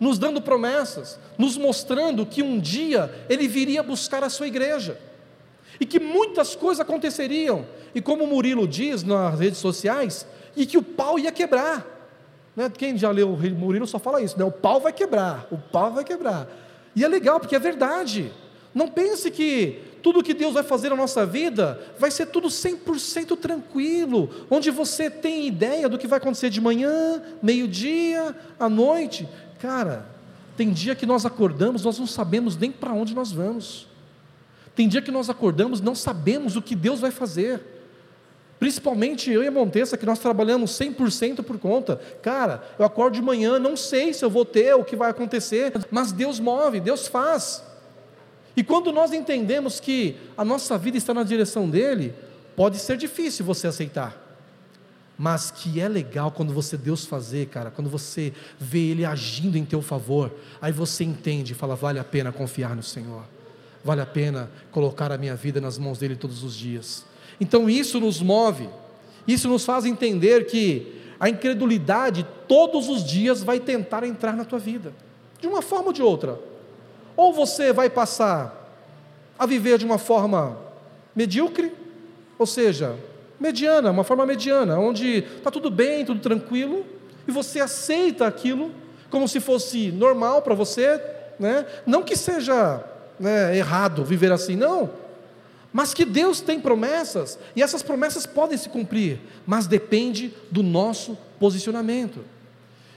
nos 0.00 0.18
dando 0.18 0.40
promessas, 0.40 1.18
nos 1.36 1.56
mostrando 1.56 2.24
que 2.24 2.42
um 2.42 2.58
dia 2.58 3.12
Ele 3.28 3.46
viria 3.46 3.82
buscar 3.82 4.24
a 4.24 4.30
sua 4.30 4.46
igreja, 4.46 4.98
e 5.78 5.84
que 5.84 6.00
muitas 6.00 6.54
coisas 6.54 6.80
aconteceriam, 6.80 7.66
e 7.94 8.00
como 8.00 8.24
o 8.24 8.26
Murilo 8.26 8.66
diz 8.66 9.02
nas 9.02 9.38
redes 9.38 9.58
sociais, 9.58 10.26
e 10.56 10.64
que 10.64 10.78
o 10.78 10.82
pau 10.82 11.18
ia 11.18 11.30
quebrar. 11.30 11.84
Né? 12.56 12.70
Quem 12.70 12.96
já 12.96 13.10
leu 13.10 13.34
o 13.34 13.36
Murilo 13.36 13.86
só 13.86 13.98
fala 13.98 14.22
isso, 14.22 14.38
né? 14.38 14.44
o 14.44 14.50
pau 14.50 14.80
vai 14.80 14.92
quebrar, 14.92 15.46
o 15.50 15.58
pau 15.58 15.92
vai 15.92 16.04
quebrar. 16.04 16.48
E 16.94 17.04
é 17.04 17.08
legal, 17.08 17.38
porque 17.38 17.54
é 17.54 17.58
verdade. 17.58 18.32
Não 18.74 18.88
pense 18.88 19.30
que 19.30 19.82
tudo 20.06 20.22
que 20.22 20.34
Deus 20.34 20.54
vai 20.54 20.62
fazer 20.62 20.90
na 20.90 20.94
nossa 20.94 21.26
vida 21.26 21.80
vai 21.98 22.12
ser 22.12 22.26
tudo 22.26 22.46
100% 22.46 23.36
tranquilo, 23.36 24.30
onde 24.48 24.70
você 24.70 25.10
tem 25.10 25.48
ideia 25.48 25.88
do 25.88 25.98
que 25.98 26.06
vai 26.06 26.18
acontecer 26.18 26.48
de 26.48 26.60
manhã, 26.60 27.20
meio-dia, 27.42 28.32
à 28.56 28.68
noite. 28.68 29.28
Cara, 29.58 30.06
tem 30.56 30.70
dia 30.70 30.94
que 30.94 31.04
nós 31.04 31.26
acordamos, 31.26 31.82
nós 31.82 31.98
não 31.98 32.06
sabemos 32.06 32.56
nem 32.56 32.70
para 32.70 32.92
onde 32.92 33.16
nós 33.16 33.32
vamos. 33.32 33.88
Tem 34.76 34.86
dia 34.86 35.02
que 35.02 35.10
nós 35.10 35.28
acordamos, 35.28 35.80
não 35.80 35.96
sabemos 35.96 36.54
o 36.54 36.62
que 36.62 36.76
Deus 36.76 37.00
vai 37.00 37.10
fazer. 37.10 37.60
Principalmente 38.60 39.28
eu 39.28 39.42
e 39.42 39.48
a 39.48 39.50
Montessa, 39.50 39.96
que 39.96 40.06
nós 40.06 40.20
trabalhamos 40.20 40.70
100% 40.70 41.42
por 41.42 41.58
conta. 41.58 42.00
Cara, 42.22 42.62
eu 42.78 42.84
acordo 42.84 43.14
de 43.14 43.22
manhã, 43.22 43.58
não 43.58 43.76
sei 43.76 44.14
se 44.14 44.24
eu 44.24 44.30
vou 44.30 44.44
ter, 44.44 44.72
o 44.76 44.84
que 44.84 44.94
vai 44.94 45.10
acontecer, 45.10 45.72
mas 45.90 46.12
Deus 46.12 46.38
move, 46.38 46.78
Deus 46.78 47.08
faz. 47.08 47.65
E 48.56 48.64
quando 48.64 48.90
nós 48.90 49.12
entendemos 49.12 49.78
que 49.78 50.16
a 50.36 50.44
nossa 50.44 50.78
vida 50.78 50.96
está 50.96 51.12
na 51.12 51.22
direção 51.22 51.68
dele, 51.68 52.14
pode 52.56 52.78
ser 52.78 52.96
difícil 52.96 53.44
você 53.44 53.66
aceitar. 53.66 54.24
Mas 55.18 55.50
que 55.50 55.80
é 55.80 55.88
legal 55.88 56.30
quando 56.30 56.52
você 56.52 56.76
Deus 56.76 57.04
fazer, 57.04 57.46
cara, 57.46 57.70
quando 57.70 57.88
você 57.90 58.32
vê 58.58 58.90
ele 58.90 59.04
agindo 59.04 59.56
em 59.56 59.64
teu 59.64 59.82
favor, 59.82 60.32
aí 60.60 60.72
você 60.72 61.04
entende 61.04 61.52
e 61.52 61.54
fala, 61.54 61.74
vale 61.74 61.98
a 61.98 62.04
pena 62.04 62.32
confiar 62.32 62.74
no 62.74 62.82
Senhor. 62.82 63.24
Vale 63.84 64.00
a 64.00 64.06
pena 64.06 64.50
colocar 64.70 65.12
a 65.12 65.18
minha 65.18 65.34
vida 65.34 65.60
nas 65.60 65.78
mãos 65.78 65.98
dele 65.98 66.16
todos 66.16 66.42
os 66.42 66.54
dias. 66.54 67.04
Então 67.40 67.68
isso 67.68 68.00
nos 68.00 68.20
move, 68.20 68.68
isso 69.28 69.48
nos 69.48 69.64
faz 69.64 69.84
entender 69.84 70.46
que 70.46 71.02
a 71.20 71.28
incredulidade 71.28 72.26
todos 72.48 72.88
os 72.88 73.04
dias 73.04 73.42
vai 73.42 73.60
tentar 73.60 74.04
entrar 74.04 74.34
na 74.34 74.44
tua 74.44 74.58
vida, 74.58 74.92
de 75.40 75.46
uma 75.46 75.62
forma 75.62 75.88
ou 75.88 75.92
de 75.92 76.02
outra. 76.02 76.38
Ou 77.16 77.32
você 77.32 77.72
vai 77.72 77.88
passar 77.88 78.54
a 79.38 79.46
viver 79.46 79.78
de 79.78 79.84
uma 79.84 79.98
forma 79.98 80.56
medíocre, 81.14 81.72
ou 82.38 82.46
seja, 82.46 82.96
mediana, 83.40 83.90
uma 83.90 84.04
forma 84.04 84.26
mediana, 84.26 84.78
onde 84.78 85.18
está 85.18 85.50
tudo 85.50 85.70
bem, 85.70 86.04
tudo 86.04 86.20
tranquilo, 86.20 86.84
e 87.26 87.30
você 87.30 87.60
aceita 87.60 88.26
aquilo 88.26 88.70
como 89.10 89.26
se 89.26 89.40
fosse 89.40 89.90
normal 89.92 90.42
para 90.42 90.54
você, 90.54 91.00
né? 91.38 91.66
não 91.86 92.02
que 92.02 92.16
seja 92.16 92.84
né, 93.18 93.56
errado 93.56 94.04
viver 94.04 94.32
assim, 94.32 94.56
não 94.56 94.90
mas 95.76 95.92
que 95.92 96.06
Deus 96.06 96.40
tem 96.40 96.58
promessas, 96.58 97.38
e 97.54 97.62
essas 97.62 97.82
promessas 97.82 98.24
podem 98.24 98.56
se 98.56 98.66
cumprir, 98.66 99.20
mas 99.46 99.66
depende 99.66 100.32
do 100.50 100.62
nosso 100.62 101.18
posicionamento. 101.38 102.20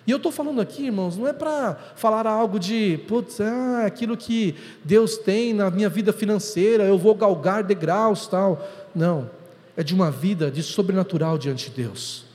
E 0.10 0.12
eu 0.12 0.17
estou 0.17 0.32
falando 0.32 0.60
aqui, 0.60 0.88
irmãos, 0.88 1.15
não 1.15 1.28
é 1.28 1.34
para 1.34 1.78
falar 1.95 2.26
algo 2.26 2.58
de, 2.58 3.00
putz, 3.08 3.39
ah, 3.39 3.84
aquilo 3.86 4.17
que 4.17 4.56
Deus 4.84 5.19
tem 5.19 5.54
na 5.54 5.69
minha 5.69 5.88
vida 5.88 6.12
financeira, 6.12 6.84
eu 6.84 6.98
vou 6.98 7.13
galgar 7.13 7.63
degraus, 7.63 8.26
tal. 8.26 8.67
Não, 8.95 9.30
é 9.78 9.84
de 9.84 9.93
uma 9.93 10.10
vida 10.10 10.50
de 10.50 10.63
sobrenatural 10.63 11.38
diante 11.38 11.69
de 11.69 11.84
Deus. 11.84 12.26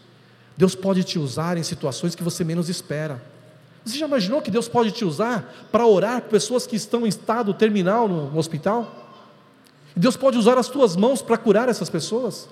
Deus 0.56 0.76
pode 0.76 1.02
te 1.02 1.18
usar 1.18 1.58
em 1.58 1.64
situações 1.64 2.14
que 2.14 2.22
você 2.22 2.44
menos 2.44 2.68
espera. 2.68 3.20
Você 3.84 3.98
já 3.98 4.06
imaginou 4.06 4.40
que 4.40 4.52
Deus 4.52 4.68
pode 4.68 4.92
te 4.92 5.04
usar 5.04 5.66
para 5.72 5.84
orar 5.84 6.22
por 6.22 6.30
pessoas 6.30 6.68
que 6.68 6.76
estão 6.76 7.04
em 7.04 7.08
estado 7.08 7.52
terminal 7.52 8.06
no 8.06 8.38
hospital? 8.38 9.10
Deus 9.96 10.16
pode 10.16 10.38
usar 10.38 10.56
as 10.58 10.68
tuas 10.68 10.94
mãos 10.94 11.20
para 11.20 11.36
curar 11.36 11.68
essas 11.68 11.90
pessoas. 11.90 12.48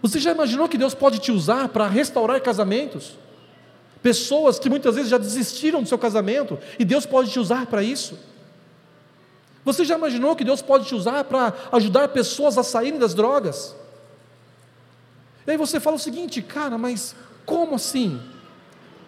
Você 0.00 0.20
já 0.20 0.30
imaginou 0.30 0.68
que 0.68 0.78
Deus 0.78 0.94
pode 0.94 1.18
te 1.18 1.32
usar 1.32 1.70
para 1.70 1.88
restaurar 1.88 2.40
casamentos? 2.40 3.20
Pessoas 4.02 4.58
que 4.58 4.68
muitas 4.68 4.96
vezes 4.96 5.10
já 5.10 5.16
desistiram 5.16 5.80
do 5.80 5.88
seu 5.88 5.96
casamento 5.96 6.58
e 6.78 6.84
Deus 6.84 7.06
pode 7.06 7.30
te 7.30 7.38
usar 7.38 7.66
para 7.66 7.82
isso. 7.82 8.18
Você 9.64 9.84
já 9.84 9.96
imaginou 9.96 10.34
que 10.34 10.42
Deus 10.42 10.60
pode 10.60 10.86
te 10.86 10.94
usar 10.94 11.22
para 11.22 11.54
ajudar 11.70 12.08
pessoas 12.08 12.58
a 12.58 12.64
saírem 12.64 12.98
das 12.98 13.14
drogas? 13.14 13.76
E 15.46 15.52
aí 15.52 15.56
você 15.56 15.78
fala 15.78 15.94
o 15.96 16.00
seguinte, 16.00 16.42
cara, 16.42 16.76
mas 16.76 17.14
como 17.46 17.76
assim? 17.76 18.20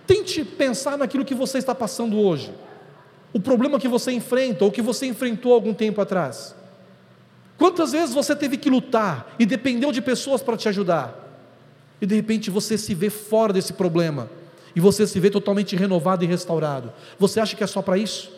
Tente 0.07 0.45
pensar 0.45 0.97
naquilo 0.97 1.25
que 1.25 1.35
você 1.35 1.59
está 1.59 1.75
passando 1.75 2.21
hoje, 2.21 2.55
o 3.33 3.41
problema 3.41 3.81
que 3.81 3.89
você 3.89 4.13
enfrenta 4.13 4.65
ou 4.65 4.71
que 4.71 4.83
você 4.83 5.07
enfrentou 5.07 5.53
algum 5.53 5.75
tempo 5.75 6.01
atrás. 6.01 6.55
Quantas 7.59 7.91
vezes 7.91 8.15
você 8.15 8.37
teve 8.37 8.57
que 8.57 8.71
lutar 8.71 9.35
e 9.41 9.47
dependeu 9.47 9.91
de 9.91 10.01
pessoas 10.01 10.41
para 10.41 10.57
te 10.57 10.69
ajudar? 10.69 11.21
E 12.01 12.07
de 12.07 12.15
repente 12.15 12.49
você 12.49 12.79
se 12.79 12.95
vê 12.95 13.11
fora 13.11 13.53
desse 13.53 13.73
problema 13.73 14.29
e 14.75 14.81
você 14.81 15.07
se 15.07 15.21
vê 15.21 15.31
totalmente 15.31 15.77
renovado 15.77 16.25
e 16.25 16.27
restaurado. 16.27 16.93
Você 17.19 17.41
acha 17.41 17.57
que 17.57 17.63
é 17.63 17.67
só 17.67 17.81
para 17.81 17.97
isso? 17.97 18.33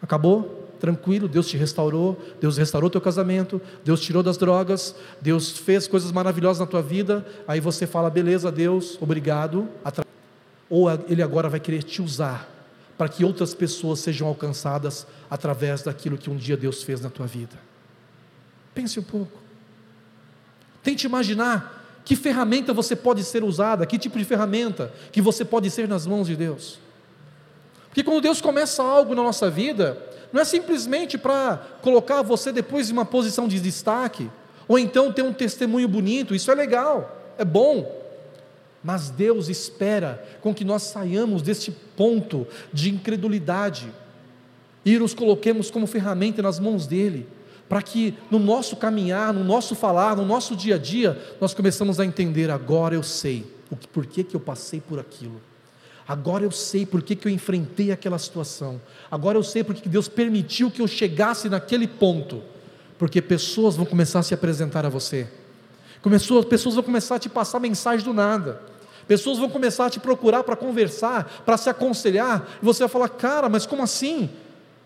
Acabou? 0.00 0.66
Tranquilo, 0.80 1.26
Deus 1.26 1.48
te 1.48 1.56
restaurou, 1.56 2.16
Deus 2.40 2.56
restaurou 2.56 2.88
teu 2.88 3.00
casamento, 3.00 3.60
Deus 3.84 4.00
tirou 4.00 4.22
das 4.22 4.36
drogas, 4.36 4.94
Deus 5.20 5.58
fez 5.58 5.88
coisas 5.88 6.12
maravilhosas 6.12 6.60
na 6.60 6.66
tua 6.66 6.80
vida. 6.80 7.26
Aí 7.48 7.58
você 7.58 7.86
fala, 7.86 8.08
beleza, 8.08 8.50
Deus, 8.52 8.96
obrigado. 9.00 9.68
ou 10.70 10.88
ele 11.08 11.22
agora 11.22 11.48
vai 11.48 11.58
querer 11.58 11.82
te 11.82 12.00
usar 12.00 12.48
para 12.96 13.08
que 13.08 13.24
outras 13.24 13.54
pessoas 13.54 14.00
sejam 14.00 14.26
alcançadas 14.26 15.06
através 15.30 15.82
daquilo 15.82 16.18
que 16.18 16.30
um 16.30 16.36
dia 16.36 16.56
Deus 16.56 16.82
fez 16.82 17.00
na 17.00 17.10
tua 17.10 17.26
vida? 17.26 17.56
Pense 18.74 18.98
um 19.00 19.04
pouco. 19.04 19.38
Tente 20.82 21.06
imaginar 21.06 21.77
que 22.08 22.16
ferramenta 22.16 22.72
você 22.72 22.96
pode 22.96 23.22
ser 23.22 23.44
usada, 23.44 23.84
que 23.84 23.98
tipo 23.98 24.18
de 24.18 24.24
ferramenta 24.24 24.90
que 25.12 25.20
você 25.20 25.44
pode 25.44 25.68
ser 25.68 25.86
nas 25.86 26.06
mãos 26.06 26.26
de 26.26 26.36
Deus. 26.36 26.78
Porque 27.90 28.02
quando 28.02 28.22
Deus 28.22 28.40
começa 28.40 28.82
algo 28.82 29.14
na 29.14 29.22
nossa 29.22 29.50
vida, 29.50 30.02
não 30.32 30.40
é 30.40 30.44
simplesmente 30.46 31.18
para 31.18 31.58
colocar 31.82 32.22
você 32.22 32.50
depois 32.50 32.88
em 32.88 32.94
uma 32.94 33.04
posição 33.04 33.46
de 33.46 33.60
destaque, 33.60 34.30
ou 34.66 34.78
então 34.78 35.12
ter 35.12 35.20
um 35.20 35.34
testemunho 35.34 35.86
bonito, 35.86 36.34
isso 36.34 36.50
é 36.50 36.54
legal, 36.54 37.34
é 37.36 37.44
bom. 37.44 37.94
Mas 38.82 39.10
Deus 39.10 39.50
espera 39.50 40.26
com 40.40 40.54
que 40.54 40.64
nós 40.64 40.84
saiamos 40.84 41.42
deste 41.42 41.70
ponto 41.70 42.46
de 42.72 42.88
incredulidade 42.88 43.92
e 44.82 44.98
nos 44.98 45.12
coloquemos 45.12 45.70
como 45.70 45.86
ferramenta 45.86 46.40
nas 46.40 46.58
mãos 46.58 46.86
dele 46.86 47.28
para 47.68 47.82
que 47.82 48.14
no 48.30 48.38
nosso 48.38 48.76
caminhar, 48.76 49.32
no 49.32 49.44
nosso 49.44 49.74
falar, 49.74 50.16
no 50.16 50.24
nosso 50.24 50.56
dia 50.56 50.76
a 50.76 50.78
dia, 50.78 51.20
nós 51.40 51.52
começamos 51.52 52.00
a 52.00 52.04
entender, 52.04 52.50
agora 52.50 52.94
eu 52.94 53.02
sei 53.02 53.46
o 53.70 53.76
que, 53.76 53.86
por 53.86 54.06
que, 54.06 54.24
que 54.24 54.34
eu 54.34 54.40
passei 54.40 54.80
por 54.80 54.98
aquilo. 54.98 55.40
Agora 56.06 56.42
eu 56.42 56.50
sei 56.50 56.86
por 56.86 57.02
que, 57.02 57.14
que 57.14 57.28
eu 57.28 57.32
enfrentei 57.32 57.92
aquela 57.92 58.18
situação. 58.18 58.80
Agora 59.10 59.36
eu 59.36 59.42
sei 59.42 59.62
por 59.62 59.74
que, 59.74 59.86
Deus 59.86 60.08
permitiu 60.08 60.70
que 60.70 60.80
eu 60.80 60.88
chegasse 60.88 61.50
naquele 61.50 61.86
ponto. 61.86 62.42
Porque 62.98 63.20
pessoas 63.20 63.76
vão 63.76 63.84
começar 63.84 64.20
a 64.20 64.22
se 64.22 64.32
apresentar 64.32 64.86
a 64.86 64.88
você. 64.88 65.28
Começou, 66.00 66.42
pessoas 66.42 66.76
vão 66.76 66.84
começar 66.84 67.16
a 67.16 67.18
te 67.18 67.28
passar 67.28 67.60
mensagem 67.60 68.06
do 68.06 68.14
nada. 68.14 68.62
Pessoas 69.06 69.38
vão 69.38 69.50
começar 69.50 69.86
a 69.86 69.90
te 69.90 70.00
procurar 70.00 70.42
para 70.44 70.56
conversar, 70.56 71.42
para 71.44 71.58
se 71.58 71.68
aconselhar. 71.68 72.48
E 72.62 72.64
você 72.64 72.80
vai 72.80 72.88
falar, 72.88 73.10
cara, 73.10 73.48
mas 73.50 73.66
como 73.66 73.82
assim? 73.82 74.30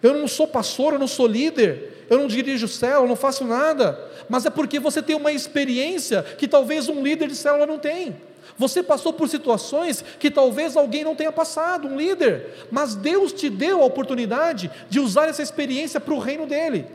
Eu 0.03 0.15
não 0.15 0.27
sou 0.27 0.49
pastor, 0.49 0.95
eu 0.95 0.99
não 0.99 1.07
sou 1.07 1.29
líder, 1.29 1.92
eu 2.09 2.19
não 2.19 2.27
dirijo 2.27 2.69
célula, 2.69 3.09
não 3.09 3.17
faço 3.17 3.45
nada. 3.45 3.99
Mas 4.29 4.47
é 4.47 4.51
porque 4.51 4.79
você 4.79 5.03
tem 5.03 5.17
uma 5.17 5.33
experiência 5.33 6.23
que 6.23 6.49
talvez 6.49 6.89
um 6.89 7.03
líder 7.03 7.29
de 7.29 7.37
célula 7.37 7.67
não 7.67 7.79
tem. 7.79 8.17
Você 8.59 8.83
passou 8.83 9.13
por 9.13 9.29
situações 9.29 10.05
que 10.19 10.31
talvez 10.31 10.77
alguém 10.77 11.05
não 11.05 11.17
tenha 11.17 11.33
passado, 11.33 11.89
um 11.89 11.97
líder, 11.97 12.67
mas 12.71 12.95
Deus 12.95 13.33
te 13.33 13.49
deu 13.49 13.83
a 13.83 13.87
oportunidade 13.87 14.71
de 14.91 15.01
usar 15.01 15.29
essa 15.29 15.43
experiência 15.43 15.99
para 16.01 16.15
o 16.15 16.19
reino 16.19 16.47
dele. 16.47 16.87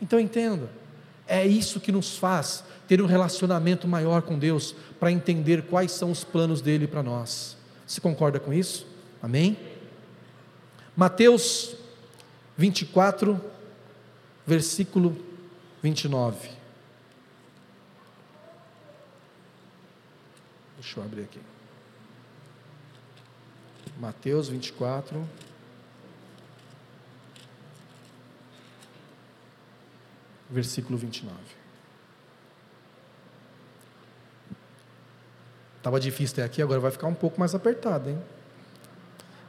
Então 0.00 0.18
entenda, 0.18 0.68
é 1.26 1.46
isso 1.46 1.78
que 1.78 1.92
nos 1.92 2.18
faz 2.18 2.64
ter 2.88 3.00
um 3.00 3.06
relacionamento 3.06 3.88
maior 3.88 4.22
com 4.22 4.38
Deus, 4.38 4.74
para 5.00 5.10
entender 5.10 5.62
quais 5.62 5.92
são 5.92 6.10
os 6.10 6.24
planos 6.24 6.60
dele 6.60 6.86
para 6.86 7.02
nós. 7.02 7.56
Você 7.86 8.00
concorda 8.00 8.38
com 8.38 8.52
isso? 8.52 8.86
Amém? 9.22 9.56
Mateus 10.94 11.74
24, 12.56 13.40
versículo 14.46 15.16
29. 15.82 16.50
Deixa 20.76 20.98
eu 20.98 21.04
abrir 21.04 21.22
aqui. 21.22 21.40
Mateus 23.98 24.48
24. 24.48 25.26
Versículo 30.50 30.98
29. 30.98 31.36
Estava 35.78 35.98
difícil 35.98 36.34
até 36.34 36.44
aqui, 36.44 36.62
agora 36.62 36.78
vai 36.78 36.90
ficar 36.90 37.08
um 37.08 37.14
pouco 37.14 37.40
mais 37.40 37.54
apertado, 37.54 38.10
hein? 38.10 38.22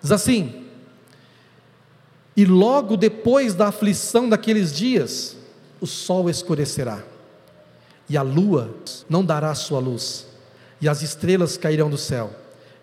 Diz 0.02 0.12
assim: 0.12 0.63
e 2.36 2.46
logo 2.46 2.98
depois 2.98 3.54
da 3.54 3.68
aflição 3.68 4.28
daqueles 4.28 4.74
dias, 4.74 5.36
o 5.80 5.86
sol 5.86 6.30
escurecerá, 6.30 7.04
e 8.10 8.18
a 8.18 8.22
lua 8.22 8.74
não 9.10 9.24
dará 9.24 9.54
sua 9.54 9.80
luz, 9.80 10.26
e 10.82 10.90
as 10.90 11.02
estrelas 11.02 11.58
cairão 11.58 11.90
do 11.90 11.98
céu, 11.98 12.32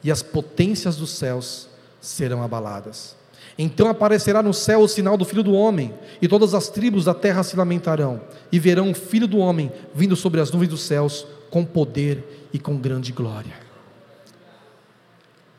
e 0.03 0.11
as 0.11 0.23
potências 0.23 0.97
dos 0.97 1.11
céus 1.11 1.69
serão 2.01 2.43
abaladas. 2.43 3.17
Então 3.59 3.89
aparecerá 3.89 4.43
no 4.43 4.55
céu 4.55 4.81
o 4.81 4.89
sinal 4.89 5.17
do 5.17 5.25
Filho 5.25 5.43
do 5.43 5.53
Homem, 5.53 5.93
e 6.23 6.29
todas 6.29 6.55
as 6.55 6.69
tribos 6.69 7.05
da 7.05 7.15
terra 7.15 7.43
se 7.43 7.57
lamentarão, 7.57 8.21
e 8.51 8.59
verão 8.59 8.91
o 8.91 8.95
Filho 8.95 9.27
do 9.27 9.39
Homem 9.39 9.71
vindo 9.95 10.15
sobre 10.17 10.41
as 10.41 10.51
nuvens 10.51 10.69
dos 10.69 10.83
céus, 10.83 11.27
com 11.51 11.65
poder 11.65 12.49
e 12.53 12.59
com 12.59 12.77
grande 12.77 13.13
glória. 13.13 13.55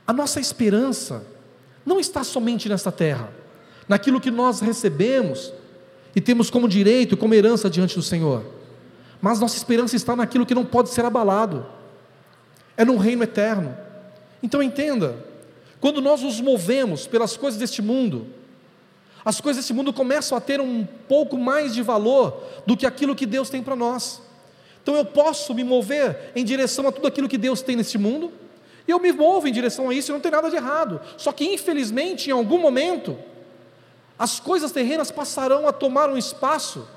A 0.08 0.14
nossa 0.14 0.40
esperança 0.40 1.24
não 1.86 2.00
está 2.00 2.24
somente 2.24 2.70
nesta 2.70 2.92
terra, 2.92 3.41
naquilo 3.92 4.22
que 4.22 4.32
nós 4.32 4.62
recebemos 4.62 5.52
e 6.16 6.22
temos 6.22 6.50
como 6.50 6.66
direito, 6.66 7.18
como 7.18 7.34
herança 7.34 7.70
diante 7.70 7.94
do 7.94 8.02
Senhor. 8.02 8.42
Mas 9.22 9.38
nossa 9.38 9.58
esperança 9.58 9.98
está 9.98 10.16
naquilo 10.16 10.46
que 10.46 10.56
não 10.56 10.64
pode 10.64 10.88
ser 10.92 11.04
abalado, 11.04 11.66
é 12.78 12.86
no 12.86 12.96
reino 12.96 13.22
eterno. 13.22 13.78
Então 14.42 14.64
entenda, 14.64 15.18
quando 15.82 16.02
nós 16.02 16.22
nos 16.22 16.40
movemos 16.40 17.06
pelas 17.06 17.36
coisas 17.36 17.60
deste 17.60 17.82
mundo, 17.82 18.28
as 19.26 19.42
coisas 19.42 19.62
deste 19.62 19.74
mundo 19.74 19.92
começam 19.92 20.38
a 20.38 20.42
ter 20.42 20.62
um 20.62 20.88
pouco 21.10 21.38
mais 21.38 21.74
de 21.74 21.82
valor 21.82 22.42
do 22.66 22.78
que 22.78 22.86
aquilo 22.86 23.14
que 23.14 23.26
Deus 23.26 23.50
tem 23.50 23.62
para 23.62 23.76
nós. 23.76 24.22
Então 24.82 24.96
eu 24.96 25.04
posso 25.04 25.54
me 25.54 25.66
mover 25.66 26.32
em 26.34 26.46
direção 26.46 26.88
a 26.88 26.94
tudo 26.94 27.10
aquilo 27.10 27.28
que 27.28 27.38
Deus 27.38 27.62
tem 27.62 27.76
neste 27.76 27.98
mundo, 27.98 28.32
e 28.88 28.92
eu 28.92 29.00
me 29.02 29.12
movo 29.12 29.50
em 29.50 29.52
direção 29.52 29.90
a 29.90 29.94
isso, 29.94 30.12
e 30.12 30.14
não 30.14 30.22
tem 30.22 30.32
nada 30.32 30.50
de 30.50 30.56
errado. 30.56 31.02
Só 31.18 31.34
que 31.34 31.44
infelizmente, 31.44 32.30
em 32.30 32.34
algum 32.34 32.58
momento, 32.58 33.18
as 34.22 34.40
coisas 34.40 34.72
terrenas 34.72 35.10
passarão 35.10 35.68
a 35.68 35.74
tomar 35.74 36.08
um 36.08 36.16
espaço 36.16 36.88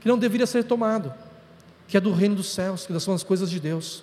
que 0.00 0.08
não 0.08 0.16
deveria 0.16 0.46
ser 0.46 0.64
tomado, 0.64 1.12
que 1.86 1.98
é 1.98 2.00
do 2.00 2.14
reino 2.14 2.36
dos 2.36 2.48
céus, 2.48 2.86
que 2.86 2.98
são 2.98 3.12
as 3.12 3.22
coisas 3.22 3.50
de 3.50 3.60
Deus. 3.60 4.02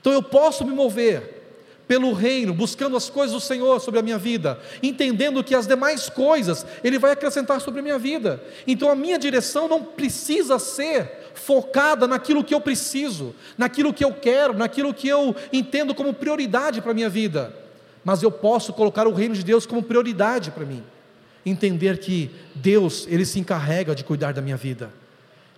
Então 0.00 0.12
eu 0.12 0.22
posso 0.22 0.64
me 0.64 0.70
mover 0.72 1.42
pelo 1.88 2.12
reino, 2.12 2.54
buscando 2.54 2.96
as 2.96 3.10
coisas 3.10 3.34
do 3.34 3.40
Senhor 3.40 3.80
sobre 3.80 3.98
a 3.98 4.02
minha 4.04 4.16
vida, 4.16 4.60
entendendo 4.80 5.42
que 5.42 5.56
as 5.56 5.66
demais 5.66 6.08
coisas 6.08 6.64
Ele 6.84 7.00
vai 7.00 7.10
acrescentar 7.10 7.60
sobre 7.60 7.80
a 7.80 7.82
minha 7.82 7.98
vida. 7.98 8.40
Então 8.64 8.88
a 8.88 8.94
minha 8.94 9.18
direção 9.18 9.66
não 9.66 9.82
precisa 9.82 10.60
ser 10.60 11.32
focada 11.34 12.06
naquilo 12.06 12.44
que 12.44 12.54
eu 12.54 12.60
preciso, 12.60 13.34
naquilo 13.58 13.92
que 13.92 14.04
eu 14.04 14.14
quero, 14.14 14.54
naquilo 14.54 14.94
que 14.94 15.08
eu 15.08 15.34
entendo 15.52 15.96
como 15.96 16.14
prioridade 16.14 16.80
para 16.80 16.92
a 16.92 16.94
minha 16.94 17.10
vida, 17.10 17.52
mas 18.04 18.22
eu 18.22 18.30
posso 18.30 18.72
colocar 18.72 19.08
o 19.08 19.12
reino 19.12 19.34
de 19.34 19.42
Deus 19.42 19.66
como 19.66 19.82
prioridade 19.82 20.52
para 20.52 20.64
mim 20.64 20.84
entender 21.46 21.98
que 21.98 22.30
Deus, 22.54 23.06
Ele 23.08 23.24
se 23.24 23.38
encarrega 23.38 23.94
de 23.94 24.02
cuidar 24.02 24.32
da 24.32 24.42
minha 24.42 24.56
vida. 24.56 24.90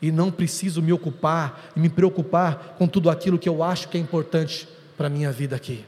E 0.00 0.12
não 0.12 0.30
preciso 0.30 0.82
me 0.82 0.92
ocupar 0.92 1.70
e 1.74 1.80
me 1.80 1.88
preocupar 1.88 2.76
com 2.78 2.86
tudo 2.86 3.10
aquilo 3.10 3.38
que 3.38 3.48
eu 3.48 3.62
acho 3.62 3.88
que 3.88 3.96
é 3.96 4.00
importante 4.00 4.68
para 4.96 5.06
a 5.06 5.10
minha 5.10 5.32
vida 5.32 5.56
aqui. 5.56 5.84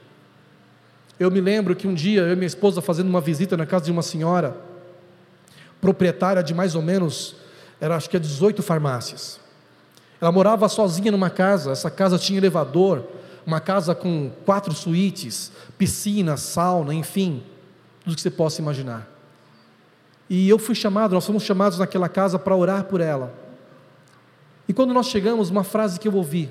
Eu 1.18 1.30
me 1.30 1.40
lembro 1.40 1.76
que 1.76 1.86
um 1.86 1.92
dia 1.92 2.22
eu 2.22 2.32
e 2.32 2.36
minha 2.36 2.46
esposa 2.46 2.80
fazendo 2.80 3.08
uma 3.08 3.20
visita 3.20 3.56
na 3.56 3.66
casa 3.66 3.84
de 3.84 3.92
uma 3.92 4.02
senhora, 4.02 4.56
proprietária 5.80 6.42
de 6.42 6.54
mais 6.54 6.74
ou 6.74 6.80
menos, 6.80 7.36
era 7.78 7.94
acho 7.94 8.08
que 8.08 8.16
é 8.16 8.20
18 8.20 8.62
farmácias. 8.62 9.38
Ela 10.20 10.32
morava 10.32 10.68
sozinha 10.68 11.12
numa 11.12 11.30
casa, 11.30 11.72
essa 11.72 11.90
casa 11.90 12.18
tinha 12.18 12.38
elevador, 12.38 13.04
uma 13.46 13.60
casa 13.60 13.94
com 13.94 14.30
quatro 14.46 14.72
suítes, 14.74 15.52
piscina, 15.76 16.36
sauna, 16.36 16.94
enfim, 16.94 17.42
tudo 18.04 18.16
que 18.16 18.22
você 18.22 18.30
possa 18.30 18.60
imaginar. 18.60 19.09
E 20.30 20.48
eu 20.48 20.60
fui 20.60 20.76
chamado, 20.76 21.12
nós 21.12 21.26
fomos 21.26 21.42
chamados 21.42 21.80
naquela 21.80 22.08
casa 22.08 22.38
para 22.38 22.54
orar 22.54 22.84
por 22.84 23.00
ela. 23.00 23.34
E 24.68 24.72
quando 24.72 24.94
nós 24.94 25.06
chegamos, 25.06 25.50
uma 25.50 25.64
frase 25.64 25.98
que 25.98 26.06
eu 26.06 26.14
ouvi 26.14 26.48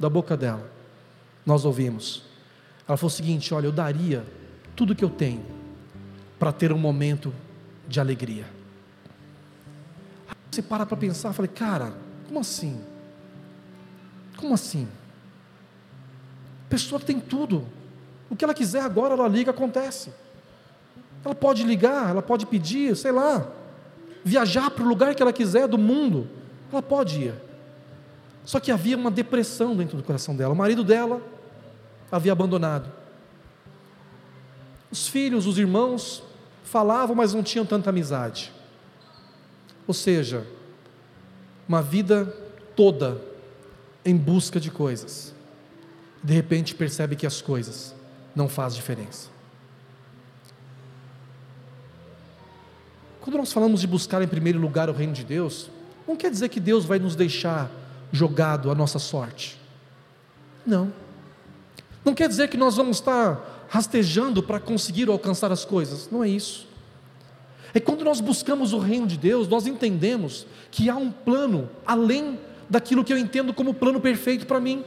da 0.00 0.08
boca 0.08 0.34
dela, 0.34 0.66
nós 1.44 1.66
ouvimos. 1.66 2.22
Ela 2.88 2.96
falou 2.96 3.08
o 3.08 3.14
seguinte: 3.14 3.52
Olha, 3.52 3.66
eu 3.66 3.72
daria 3.72 4.24
tudo 4.74 4.96
que 4.96 5.04
eu 5.04 5.10
tenho 5.10 5.44
para 6.38 6.50
ter 6.50 6.72
um 6.72 6.78
momento 6.78 7.34
de 7.86 8.00
alegria. 8.00 8.46
Você 10.50 10.62
para 10.62 10.86
para 10.86 10.96
pensar, 10.96 11.34
falei, 11.34 11.50
cara, 11.50 11.92
como 12.26 12.40
assim? 12.40 12.80
Como 14.36 14.54
assim? 14.54 14.88
A 16.66 16.70
pessoa 16.70 17.00
tem 17.00 17.20
tudo. 17.20 17.66
O 18.30 18.36
que 18.36 18.44
ela 18.44 18.54
quiser 18.54 18.80
agora, 18.80 19.12
ela 19.12 19.28
liga, 19.28 19.50
acontece. 19.50 20.12
Ela 21.24 21.34
pode 21.34 21.62
ligar, 21.62 22.10
ela 22.10 22.22
pode 22.22 22.46
pedir, 22.46 22.96
sei 22.96 23.12
lá, 23.12 23.46
viajar 24.24 24.70
para 24.70 24.84
o 24.84 24.88
lugar 24.88 25.14
que 25.14 25.22
ela 25.22 25.32
quiser 25.32 25.68
do 25.68 25.78
mundo. 25.78 26.28
Ela 26.72 26.82
pode 26.82 27.20
ir. 27.20 27.34
Só 28.44 28.58
que 28.58 28.72
havia 28.72 28.96
uma 28.96 29.10
depressão 29.10 29.76
dentro 29.76 29.96
do 29.96 30.02
coração 30.02 30.34
dela. 30.34 30.52
O 30.52 30.56
marido 30.56 30.82
dela 30.82 31.22
havia 32.10 32.32
abandonado. 32.32 32.90
Os 34.90 35.08
filhos, 35.08 35.46
os 35.46 35.58
irmãos 35.58 36.22
falavam, 36.64 37.14
mas 37.14 37.32
não 37.32 37.42
tinham 37.42 37.64
tanta 37.64 37.90
amizade. 37.90 38.52
Ou 39.86 39.94
seja, 39.94 40.46
uma 41.68 41.80
vida 41.80 42.26
toda 42.74 43.20
em 44.04 44.16
busca 44.16 44.58
de 44.58 44.70
coisas. 44.70 45.34
De 46.22 46.32
repente 46.32 46.74
percebe 46.74 47.16
que 47.16 47.26
as 47.26 47.40
coisas 47.40 47.94
não 48.34 48.48
faz 48.48 48.74
diferença. 48.74 49.31
Quando 53.22 53.38
nós 53.38 53.52
falamos 53.52 53.80
de 53.80 53.86
buscar 53.86 54.20
em 54.20 54.26
primeiro 54.26 54.58
lugar 54.58 54.90
o 54.90 54.92
reino 54.92 55.12
de 55.12 55.24
Deus, 55.24 55.70
não 56.06 56.16
quer 56.16 56.28
dizer 56.28 56.48
que 56.48 56.58
Deus 56.58 56.84
vai 56.84 56.98
nos 56.98 57.14
deixar 57.14 57.70
jogado 58.10 58.68
à 58.68 58.74
nossa 58.74 58.98
sorte. 58.98 59.56
Não. 60.66 60.92
Não 62.04 62.14
quer 62.14 62.28
dizer 62.28 62.48
que 62.48 62.56
nós 62.56 62.76
vamos 62.76 62.96
estar 62.96 63.66
rastejando 63.68 64.42
para 64.42 64.58
conseguir 64.58 65.08
alcançar 65.08 65.52
as 65.52 65.64
coisas. 65.64 66.08
Não 66.10 66.24
é 66.24 66.28
isso. 66.28 66.66
É 67.72 67.78
quando 67.78 68.04
nós 68.04 68.20
buscamos 68.20 68.72
o 68.72 68.78
reino 68.78 69.06
de 69.06 69.16
Deus, 69.16 69.46
nós 69.46 69.68
entendemos 69.68 70.44
que 70.70 70.90
há 70.90 70.96
um 70.96 71.12
plano 71.12 71.70
além 71.86 72.38
daquilo 72.68 73.04
que 73.04 73.12
eu 73.12 73.18
entendo 73.18 73.54
como 73.54 73.72
plano 73.72 74.00
perfeito 74.00 74.46
para 74.46 74.60
mim. 74.60 74.84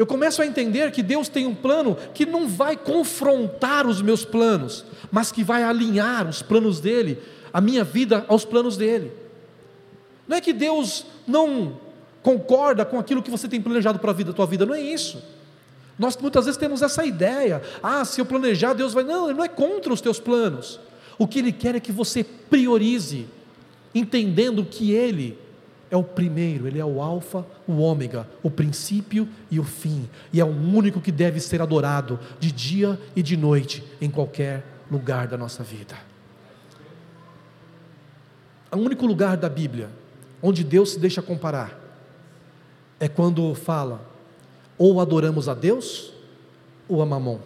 Eu 0.00 0.06
começo 0.06 0.40
a 0.40 0.46
entender 0.46 0.90
que 0.92 1.02
Deus 1.02 1.28
tem 1.28 1.46
um 1.46 1.54
plano 1.54 1.94
que 2.14 2.24
não 2.24 2.48
vai 2.48 2.74
confrontar 2.74 3.86
os 3.86 4.00
meus 4.00 4.24
planos, 4.24 4.82
mas 5.12 5.30
que 5.30 5.44
vai 5.44 5.62
alinhar 5.62 6.26
os 6.26 6.40
planos 6.40 6.80
dele, 6.80 7.18
a 7.52 7.60
minha 7.60 7.84
vida 7.84 8.24
aos 8.26 8.42
planos 8.42 8.78
dele. 8.78 9.12
Não 10.26 10.38
é 10.38 10.40
que 10.40 10.54
Deus 10.54 11.04
não 11.26 11.78
concorda 12.22 12.82
com 12.82 12.98
aquilo 12.98 13.22
que 13.22 13.30
você 13.30 13.46
tem 13.46 13.60
planejado 13.60 13.98
para 13.98 14.10
a 14.10 14.14
vida, 14.14 14.32
tua 14.32 14.46
vida, 14.46 14.64
não 14.64 14.74
é 14.74 14.80
isso. 14.80 15.22
Nós 15.98 16.16
muitas 16.16 16.46
vezes 16.46 16.58
temos 16.58 16.80
essa 16.80 17.04
ideia, 17.04 17.60
ah, 17.82 18.02
se 18.02 18.22
eu 18.22 18.24
planejar, 18.24 18.72
Deus 18.72 18.94
vai. 18.94 19.04
Não, 19.04 19.26
Ele 19.26 19.36
não 19.36 19.44
é 19.44 19.48
contra 19.48 19.92
os 19.92 20.00
teus 20.00 20.18
planos. 20.18 20.80
O 21.18 21.28
que 21.28 21.40
Ele 21.40 21.52
quer 21.52 21.74
é 21.74 21.80
que 21.80 21.92
você 21.92 22.24
priorize, 22.24 23.26
entendendo 23.94 24.64
que 24.64 24.92
Ele 24.92 25.36
é 25.90 25.96
o 25.96 26.04
primeiro, 26.04 26.66
Ele 26.66 26.78
é 26.78 26.84
o 26.84 27.02
Alfa, 27.02 27.44
o 27.66 27.78
Ômega, 27.78 28.28
o 28.42 28.50
princípio 28.50 29.28
e 29.50 29.58
o 29.58 29.64
fim, 29.64 30.08
e 30.32 30.40
é 30.40 30.44
o 30.44 30.48
único 30.48 31.00
que 31.00 31.10
deve 31.10 31.40
ser 31.40 31.60
adorado 31.60 32.18
de 32.38 32.52
dia 32.52 32.98
e 33.16 33.22
de 33.22 33.36
noite, 33.36 33.82
em 34.00 34.10
qualquer 34.10 34.64
lugar 34.90 35.26
da 35.26 35.36
nossa 35.36 35.62
vida. 35.62 35.96
O 38.70 38.76
único 38.76 39.04
lugar 39.04 39.36
da 39.36 39.48
Bíblia 39.48 39.90
onde 40.40 40.62
Deus 40.62 40.92
se 40.92 40.98
deixa 40.98 41.20
comparar 41.20 41.78
é 43.00 43.08
quando 43.08 43.54
fala: 43.54 44.08
ou 44.78 45.00
adoramos 45.00 45.48
a 45.48 45.54
Deus 45.54 46.12
ou 46.88 47.02
a 47.02 47.06
Mamon. 47.06 47.40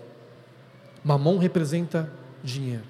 Mamon 1.02 1.38
representa 1.38 2.10
dinheiro. 2.42 2.84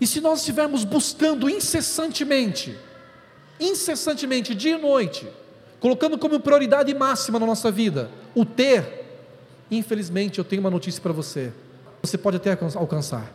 E 0.00 0.06
se 0.06 0.20
nós 0.20 0.40
estivermos 0.40 0.84
buscando 0.84 1.50
incessantemente, 1.50 2.76
incessantemente, 3.60 4.54
dia 4.54 4.76
e 4.76 4.80
noite, 4.80 5.28
colocando 5.80 6.18
como 6.18 6.40
prioridade 6.40 6.92
máxima 6.94 7.38
na 7.38 7.46
nossa 7.46 7.70
vida 7.70 8.10
o 8.34 8.44
ter, 8.44 9.04
infelizmente 9.70 10.38
eu 10.38 10.44
tenho 10.44 10.60
uma 10.60 10.70
notícia 10.70 11.00
para 11.00 11.12
você. 11.12 11.52
Você 12.02 12.16
pode 12.16 12.36
até 12.36 12.56
alcançar, 12.76 13.32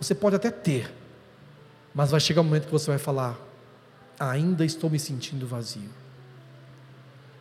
você 0.00 0.14
pode 0.14 0.36
até 0.36 0.50
ter, 0.50 0.92
mas 1.94 2.10
vai 2.10 2.20
chegar 2.20 2.40
um 2.42 2.44
momento 2.44 2.66
que 2.66 2.72
você 2.72 2.90
vai 2.90 2.98
falar: 2.98 3.38
ainda 4.18 4.64
estou 4.64 4.88
me 4.88 4.98
sentindo 4.98 5.46
vazio. 5.46 5.90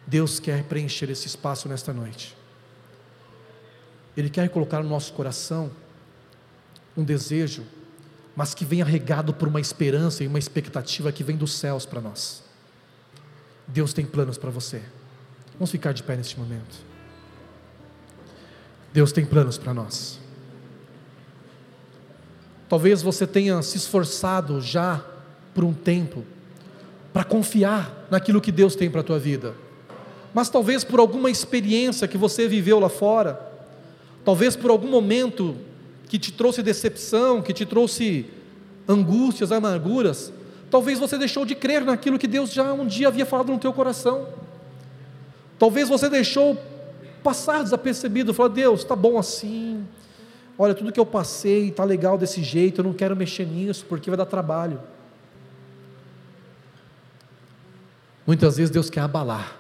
Deus 0.07 0.39
quer 0.39 0.63
preencher 0.63 1.09
esse 1.09 1.27
espaço 1.27 1.67
nesta 1.67 1.91
noite. 1.91 2.35
Ele 4.15 4.29
quer 4.29 4.47
colocar 4.49 4.81
no 4.81 4.89
nosso 4.89 5.13
coração 5.13 5.71
um 6.95 7.03
desejo, 7.03 7.63
mas 8.35 8.53
que 8.53 8.65
venha 8.65 8.83
regado 8.83 9.33
por 9.33 9.47
uma 9.47 9.61
esperança 9.61 10.23
e 10.23 10.27
uma 10.27 10.39
expectativa 10.39 11.11
que 11.11 11.23
vem 11.23 11.37
dos 11.37 11.53
céus 11.53 11.85
para 11.85 12.01
nós. 12.01 12.43
Deus 13.67 13.93
tem 13.93 14.05
planos 14.05 14.37
para 14.37 14.51
você. 14.51 14.81
Vamos 15.53 15.71
ficar 15.71 15.93
de 15.93 16.03
pé 16.03 16.15
neste 16.15 16.37
momento. 16.37 16.75
Deus 18.93 19.11
tem 19.11 19.25
planos 19.25 19.57
para 19.57 19.73
nós. 19.73 20.19
Talvez 22.67 23.01
você 23.01 23.25
tenha 23.25 23.61
se 23.61 23.77
esforçado 23.77 24.59
já 24.59 25.03
por 25.53 25.63
um 25.63 25.73
tempo 25.73 26.25
para 27.13 27.23
confiar 27.23 28.07
naquilo 28.11 28.41
que 28.41 28.51
Deus 28.51 28.75
tem 28.75 28.89
para 28.89 29.01
a 29.01 29.03
tua 29.03 29.19
vida 29.19 29.55
mas 30.35 30.49
talvez 30.49 30.83
por 30.83 30.99
alguma 30.99 31.31
experiência 31.31 32.09
que 32.09 32.17
você 32.17 32.45
viveu 32.45 32.77
lá 32.77 32.89
fora, 32.89 33.39
talvez 34.25 34.53
por 34.53 34.69
algum 34.69 34.89
momento 34.89 35.55
que 36.07 36.19
te 36.19 36.31
trouxe 36.31 36.61
decepção, 36.61 37.41
que 37.41 37.53
te 37.53 37.65
trouxe 37.65 38.25
angústias, 38.87 39.51
amarguras, 39.51 40.31
talvez 40.69 40.99
você 40.99 41.17
deixou 41.17 41.45
de 41.45 41.55
crer 41.55 41.83
naquilo 41.83 42.19
que 42.19 42.27
Deus 42.27 42.51
já 42.51 42.71
um 42.73 42.85
dia 42.85 43.07
havia 43.07 43.25
falado 43.25 43.51
no 43.51 43.59
teu 43.59 43.73
coração. 43.73 44.27
Talvez 45.57 45.89
você 45.89 46.09
deixou 46.09 46.57
passar 47.23 47.63
desapercebido, 47.63 48.33
falou: 48.33 48.51
Deus, 48.51 48.81
está 48.81 48.95
bom 48.95 49.17
assim. 49.17 49.85
Olha, 50.57 50.73
tudo 50.73 50.91
que 50.91 50.99
eu 50.99 51.05
passei 51.05 51.69
está 51.69 51.83
legal 51.83 52.17
desse 52.17 52.41
jeito, 52.43 52.79
eu 52.79 52.85
não 52.85 52.93
quero 52.93 53.15
mexer 53.15 53.45
nisso 53.45 53.85
porque 53.87 54.09
vai 54.09 54.17
dar 54.17 54.25
trabalho. 54.25 54.79
Muitas 58.25 58.57
vezes 58.57 58.71
Deus 58.71 58.89
quer 58.89 59.01
abalar 59.01 59.57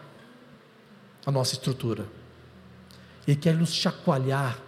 a 1.25 1.31
nossa 1.31 1.53
estrutura. 1.53 2.05
Ele 3.27 3.35
quer 3.35 3.55
nos 3.55 3.73
chacoalhar 3.73 4.59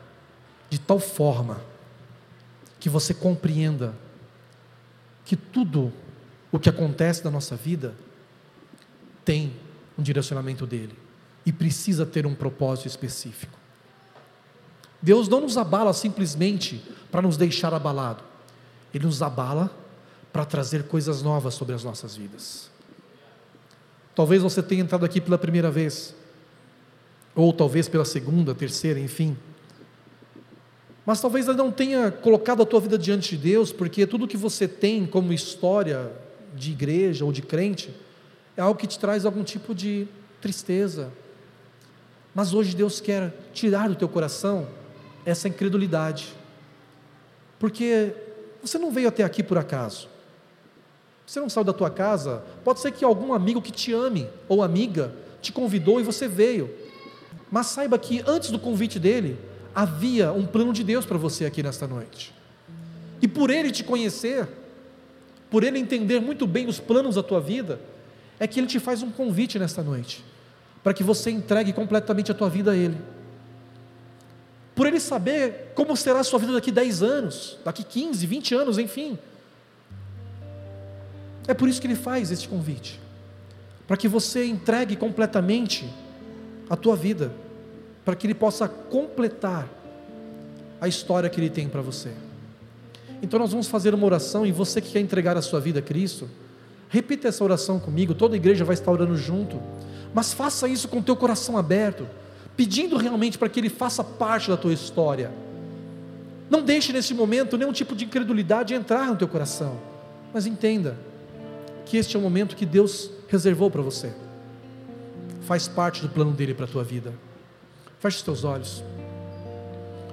de 0.69 0.79
tal 0.79 0.99
forma 0.99 1.61
que 2.79 2.89
você 2.89 3.13
compreenda 3.13 3.95
que 5.25 5.35
tudo 5.35 5.91
o 6.51 6.59
que 6.59 6.69
acontece 6.69 7.23
na 7.23 7.31
nossa 7.31 7.55
vida 7.55 7.95
tem 9.25 9.53
um 9.97 10.03
direcionamento 10.03 10.65
dele 10.65 10.97
e 11.45 11.51
precisa 11.51 12.05
ter 12.05 12.25
um 12.25 12.35
propósito 12.35 12.87
específico. 12.87 13.57
Deus 15.01 15.27
não 15.27 15.41
nos 15.41 15.57
abala 15.57 15.93
simplesmente 15.93 16.83
para 17.11 17.21
nos 17.21 17.37
deixar 17.37 17.73
abalado, 17.73 18.23
Ele 18.93 19.05
nos 19.05 19.21
abala 19.21 19.71
para 20.31 20.45
trazer 20.45 20.83
coisas 20.83 21.21
novas 21.21 21.53
sobre 21.53 21.75
as 21.75 21.83
nossas 21.83 22.15
vidas. 22.15 22.69
Talvez 24.15 24.41
você 24.41 24.63
tenha 24.63 24.81
entrado 24.81 25.05
aqui 25.05 25.21
pela 25.21 25.37
primeira 25.37 25.69
vez 25.69 26.15
ou 27.35 27.53
talvez 27.53 27.87
pela 27.87 28.03
segunda, 28.03 28.55
terceira, 28.55 28.99
enfim. 28.99 29.37
Mas 31.07 31.21
talvez 31.21 31.47
ela 31.47 31.55
não 31.55 31.71
tenha 31.71 32.11
colocado 32.11 32.61
a 32.61 32.65
tua 32.65 32.81
vida 32.81 32.97
diante 32.97 33.37
de 33.37 33.41
Deus, 33.41 33.71
porque 33.71 34.05
tudo 34.05 34.27
que 34.27 34.35
você 34.35 34.67
tem 34.67 35.05
como 35.05 35.31
história 35.31 36.11
de 36.53 36.71
igreja 36.71 37.23
ou 37.23 37.31
de 37.31 37.41
crente 37.41 37.95
é 38.57 38.61
algo 38.61 38.77
que 38.77 38.85
te 38.85 38.99
traz 38.99 39.25
algum 39.25 39.41
tipo 39.41 39.73
de 39.73 40.05
tristeza. 40.41 41.09
Mas 42.35 42.53
hoje 42.53 42.75
Deus 42.75 42.99
quer 42.99 43.33
tirar 43.53 43.87
do 43.87 43.95
teu 43.95 44.09
coração 44.09 44.67
essa 45.25 45.47
incredulidade. 45.47 46.35
Porque 47.57 48.13
você 48.61 48.77
não 48.77 48.91
veio 48.91 49.07
até 49.07 49.23
aqui 49.23 49.41
por 49.41 49.57
acaso. 49.57 50.09
Você 51.25 51.39
não 51.39 51.49
saiu 51.49 51.63
da 51.63 51.71
tua 51.71 51.89
casa, 51.89 52.43
pode 52.65 52.81
ser 52.81 52.91
que 52.91 53.05
algum 53.05 53.33
amigo 53.33 53.61
que 53.61 53.71
te 53.71 53.93
ame 53.93 54.27
ou 54.49 54.61
amiga 54.61 55.13
te 55.41 55.53
convidou 55.53 56.01
e 56.01 56.03
você 56.03 56.27
veio. 56.27 56.69
Mas 57.49 57.67
saiba 57.67 57.97
que 57.97 58.21
antes 58.27 58.51
do 58.51 58.59
convite 58.59 58.99
dele, 58.99 59.39
havia 59.77 60.33
um 60.33 60.43
plano 60.43 60.73
de 60.73 60.83
Deus 60.83 61.05
para 61.05 61.19
você 61.19 61.45
aqui 61.45 61.61
nesta 61.61 61.85
noite. 61.87 62.33
E 63.21 63.27
por 63.27 63.51
ele 63.51 63.69
te 63.69 63.83
conhecer, 63.83 64.47
por 65.51 65.63
ele 65.63 65.77
entender 65.77 66.19
muito 66.19 66.47
bem 66.47 66.65
os 66.65 66.79
planos 66.79 67.13
da 67.13 67.21
tua 67.21 67.39
vida, 67.39 67.79
é 68.39 68.47
que 68.47 68.59
ele 68.59 68.65
te 68.65 68.79
faz 68.79 69.03
um 69.03 69.11
convite 69.11 69.59
nesta 69.59 69.83
noite, 69.83 70.25
para 70.83 70.95
que 70.95 71.03
você 71.03 71.29
entregue 71.29 71.73
completamente 71.73 72.31
a 72.31 72.33
tua 72.33 72.49
vida 72.49 72.71
a 72.71 72.75
ele. 72.75 72.97
Por 74.73 74.87
ele 74.87 74.99
saber 74.99 75.73
como 75.75 75.95
será 75.95 76.21
a 76.21 76.23
sua 76.23 76.39
vida 76.39 76.53
daqui 76.53 76.71
10 76.71 77.03
anos, 77.03 77.59
daqui 77.63 77.83
15, 77.83 78.25
20 78.25 78.55
anos, 78.55 78.79
enfim. 78.79 79.15
É 81.47 81.53
por 81.53 81.69
isso 81.69 81.79
que 81.79 81.85
ele 81.85 81.95
faz 81.95 82.31
este 82.31 82.49
convite, 82.49 82.99
para 83.87 83.95
que 83.95 84.07
você 84.07 84.43
entregue 84.43 84.95
completamente 84.95 85.87
a 86.67 86.75
tua 86.75 86.95
vida, 86.95 87.31
para 88.07 88.15
que 88.15 88.25
Ele 88.25 88.33
possa 88.33 88.69
completar 88.69 89.67
a 90.79 90.87
história 90.87 91.29
que 91.29 91.41
Ele 91.41 91.49
tem 91.49 91.67
para 91.67 91.81
você. 91.81 92.13
Então 93.21 93.37
nós 93.37 93.51
vamos 93.51 93.67
fazer 93.67 93.93
uma 93.93 94.05
oração 94.05 94.45
e 94.45 94.51
você 94.53 94.79
que 94.79 94.93
quer 94.93 95.01
entregar 95.01 95.35
a 95.35 95.41
sua 95.41 95.59
vida 95.59 95.79
a 95.79 95.81
Cristo, 95.81 96.29
repita 96.87 97.27
essa 97.27 97.43
oração 97.43 97.81
comigo, 97.81 98.15
toda 98.15 98.33
a 98.33 98.37
igreja 98.37 98.63
vai 98.63 98.75
estar 98.75 98.89
orando 98.89 99.17
junto, 99.17 99.61
mas 100.13 100.31
faça 100.31 100.69
isso 100.69 100.87
com 100.87 100.99
o 100.99 101.03
teu 101.03 101.17
coração 101.17 101.57
aberto, 101.57 102.07
pedindo 102.55 102.95
realmente 102.95 103.37
para 103.37 103.49
que 103.49 103.59
Ele 103.59 103.67
faça 103.67 104.01
parte 104.05 104.49
da 104.49 104.55
tua 104.55 104.71
história. 104.71 105.29
Não 106.49 106.61
deixe 106.61 106.93
nesse 106.93 107.13
momento 107.13 107.57
nenhum 107.57 107.73
tipo 107.73 107.93
de 107.93 108.05
incredulidade 108.05 108.73
entrar 108.73 109.07
no 109.07 109.17
teu 109.17 109.27
coração, 109.27 109.77
mas 110.33 110.45
entenda 110.45 110.95
que 111.85 111.97
este 111.97 112.15
é 112.15 112.19
o 112.19 112.21
momento 112.21 112.55
que 112.55 112.65
Deus 112.65 113.11
reservou 113.27 113.69
para 113.69 113.81
você 113.81 114.13
faz 115.41 115.67
parte 115.67 116.01
do 116.01 116.09
plano 116.09 116.31
dele 116.31 116.53
para 116.53 116.65
a 116.65 116.67
tua 116.67 116.83
vida. 116.85 117.26
Feche 117.99 118.17
os 118.17 118.23
teus 118.23 118.43
olhos. 118.43 118.83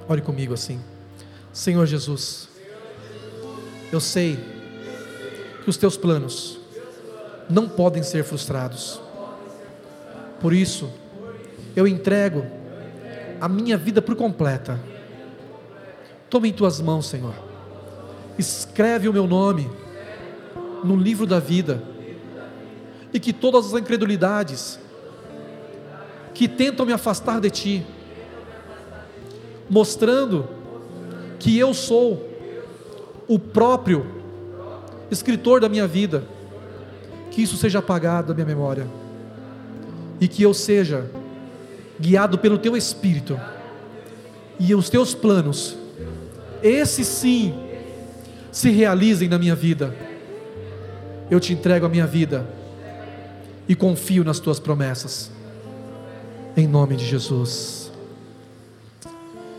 Ore 0.09 0.21
comigo 0.21 0.55
assim. 0.55 0.81
Senhor 1.53 1.87
Jesus, 1.87 2.49
eu 3.93 4.01
sei 4.01 4.39
que 5.63 5.71
os 5.71 5.77
teus 5.77 5.97
planos 5.97 6.59
não 7.49 7.69
podem 7.69 8.03
ser 8.03 8.25
frustrados. 8.25 9.01
Por 10.41 10.53
isso, 10.53 10.91
eu 11.77 11.87
entrego 11.87 12.45
a 13.41 13.49
minha 13.49 13.77
vida 13.77 14.01
por 14.01 14.17
completa. 14.17 14.81
Toma 16.29 16.49
em 16.49 16.53
tuas 16.53 16.81
mãos, 16.81 17.07
Senhor. 17.07 17.35
Escreve 18.39 19.09
o 19.09 19.13
meu 19.13 19.27
nome 19.27 19.71
no 20.83 20.97
livro 20.97 21.27
da 21.27 21.39
vida. 21.39 21.83
E 23.13 23.21
que 23.21 23.33
todas 23.33 23.67
as 23.67 23.81
incredulidades 23.81 24.79
que 26.35 26.49
tentam 26.49 26.85
me 26.85 26.93
afastar 26.93 27.41
de 27.41 27.49
ti, 27.49 27.87
mostrando 29.71 30.49
que 31.39 31.59
eu 31.59 31.73
sou 31.73 32.29
o 33.27 33.39
próprio 33.39 34.07
escritor 35.11 35.61
da 35.61 35.69
minha 35.69 35.87
vida, 35.87 36.25
que 37.31 37.43
isso 37.43 37.57
seja 37.57 37.79
apagado 37.79 38.29
da 38.29 38.35
minha 38.35 38.47
memória 38.47 38.87
e 40.21 40.29
que 40.29 40.43
eu 40.43 40.53
seja 40.53 41.11
guiado 41.99 42.39
pelo 42.39 42.59
teu 42.59 42.77
espírito 42.77 43.39
e 44.59 44.75
os 44.75 44.89
teus 44.89 45.15
planos, 45.15 45.77
esses 46.63 47.07
sim, 47.07 47.55
se 48.51 48.71
realizem 48.71 49.29
na 49.29 49.39
minha 49.39 49.55
vida. 49.55 49.95
Eu 51.31 51.41
te 51.41 51.53
entrego 51.53 51.87
a 51.87 51.89
minha 51.89 52.07
vida 52.07 52.47
e 53.69 53.75
confio 53.75 54.23
nas 54.23 54.39
tuas 54.39 54.61
promessas, 54.61 55.31
em 56.57 56.67
nome 56.67 56.97
de 56.97 57.05
Jesus. 57.05 57.91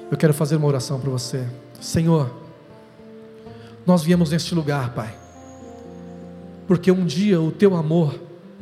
Eu 0.10 0.18
quero 0.18 0.34
fazer 0.34 0.56
uma 0.56 0.68
oração 0.68 1.00
para 1.00 1.10
você, 1.10 1.46
Senhor. 1.82 2.32
Nós 3.86 4.04
viemos 4.04 4.32
neste 4.32 4.56
lugar, 4.56 4.94
Pai, 4.94 5.16
porque 6.68 6.92
um 6.92 7.06
dia 7.06 7.42
o 7.42 7.52
teu 7.52 7.76
amor 7.76 8.16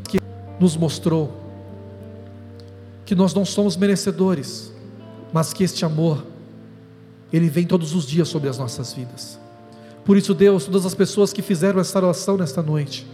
que 0.07 0.19
nos 0.59 0.75
mostrou 0.75 1.31
que 3.05 3.15
nós 3.15 3.33
não 3.33 3.45
somos 3.45 3.77
merecedores, 3.77 4.71
mas 5.31 5.53
que 5.53 5.63
este 5.63 5.85
amor, 5.85 6.23
ele 7.31 7.49
vem 7.49 7.65
todos 7.65 7.93
os 7.93 8.05
dias 8.05 8.27
sobre 8.27 8.49
as 8.49 8.57
nossas 8.57 8.93
vidas. 8.93 9.39
Por 10.05 10.17
isso, 10.17 10.33
Deus, 10.33 10.65
todas 10.65 10.85
as 10.85 10.93
pessoas 10.93 11.31
que 11.31 11.41
fizeram 11.41 11.79
essa 11.79 11.97
oração 11.97 12.37
nesta 12.37 12.61
noite, 12.61 13.07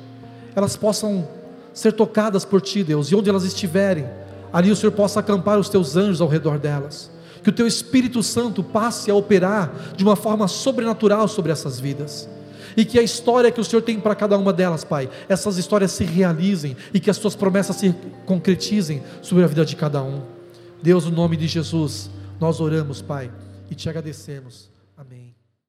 elas 0.55 0.75
possam 0.75 1.27
ser 1.73 1.93
tocadas 1.93 2.43
por 2.45 2.61
Ti, 2.61 2.83
Deus, 2.83 3.11
e 3.11 3.15
onde 3.15 3.29
elas 3.29 3.43
estiverem, 3.43 4.05
ali 4.51 4.71
o 4.71 4.75
Senhor 4.75 4.91
possa 4.91 5.19
acampar 5.19 5.59
os 5.59 5.69
Teus 5.69 5.95
anjos 5.95 6.21
ao 6.21 6.27
redor 6.27 6.57
delas, 6.57 7.09
que 7.43 7.49
o 7.49 7.53
Teu 7.53 7.67
Espírito 7.67 8.21
Santo 8.21 8.63
passe 8.63 9.09
a 9.09 9.15
operar 9.15 9.73
de 9.95 10.03
uma 10.03 10.15
forma 10.15 10.47
sobrenatural 10.47 11.27
sobre 11.27 11.51
essas 11.51 11.79
vidas 11.79 12.27
e 12.75 12.85
que 12.85 12.99
a 12.99 13.03
história 13.03 13.51
que 13.51 13.59
o 13.59 13.63
Senhor 13.63 13.81
tem 13.81 13.99
para 13.99 14.15
cada 14.15 14.37
uma 14.37 14.53
delas, 14.53 14.83
Pai, 14.83 15.09
essas 15.27 15.57
histórias 15.57 15.91
se 15.91 16.03
realizem 16.03 16.75
e 16.93 16.99
que 16.99 17.09
as 17.09 17.17
tuas 17.17 17.35
promessas 17.35 17.75
se 17.75 17.93
concretizem 18.25 19.03
sobre 19.21 19.43
a 19.43 19.47
vida 19.47 19.65
de 19.65 19.75
cada 19.75 20.01
um. 20.01 20.21
Deus, 20.81 21.05
no 21.05 21.11
nome 21.11 21.35
de 21.35 21.47
Jesus, 21.47 22.09
nós 22.39 22.59
oramos, 22.59 23.01
Pai, 23.01 23.31
e 23.69 23.75
te 23.75 23.89
agradecemos. 23.89 24.69
Amém. 24.97 25.28